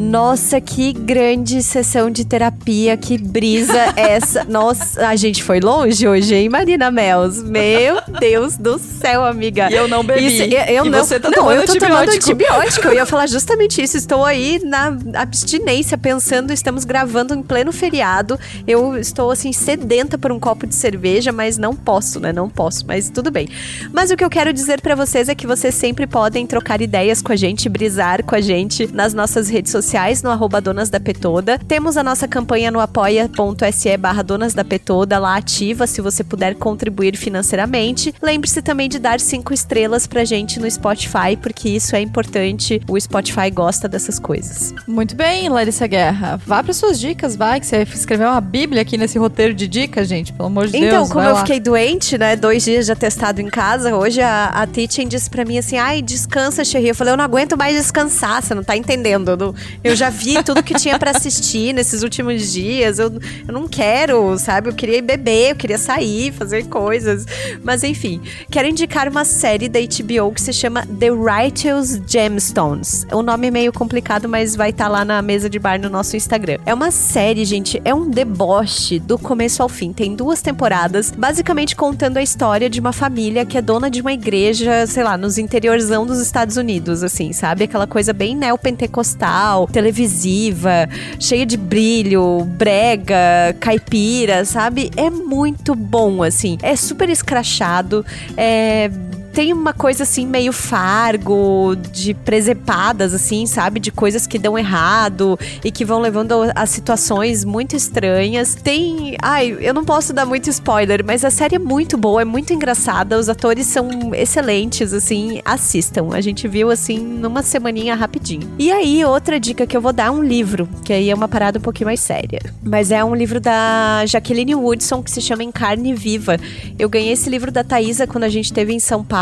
Nossa, 0.00 0.62
que 0.62 0.94
grande 0.94 1.62
sessão 1.62 2.10
de 2.10 2.24
terapia, 2.24 2.96
que 2.96 3.18
brisa 3.18 3.78
essa. 3.94 4.44
Nossa, 4.44 5.06
a 5.06 5.14
gente 5.14 5.44
foi 5.44 5.60
longe 5.60 6.08
hoje, 6.08 6.34
hein, 6.34 6.48
Marina 6.48 6.90
Mels? 6.90 7.42
Meu 7.42 8.00
Deus 8.18 8.56
do 8.56 8.78
céu, 8.78 9.22
amiga. 9.22 9.70
E 9.70 9.74
eu 9.74 9.86
não 9.86 10.02
bebi. 10.02 10.26
Isso, 10.26 10.42
eu, 10.42 10.76
eu 10.76 10.84
não, 10.86 11.04
você 11.04 11.20
tá 11.20 11.28
não, 11.28 11.52
eu 11.52 11.66
tô 11.66 11.74
tomando 11.74 12.08
antibiótico. 12.08 12.16
antibiótico. 12.16 12.88
Eu 12.88 12.94
ia 12.94 13.04
falar 13.06 13.26
justamente 13.26 13.82
isso. 13.82 13.98
Estou 13.98 14.24
aí 14.24 14.58
na 14.64 14.96
abstinência, 15.16 15.98
pensando, 15.98 16.50
estamos 16.50 16.86
gravando 16.86 17.34
em 17.34 17.42
pleno 17.42 17.70
feriado. 17.70 18.40
Eu 18.66 18.96
estou, 18.96 19.30
assim, 19.30 19.52
sedenta 19.52 20.16
por 20.16 20.32
um 20.32 20.40
copo 20.40 20.66
de 20.66 20.74
cerveja, 20.74 21.30
mas 21.30 21.58
não 21.58 21.76
posso, 21.76 22.18
né? 22.18 22.32
Não 22.32 22.48
posso, 22.48 22.86
mas 22.86 23.10
tudo 23.10 23.30
bem. 23.30 23.50
Mas 23.92 24.10
o 24.10 24.16
que 24.16 24.24
eu 24.24 24.30
quero 24.30 24.50
dizer 24.50 24.80
pra 24.80 24.94
vocês 24.94 25.28
é 25.28 25.34
que 25.34 25.46
vocês 25.46 25.74
sempre 25.74 26.06
podem 26.06 26.46
trocar 26.46 26.80
ideias 26.80 27.20
com 27.20 27.32
a 27.32 27.36
gente, 27.36 27.68
brisar 27.68 28.24
com 28.24 28.34
a 28.34 28.40
gente 28.40 28.88
nas 28.94 29.12
nossas 29.12 29.50
redes 29.50 29.70
sociais, 29.70 29.89
no 30.22 30.30
arroba 30.30 30.60
Donas 30.60 30.88
da 30.88 31.00
Petoda. 31.00 31.58
Temos 31.66 31.96
a 31.96 32.02
nossa 32.04 32.28
campanha 32.28 32.70
no 32.70 32.78
apoia.se 32.78 33.96
barra 33.96 34.22
Donas 34.22 34.54
da 34.54 34.64
Petoda, 34.64 35.18
lá 35.18 35.36
ativa, 35.36 35.86
se 35.86 36.00
você 36.00 36.22
puder 36.22 36.54
contribuir 36.54 37.16
financeiramente. 37.16 38.14
Lembre-se 38.22 38.62
também 38.62 38.88
de 38.88 38.98
dar 39.00 39.18
cinco 39.18 39.52
estrelas 39.52 40.06
pra 40.06 40.24
gente 40.24 40.60
no 40.60 40.70
Spotify, 40.70 41.36
porque 41.40 41.68
isso 41.68 41.96
é 41.96 42.00
importante. 42.00 42.80
O 42.88 42.98
Spotify 43.00 43.50
gosta 43.50 43.88
dessas 43.88 44.18
coisas. 44.18 44.72
Muito 44.86 45.16
bem, 45.16 45.48
Larissa 45.48 45.86
Guerra. 45.86 46.40
Vá 46.46 46.62
para 46.62 46.72
suas 46.72 46.98
dicas, 47.00 47.34
vai, 47.34 47.58
que 47.58 47.66
você 47.66 47.82
escreveu 47.82 48.28
uma 48.28 48.40
bíblia 48.40 48.82
aqui 48.82 48.96
nesse 48.96 49.18
roteiro 49.18 49.54
de 49.54 49.66
dicas, 49.66 50.08
gente. 50.08 50.32
Pelo 50.32 50.46
amor 50.46 50.68
de 50.68 50.76
Então, 50.76 50.90
Deus, 50.98 51.08
como 51.08 51.20
vai 51.22 51.30
eu 51.30 51.34
lá. 51.34 51.40
fiquei 51.40 51.58
doente, 51.58 52.16
né, 52.16 52.36
dois 52.36 52.62
dias 52.62 52.86
de 52.86 52.92
atestado 52.92 53.40
em 53.40 53.48
casa, 53.48 53.96
hoje 53.96 54.20
a, 54.20 54.46
a 54.46 54.66
Teaching 54.66 55.08
disse 55.08 55.28
pra 55.28 55.44
mim 55.44 55.58
assim, 55.58 55.76
ai, 55.78 56.00
descansa, 56.00 56.64
Sherry. 56.64 56.88
Eu 56.88 56.94
falei, 56.94 57.12
eu 57.12 57.16
não 57.16 57.24
aguento 57.24 57.56
mais 57.56 57.76
descansar, 57.76 58.42
você 58.42 58.54
não 58.54 58.62
tá 58.62 58.76
entendendo. 58.76 59.30
Eu, 59.30 59.36
não- 59.36 59.54
eu 59.82 59.96
já 59.96 60.10
vi 60.10 60.42
tudo 60.42 60.62
que 60.62 60.74
tinha 60.74 60.98
pra 60.98 61.10
assistir 61.10 61.72
nesses 61.72 62.02
últimos 62.02 62.52
dias, 62.52 62.98
eu, 62.98 63.12
eu 63.46 63.52
não 63.52 63.66
quero, 63.66 64.38
sabe? 64.38 64.68
Eu 64.68 64.74
queria 64.74 65.02
beber, 65.02 65.52
eu 65.52 65.56
queria 65.56 65.78
sair, 65.78 66.32
fazer 66.32 66.66
coisas. 66.66 67.26
Mas 67.62 67.82
enfim, 67.82 68.20
quero 68.50 68.68
indicar 68.68 69.08
uma 69.08 69.24
série 69.24 69.68
da 69.68 69.80
HBO 69.80 70.32
que 70.32 70.40
se 70.40 70.52
chama 70.52 70.86
The 70.86 71.10
Righteous 71.10 72.00
Gemstones. 72.06 73.06
O 73.12 73.22
nome 73.22 73.48
é 73.48 73.50
meio 73.50 73.72
complicado, 73.72 74.28
mas 74.28 74.54
vai 74.54 74.70
estar 74.70 74.88
lá 74.88 75.04
na 75.04 75.22
mesa 75.22 75.48
de 75.48 75.58
bar 75.58 75.80
no 75.80 75.88
nosso 75.88 76.16
Instagram. 76.16 76.58
É 76.66 76.74
uma 76.74 76.90
série, 76.90 77.44
gente, 77.44 77.80
é 77.84 77.94
um 77.94 78.08
deboche 78.08 78.98
do 78.98 79.18
começo 79.18 79.62
ao 79.62 79.68
fim. 79.68 79.92
Tem 79.92 80.14
duas 80.14 80.42
temporadas, 80.42 81.10
basicamente 81.10 81.74
contando 81.74 82.18
a 82.18 82.22
história 82.22 82.68
de 82.68 82.80
uma 82.80 82.92
família 82.92 83.44
que 83.46 83.56
é 83.56 83.62
dona 83.62 83.90
de 83.90 84.00
uma 84.00 84.12
igreja, 84.12 84.86
sei 84.86 85.02
lá, 85.02 85.16
nos 85.16 85.38
interiorzão 85.38 86.06
dos 86.06 86.20
Estados 86.20 86.56
Unidos, 86.56 87.02
assim, 87.02 87.32
sabe? 87.32 87.64
Aquela 87.64 87.86
coisa 87.86 88.12
bem 88.12 88.36
neopentecostal, 88.36 89.59
televisiva, 89.66 90.88
cheia 91.18 91.46
de 91.46 91.56
brilho, 91.56 92.44
brega, 92.44 93.54
caipira, 93.58 94.44
sabe? 94.44 94.90
É 94.96 95.10
muito 95.10 95.74
bom, 95.74 96.22
assim. 96.22 96.58
É 96.62 96.76
super 96.76 97.08
escrachado, 97.08 98.04
é 98.36 98.90
tem 99.32 99.52
uma 99.52 99.72
coisa 99.72 100.02
assim 100.02 100.26
meio 100.26 100.52
fargo, 100.52 101.76
de 101.92 102.14
presepadas 102.14 103.14
assim, 103.14 103.46
sabe, 103.46 103.80
de 103.80 103.90
coisas 103.90 104.26
que 104.26 104.38
dão 104.38 104.58
errado 104.58 105.38
e 105.64 105.70
que 105.70 105.84
vão 105.84 106.00
levando 106.00 106.34
a 106.54 106.66
situações 106.66 107.44
muito 107.44 107.76
estranhas. 107.76 108.54
Tem, 108.54 109.16
ai, 109.22 109.56
eu 109.60 109.72
não 109.72 109.84
posso 109.84 110.12
dar 110.12 110.26
muito 110.26 110.50
spoiler, 110.50 111.04
mas 111.04 111.24
a 111.24 111.30
série 111.30 111.56
é 111.56 111.58
muito 111.58 111.96
boa, 111.96 112.22
é 112.22 112.24
muito 112.24 112.52
engraçada, 112.52 113.18
os 113.18 113.28
atores 113.28 113.66
são 113.66 114.14
excelentes 114.14 114.92
assim, 114.92 115.40
assistam. 115.44 116.08
A 116.12 116.20
gente 116.20 116.48
viu 116.48 116.70
assim 116.70 116.98
numa 116.98 117.42
semaninha 117.42 117.94
rapidinho. 117.94 118.50
E 118.58 118.70
aí 118.70 119.04
outra 119.04 119.38
dica 119.38 119.66
que 119.66 119.76
eu 119.76 119.80
vou 119.80 119.92
dar 119.92 120.06
é 120.06 120.10
um 120.10 120.22
livro, 120.22 120.68
que 120.84 120.92
aí 120.92 121.08
é 121.08 121.14
uma 121.14 121.28
parada 121.28 121.58
um 121.58 121.62
pouquinho 121.62 121.86
mais 121.86 122.00
séria, 122.00 122.40
mas 122.62 122.90
é 122.90 123.02
um 123.04 123.14
livro 123.14 123.40
da 123.40 124.04
Jacqueline 124.06 124.54
Woodson 124.54 125.02
que 125.02 125.10
se 125.10 125.20
chama 125.20 125.44
Em 125.44 125.52
Carne 125.52 125.94
Viva. 125.94 126.36
Eu 126.78 126.88
ganhei 126.88 127.12
esse 127.12 127.30
livro 127.30 127.52
da 127.52 127.62
Thaisa 127.62 128.06
quando 128.06 128.24
a 128.24 128.28
gente 128.28 128.46
esteve 128.46 128.72
em 128.72 128.80
São 128.80 129.04
Paulo 129.04 129.19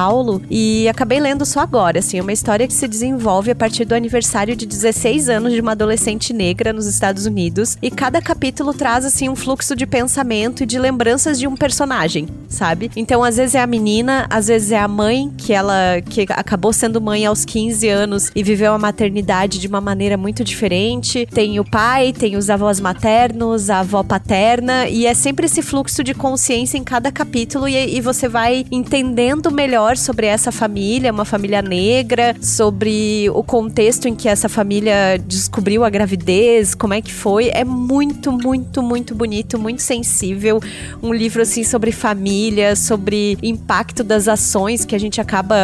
e 0.50 0.88
acabei 0.88 1.20
lendo 1.20 1.44
só 1.44 1.60
agora, 1.60 1.98
assim, 1.98 2.18
é 2.18 2.22
uma 2.22 2.32
história 2.32 2.66
que 2.66 2.72
se 2.72 2.86
desenvolve 2.86 3.50
a 3.50 3.54
partir 3.54 3.84
do 3.84 3.94
aniversário 3.94 4.54
de 4.54 4.66
16 4.66 5.28
anos 5.28 5.52
de 5.52 5.60
uma 5.60 5.72
adolescente 5.72 6.32
negra 6.32 6.72
nos 6.72 6.86
Estados 6.86 7.26
Unidos 7.26 7.76
e 7.82 7.90
cada 7.90 8.20
capítulo 8.20 8.72
traz 8.72 9.04
assim 9.04 9.28
um 9.28 9.36
fluxo 9.36 9.74
de 9.74 9.86
pensamento 9.86 10.62
e 10.62 10.66
de 10.66 10.78
lembranças 10.78 11.38
de 11.38 11.46
um 11.46 11.56
personagem, 11.56 12.28
sabe? 12.48 12.90
Então, 12.96 13.24
às 13.24 13.36
vezes 13.36 13.54
é 13.54 13.60
a 13.60 13.66
menina, 13.66 14.26
às 14.30 14.48
vezes 14.48 14.72
é 14.72 14.78
a 14.78 14.88
mãe 14.88 15.32
que 15.36 15.52
ela 15.52 16.00
que 16.08 16.26
acabou 16.30 16.72
sendo 16.72 17.00
mãe 17.00 17.26
aos 17.26 17.44
15 17.44 17.88
anos 17.88 18.30
e 18.34 18.42
viveu 18.42 18.72
a 18.72 18.78
maternidade 18.78 19.58
de 19.58 19.66
uma 19.66 19.80
maneira 19.80 20.16
muito 20.16 20.44
diferente. 20.44 21.26
Tem 21.26 21.58
o 21.58 21.64
pai, 21.64 22.12
tem 22.12 22.36
os 22.36 22.48
avós 22.50 22.80
maternos, 22.80 23.70
a 23.70 23.80
avó 23.80 24.02
paterna 24.02 24.88
e 24.88 25.06
é 25.06 25.14
sempre 25.14 25.46
esse 25.46 25.62
fluxo 25.62 26.04
de 26.04 26.14
consciência 26.14 26.78
em 26.78 26.84
cada 26.84 27.10
capítulo 27.10 27.68
e, 27.68 27.96
e 27.96 28.00
você 28.00 28.28
vai 28.28 28.64
entendendo 28.70 29.50
melhor 29.50 29.87
sobre 29.96 30.26
essa 30.26 30.52
família, 30.52 31.12
uma 31.12 31.24
família 31.24 31.62
negra, 31.62 32.34
sobre 32.40 33.30
o 33.30 33.42
contexto 33.42 34.08
em 34.08 34.14
que 34.14 34.28
essa 34.28 34.48
família 34.48 35.18
descobriu 35.26 35.84
a 35.84 35.90
gravidez, 35.90 36.74
como 36.74 36.94
é 36.94 37.00
que 37.00 37.12
foi. 37.12 37.48
É 37.48 37.64
muito, 37.64 38.32
muito, 38.32 38.82
muito 38.82 39.14
bonito, 39.14 39.58
muito 39.58 39.82
sensível. 39.82 40.60
Um 41.02 41.12
livro 41.12 41.42
assim 41.42 41.64
sobre 41.64 41.92
família, 41.92 42.74
sobre 42.76 43.38
impacto 43.42 44.02
das 44.04 44.28
ações 44.28 44.84
que 44.84 44.94
a 44.94 44.98
gente 44.98 45.20
acaba 45.20 45.56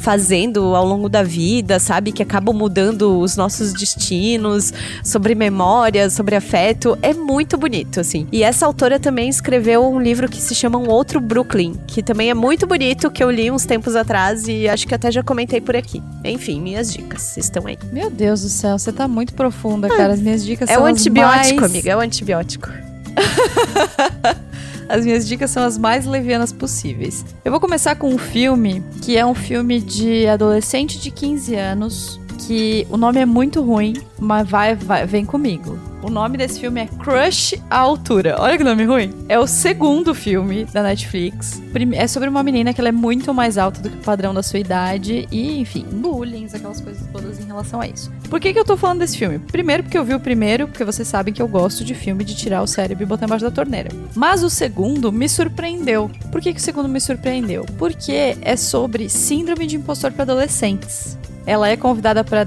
fazendo 0.00 0.74
ao 0.74 0.86
longo 0.86 1.08
da 1.08 1.22
vida, 1.22 1.78
sabe? 1.78 2.12
Que 2.12 2.22
acabam 2.22 2.54
mudando 2.54 3.18
os 3.20 3.36
nossos 3.36 3.72
destinos, 3.72 4.72
sobre 5.04 5.34
memória, 5.34 6.10
sobre 6.10 6.34
afeto. 6.36 6.98
É 7.02 7.14
muito 7.14 7.56
bonito, 7.56 8.00
assim. 8.00 8.26
E 8.32 8.42
essa 8.42 8.66
autora 8.66 8.98
também 8.98 9.28
escreveu 9.28 9.88
um 9.88 10.00
livro 10.00 10.28
que 10.28 10.40
se 10.40 10.54
chama 10.54 10.78
Um 10.78 10.88
Outro 10.88 11.20
Brooklyn, 11.20 11.74
que 11.86 12.02
também 12.02 12.30
é 12.30 12.34
muito 12.34 12.66
bonito, 12.66 13.10
que 13.10 13.22
eu 13.22 13.30
li 13.30 13.50
uns 13.50 13.64
tempos 13.70 13.94
atrás 13.94 14.48
e 14.48 14.68
acho 14.68 14.84
que 14.84 14.92
até 14.92 15.12
já 15.12 15.22
comentei 15.22 15.60
por 15.60 15.76
aqui. 15.76 16.02
Enfim, 16.24 16.60
minhas 16.60 16.92
dicas 16.92 17.36
estão 17.36 17.68
aí. 17.68 17.78
Meu 17.92 18.10
Deus 18.10 18.42
do 18.42 18.48
céu, 18.48 18.76
você 18.76 18.92
tá 18.92 19.06
muito 19.06 19.32
profunda, 19.32 19.88
cara. 19.88 20.12
As 20.12 20.20
minhas 20.20 20.44
dicas 20.44 20.68
É 20.68 20.74
são 20.74 20.82
o 20.82 20.86
as 20.86 20.98
antibiótico, 20.98 21.60
mais... 21.60 21.70
amiga, 21.70 21.92
é 21.92 21.96
o 21.96 22.00
antibiótico. 22.00 22.68
As 24.88 25.04
minhas 25.04 25.28
dicas 25.28 25.52
são 25.52 25.62
as 25.62 25.78
mais 25.78 26.04
levianas 26.04 26.52
possíveis. 26.52 27.24
Eu 27.44 27.52
vou 27.52 27.60
começar 27.60 27.94
com 27.94 28.12
um 28.12 28.18
filme 28.18 28.82
que 29.00 29.16
é 29.16 29.24
um 29.24 29.36
filme 29.36 29.80
de 29.80 30.26
adolescente 30.26 30.98
de 30.98 31.12
15 31.12 31.54
anos. 31.54 32.20
Que 32.46 32.86
o 32.90 32.96
nome 32.96 33.20
é 33.20 33.26
muito 33.26 33.62
ruim, 33.62 33.94
mas 34.18 34.48
vai, 34.48 34.74
vai, 34.74 35.06
vem 35.06 35.24
comigo. 35.24 35.78
O 36.02 36.08
nome 36.08 36.38
desse 36.38 36.58
filme 36.58 36.80
é 36.80 36.86
Crush 36.86 37.60
à 37.68 37.78
Altura. 37.78 38.36
Olha 38.38 38.56
que 38.56 38.64
nome 38.64 38.84
ruim. 38.84 39.12
É 39.28 39.38
o 39.38 39.46
segundo 39.46 40.14
filme 40.14 40.64
da 40.64 40.82
Netflix. 40.82 41.60
É 41.92 42.06
sobre 42.06 42.28
uma 42.28 42.42
menina 42.42 42.72
que 42.72 42.80
ela 42.80 42.88
é 42.88 42.92
muito 42.92 43.34
mais 43.34 43.58
alta 43.58 43.82
do 43.82 43.90
que 43.90 43.96
o 43.96 44.00
padrão 44.00 44.32
da 44.32 44.42
sua 44.42 44.58
idade. 44.58 45.28
E, 45.30 45.60
enfim, 45.60 45.84
bullying, 45.84 46.46
aquelas 46.46 46.80
coisas 46.80 47.06
todas 47.12 47.38
em 47.38 47.44
relação 47.44 47.82
a 47.82 47.86
isso. 47.86 48.10
Por 48.30 48.40
que, 48.40 48.52
que 48.52 48.58
eu 48.58 48.64
tô 48.64 48.78
falando 48.78 49.00
desse 49.00 49.18
filme? 49.18 49.38
Primeiro, 49.38 49.82
porque 49.82 49.98
eu 49.98 50.04
vi 50.04 50.14
o 50.14 50.20
primeiro, 50.20 50.66
porque 50.66 50.84
vocês 50.84 51.06
sabem 51.06 51.34
que 51.34 51.42
eu 51.42 51.48
gosto 51.48 51.84
de 51.84 51.94
filme 51.94 52.24
de 52.24 52.34
tirar 52.34 52.62
o 52.62 52.66
cérebro 52.66 53.04
e 53.04 53.06
botar 53.06 53.26
embaixo 53.26 53.44
da 53.44 53.50
torneira. 53.50 53.90
Mas 54.14 54.42
o 54.42 54.48
segundo 54.48 55.12
me 55.12 55.28
surpreendeu. 55.28 56.10
Por 56.32 56.40
que, 56.40 56.54
que 56.54 56.60
o 56.60 56.62
segundo 56.62 56.88
me 56.88 57.00
surpreendeu? 57.00 57.66
Porque 57.76 58.36
é 58.40 58.56
sobre 58.56 59.10
síndrome 59.10 59.66
de 59.66 59.76
impostor 59.76 60.12
para 60.12 60.22
adolescentes. 60.22 61.18
Ela 61.46 61.68
é 61.68 61.76
convidada 61.76 62.22
para 62.24 62.46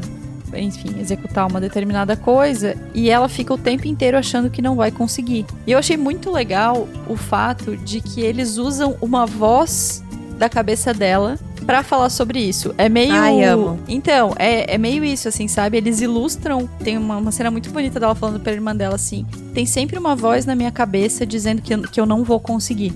enfim, 0.55 0.99
executar 0.99 1.47
uma 1.47 1.59
determinada 1.59 2.15
coisa 2.15 2.75
e 2.93 3.09
ela 3.09 3.27
fica 3.27 3.51
o 3.53 3.57
tempo 3.57 3.87
inteiro 3.87 4.15
achando 4.17 4.51
que 4.51 4.61
não 4.61 4.75
vai 4.75 4.91
conseguir. 4.91 5.47
E 5.65 5.71
eu 5.71 5.79
achei 5.79 5.97
muito 5.97 6.29
legal 6.31 6.87
o 7.09 7.15
fato 7.17 7.75
de 7.75 7.99
que 8.01 8.21
eles 8.21 8.57
usam 8.57 8.95
uma 9.01 9.25
voz 9.25 10.03
da 10.37 10.47
cabeça 10.47 10.93
dela 10.93 11.39
pra 11.65 11.81
falar 11.81 12.09
sobre 12.11 12.39
isso. 12.39 12.71
É 12.77 12.87
meio. 12.87 13.13
Ai, 13.15 13.43
amo. 13.43 13.79
Então, 13.87 14.35
é, 14.37 14.75
é 14.75 14.77
meio 14.77 15.03
isso, 15.03 15.27
assim, 15.27 15.47
sabe? 15.47 15.77
Eles 15.77 16.01
ilustram. 16.01 16.69
Tem 16.83 16.99
uma, 16.99 17.17
uma 17.17 17.31
cena 17.31 17.49
muito 17.49 17.71
bonita 17.71 17.99
dela 17.99 18.13
falando 18.13 18.39
pra 18.39 18.53
irmã 18.53 18.75
dela 18.75 18.93
assim: 18.95 19.25
tem 19.55 19.65
sempre 19.65 19.97
uma 19.97 20.15
voz 20.15 20.45
na 20.45 20.53
minha 20.53 20.71
cabeça 20.71 21.25
dizendo 21.25 21.63
que, 21.63 21.73
eu- 21.73 21.81
que 21.81 21.99
eu 21.99 22.05
não 22.05 22.23
vou 22.23 22.39
conseguir. 22.39 22.93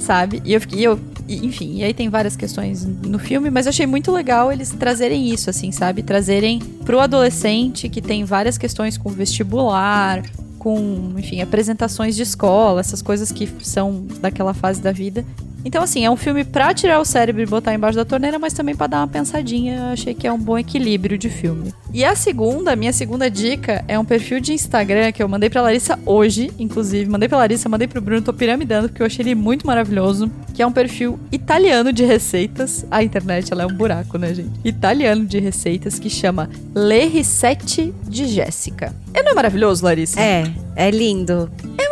Sabe? 0.00 0.42
E 0.44 0.52
eu 0.54 0.60
fiquei. 0.60 0.86
eu- 0.86 0.98
e, 1.30 1.46
enfim, 1.46 1.76
e 1.76 1.84
aí 1.84 1.94
tem 1.94 2.08
várias 2.08 2.34
questões 2.34 2.84
no 2.84 3.16
filme, 3.16 3.50
mas 3.50 3.66
eu 3.66 3.70
achei 3.70 3.86
muito 3.86 4.10
legal 4.10 4.52
eles 4.52 4.70
trazerem 4.70 5.32
isso, 5.32 5.48
assim, 5.48 5.70
sabe? 5.70 6.02
Trazerem 6.02 6.58
pro 6.84 6.98
adolescente 6.98 7.88
que 7.88 8.02
tem 8.02 8.24
várias 8.24 8.58
questões 8.58 8.98
com 8.98 9.10
vestibular, 9.10 10.24
com, 10.58 11.14
enfim, 11.16 11.40
apresentações 11.40 12.16
de 12.16 12.22
escola, 12.22 12.80
essas 12.80 13.00
coisas 13.00 13.30
que 13.30 13.48
são 13.62 14.04
daquela 14.20 14.52
fase 14.52 14.82
da 14.82 14.90
vida. 14.90 15.24
Então, 15.64 15.82
assim, 15.82 16.04
é 16.04 16.10
um 16.10 16.16
filme 16.16 16.44
pra 16.44 16.72
tirar 16.72 17.00
o 17.00 17.04
cérebro 17.04 17.42
e 17.42 17.46
botar 17.46 17.74
embaixo 17.74 17.96
da 17.96 18.04
torneira, 18.04 18.38
mas 18.38 18.52
também 18.52 18.74
pra 18.74 18.86
dar 18.86 18.98
uma 18.98 19.08
pensadinha. 19.08 19.76
Eu 19.76 19.84
achei 19.86 20.14
que 20.14 20.26
é 20.26 20.32
um 20.32 20.38
bom 20.38 20.58
equilíbrio 20.58 21.18
de 21.18 21.28
filme. 21.28 21.72
E 21.92 22.04
a 22.04 22.14
segunda, 22.14 22.74
minha 22.76 22.92
segunda 22.92 23.30
dica, 23.30 23.84
é 23.86 23.98
um 23.98 24.04
perfil 24.04 24.40
de 24.40 24.52
Instagram 24.52 25.12
que 25.12 25.22
eu 25.22 25.28
mandei 25.28 25.50
pra 25.50 25.62
Larissa 25.62 25.98
hoje, 26.06 26.50
inclusive. 26.58 27.10
Mandei 27.10 27.28
pra 27.28 27.38
Larissa, 27.38 27.68
mandei 27.68 27.88
pro 27.88 28.00
Bruno, 28.00 28.22
tô 28.22 28.32
piramidando, 28.32 28.88
porque 28.88 29.02
eu 29.02 29.06
achei 29.06 29.22
ele 29.22 29.34
muito 29.34 29.66
maravilhoso. 29.66 30.30
Que 30.54 30.62
é 30.62 30.66
um 30.66 30.72
perfil 30.72 31.18
italiano 31.30 31.92
de 31.92 32.04
receitas. 32.04 32.84
A 32.90 33.02
internet, 33.02 33.52
ela 33.52 33.62
é 33.62 33.66
um 33.66 33.74
buraco, 33.74 34.18
né, 34.18 34.34
gente? 34.34 34.50
Italiano 34.64 35.24
de 35.24 35.38
receitas 35.38 35.98
que 35.98 36.08
chama 36.08 36.48
Le 36.74 37.06
Ricette 37.06 37.94
de 38.08 38.26
Jéssica. 38.26 38.94
É 39.12 39.22
não 39.22 39.32
é 39.32 39.34
maravilhoso, 39.34 39.84
Larissa? 39.84 40.20
É, 40.20 40.50
é 40.76 40.90
lindo. 40.90 41.50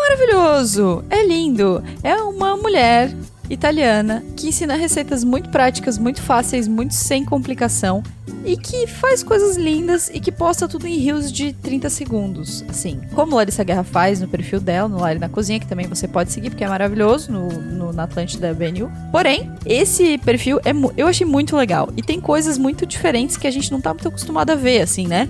maravilhoso, 0.09 1.05
é 1.11 1.25
lindo. 1.25 1.83
É 2.03 2.15
uma 2.17 2.57
mulher 2.57 3.15
italiana 3.51 4.23
que 4.37 4.49
ensina 4.49 4.75
receitas 4.75 5.25
muito 5.25 5.49
práticas, 5.51 5.99
muito 5.99 6.23
fáceis, 6.23 6.69
muito 6.69 6.95
sem 6.95 7.25
complicação 7.25 8.03
e 8.45 8.57
que 8.57 8.87
faz 8.87 9.23
coisas 9.23 9.57
lindas 9.57 10.11
e 10.13 10.21
que 10.21 10.31
posta 10.31 10.69
tudo 10.69 10.87
em 10.87 10.97
rios 10.97 11.33
de 11.33 11.53
30 11.53 11.91
segundos. 11.91 12.65
Assim, 12.69 13.01
como 13.15 13.37
Larissa 13.37 13.65
Guerra 13.65 13.85
faz 13.85 14.21
no 14.21 14.29
perfil 14.29 14.61
dela, 14.61 14.89
no 14.89 15.01
Lari 15.01 15.19
na 15.19 15.29
Cozinha, 15.29 15.61
que 15.61 15.67
também 15.67 15.87
você 15.87 16.07
pode 16.07 16.33
seguir 16.33 16.51
porque 16.51 16.65
é 16.65 16.69
maravilhoso 16.69 17.31
no, 17.33 17.49
no 17.49 17.93
na 17.93 18.05
Atlântida 18.05 18.55
BNU. 18.55 18.91
Porém, 19.11 19.51
esse 19.67 20.19
perfil 20.19 20.59
é, 20.65 20.73
eu 20.97 21.07
achei 21.07 21.27
muito 21.27 21.57
legal 21.57 21.89
e 21.97 22.03
tem 22.03 22.21
coisas 22.21 22.57
muito 22.57 22.87
diferentes 22.87 23.37
que 23.37 23.47
a 23.47 23.51
gente 23.51 23.71
não 23.73 23.81
tá 23.81 23.93
muito 23.93 24.09
acostumado 24.09 24.51
a 24.51 24.55
ver, 24.55 24.83
assim, 24.83 25.07
né? 25.07 25.29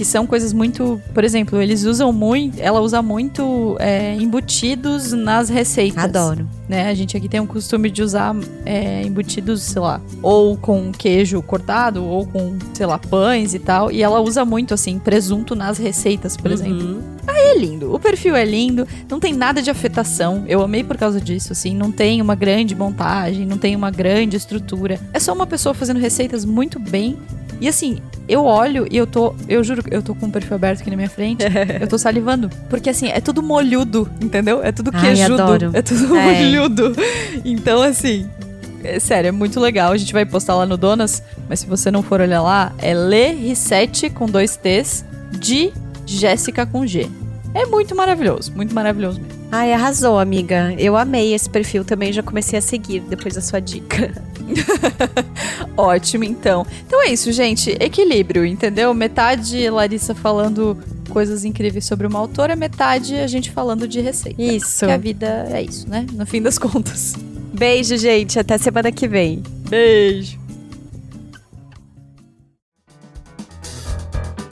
Que 0.00 0.04
são 0.06 0.26
coisas 0.26 0.54
muito. 0.54 0.98
Por 1.12 1.24
exemplo, 1.24 1.60
eles 1.60 1.84
usam 1.84 2.10
muito. 2.10 2.58
Ela 2.58 2.80
usa 2.80 3.02
muito 3.02 3.76
é, 3.78 4.14
embutidos 4.14 5.12
nas 5.12 5.50
receitas. 5.50 6.02
Adoro. 6.02 6.48
Né? 6.66 6.88
A 6.88 6.94
gente 6.94 7.18
aqui 7.18 7.28
tem 7.28 7.38
um 7.38 7.46
costume 7.46 7.90
de 7.90 8.02
usar 8.02 8.34
é, 8.64 9.02
embutidos, 9.02 9.60
sei 9.60 9.82
lá, 9.82 10.00
ou 10.22 10.56
com 10.56 10.90
queijo 10.90 11.42
cortado, 11.42 12.02
ou 12.02 12.26
com, 12.26 12.56
sei 12.72 12.86
lá, 12.86 12.98
pães 12.98 13.52
e 13.52 13.58
tal. 13.58 13.92
E 13.92 14.02
ela 14.02 14.20
usa 14.20 14.42
muito, 14.42 14.72
assim, 14.72 14.98
presunto 14.98 15.54
nas 15.54 15.76
receitas, 15.76 16.34
por 16.34 16.50
exemplo. 16.50 16.80
Uhum. 16.80 17.02
É 17.28 17.58
lindo. 17.58 17.94
O 17.94 17.98
perfil 17.98 18.34
é 18.34 18.44
lindo, 18.46 18.88
não 19.06 19.20
tem 19.20 19.34
nada 19.34 19.60
de 19.60 19.70
afetação. 19.70 20.44
Eu 20.48 20.62
amei 20.62 20.82
por 20.82 20.96
causa 20.96 21.20
disso, 21.20 21.52
assim. 21.52 21.76
Não 21.76 21.92
tem 21.92 22.22
uma 22.22 22.34
grande 22.34 22.74
montagem, 22.74 23.44
não 23.44 23.58
tem 23.58 23.76
uma 23.76 23.90
grande 23.90 24.38
estrutura. 24.38 24.98
É 25.12 25.20
só 25.20 25.34
uma 25.34 25.46
pessoa 25.46 25.74
fazendo 25.74 26.00
receitas 26.00 26.46
muito 26.46 26.78
bem. 26.78 27.18
E 27.60 27.68
assim, 27.68 27.98
eu 28.32 28.44
olho 28.44 28.86
e 28.90 28.96
eu 28.96 29.06
tô, 29.06 29.34
eu 29.48 29.62
juro, 29.64 29.82
eu 29.90 30.02
tô 30.02 30.14
com 30.14 30.26
o 30.26 30.30
perfil 30.30 30.54
aberto 30.56 30.80
aqui 30.80 30.90
na 30.90 30.96
minha 30.96 31.10
frente, 31.10 31.44
eu 31.80 31.86
tô 31.88 31.98
salivando. 31.98 32.50
Porque 32.68 32.90
assim, 32.90 33.08
é 33.08 33.20
tudo 33.20 33.42
molhudo, 33.42 34.08
entendeu? 34.20 34.62
É 34.62 34.70
tudo 34.72 34.90
Ai, 34.94 35.00
queijudo. 35.14 35.42
adoro. 35.42 35.70
É 35.72 35.82
tudo 35.82 36.16
É. 36.16 36.42
molhudo. 36.42 36.94
Então, 37.44 37.82
assim, 37.82 38.28
é 38.84 38.98
sério, 39.00 39.28
é 39.28 39.32
muito 39.32 39.58
legal. 39.60 39.92
A 39.92 39.96
gente 39.96 40.12
vai 40.12 40.24
postar 40.24 40.54
lá 40.54 40.66
no 40.66 40.76
Donas, 40.76 41.22
mas 41.48 41.60
se 41.60 41.66
você 41.66 41.90
não 41.90 42.02
for 42.02 42.20
olhar 42.20 42.42
lá, 42.42 42.72
é 42.78 42.94
Le 42.94 43.32
Ricette 43.32 44.08
com 44.10 44.26
dois 44.26 44.56
T's 44.56 45.04
de 45.38 45.72
Jéssica 46.06 46.64
com 46.66 46.86
G. 46.86 47.08
É 47.54 47.66
muito 47.66 47.94
maravilhoso, 47.96 48.52
muito 48.54 48.74
maravilhoso 48.74 49.20
mesmo. 49.20 49.39
Ai, 49.52 49.72
arrasou, 49.72 50.18
amiga. 50.18 50.74
Eu 50.78 50.96
amei 50.96 51.34
esse 51.34 51.50
perfil 51.50 51.84
também, 51.84 52.12
já 52.12 52.22
comecei 52.22 52.58
a 52.58 52.62
seguir 52.62 53.00
depois 53.00 53.34
da 53.34 53.40
sua 53.40 53.60
dica. 53.60 54.12
Ótimo, 55.76 56.24
então. 56.24 56.66
Então 56.86 57.02
é 57.02 57.08
isso, 57.12 57.32
gente. 57.32 57.70
Equilíbrio, 57.80 58.44
entendeu? 58.44 58.94
Metade 58.94 59.68
Larissa 59.68 60.14
falando 60.14 60.78
coisas 61.08 61.44
incríveis 61.44 61.84
sobre 61.84 62.06
uma 62.06 62.18
autora, 62.18 62.54
metade 62.54 63.16
a 63.16 63.26
gente 63.26 63.50
falando 63.50 63.88
de 63.88 64.00
receita. 64.00 64.40
Isso. 64.40 64.86
Que 64.86 64.92
a 64.92 64.96
vida 64.96 65.48
é 65.50 65.62
isso, 65.62 65.88
né? 65.88 66.06
No 66.12 66.24
fim 66.24 66.40
das 66.40 66.56
contas. 66.56 67.14
Beijo, 67.52 67.96
gente. 67.96 68.38
Até 68.38 68.56
semana 68.56 68.92
que 68.92 69.08
vem. 69.08 69.42
Beijo. 69.68 70.39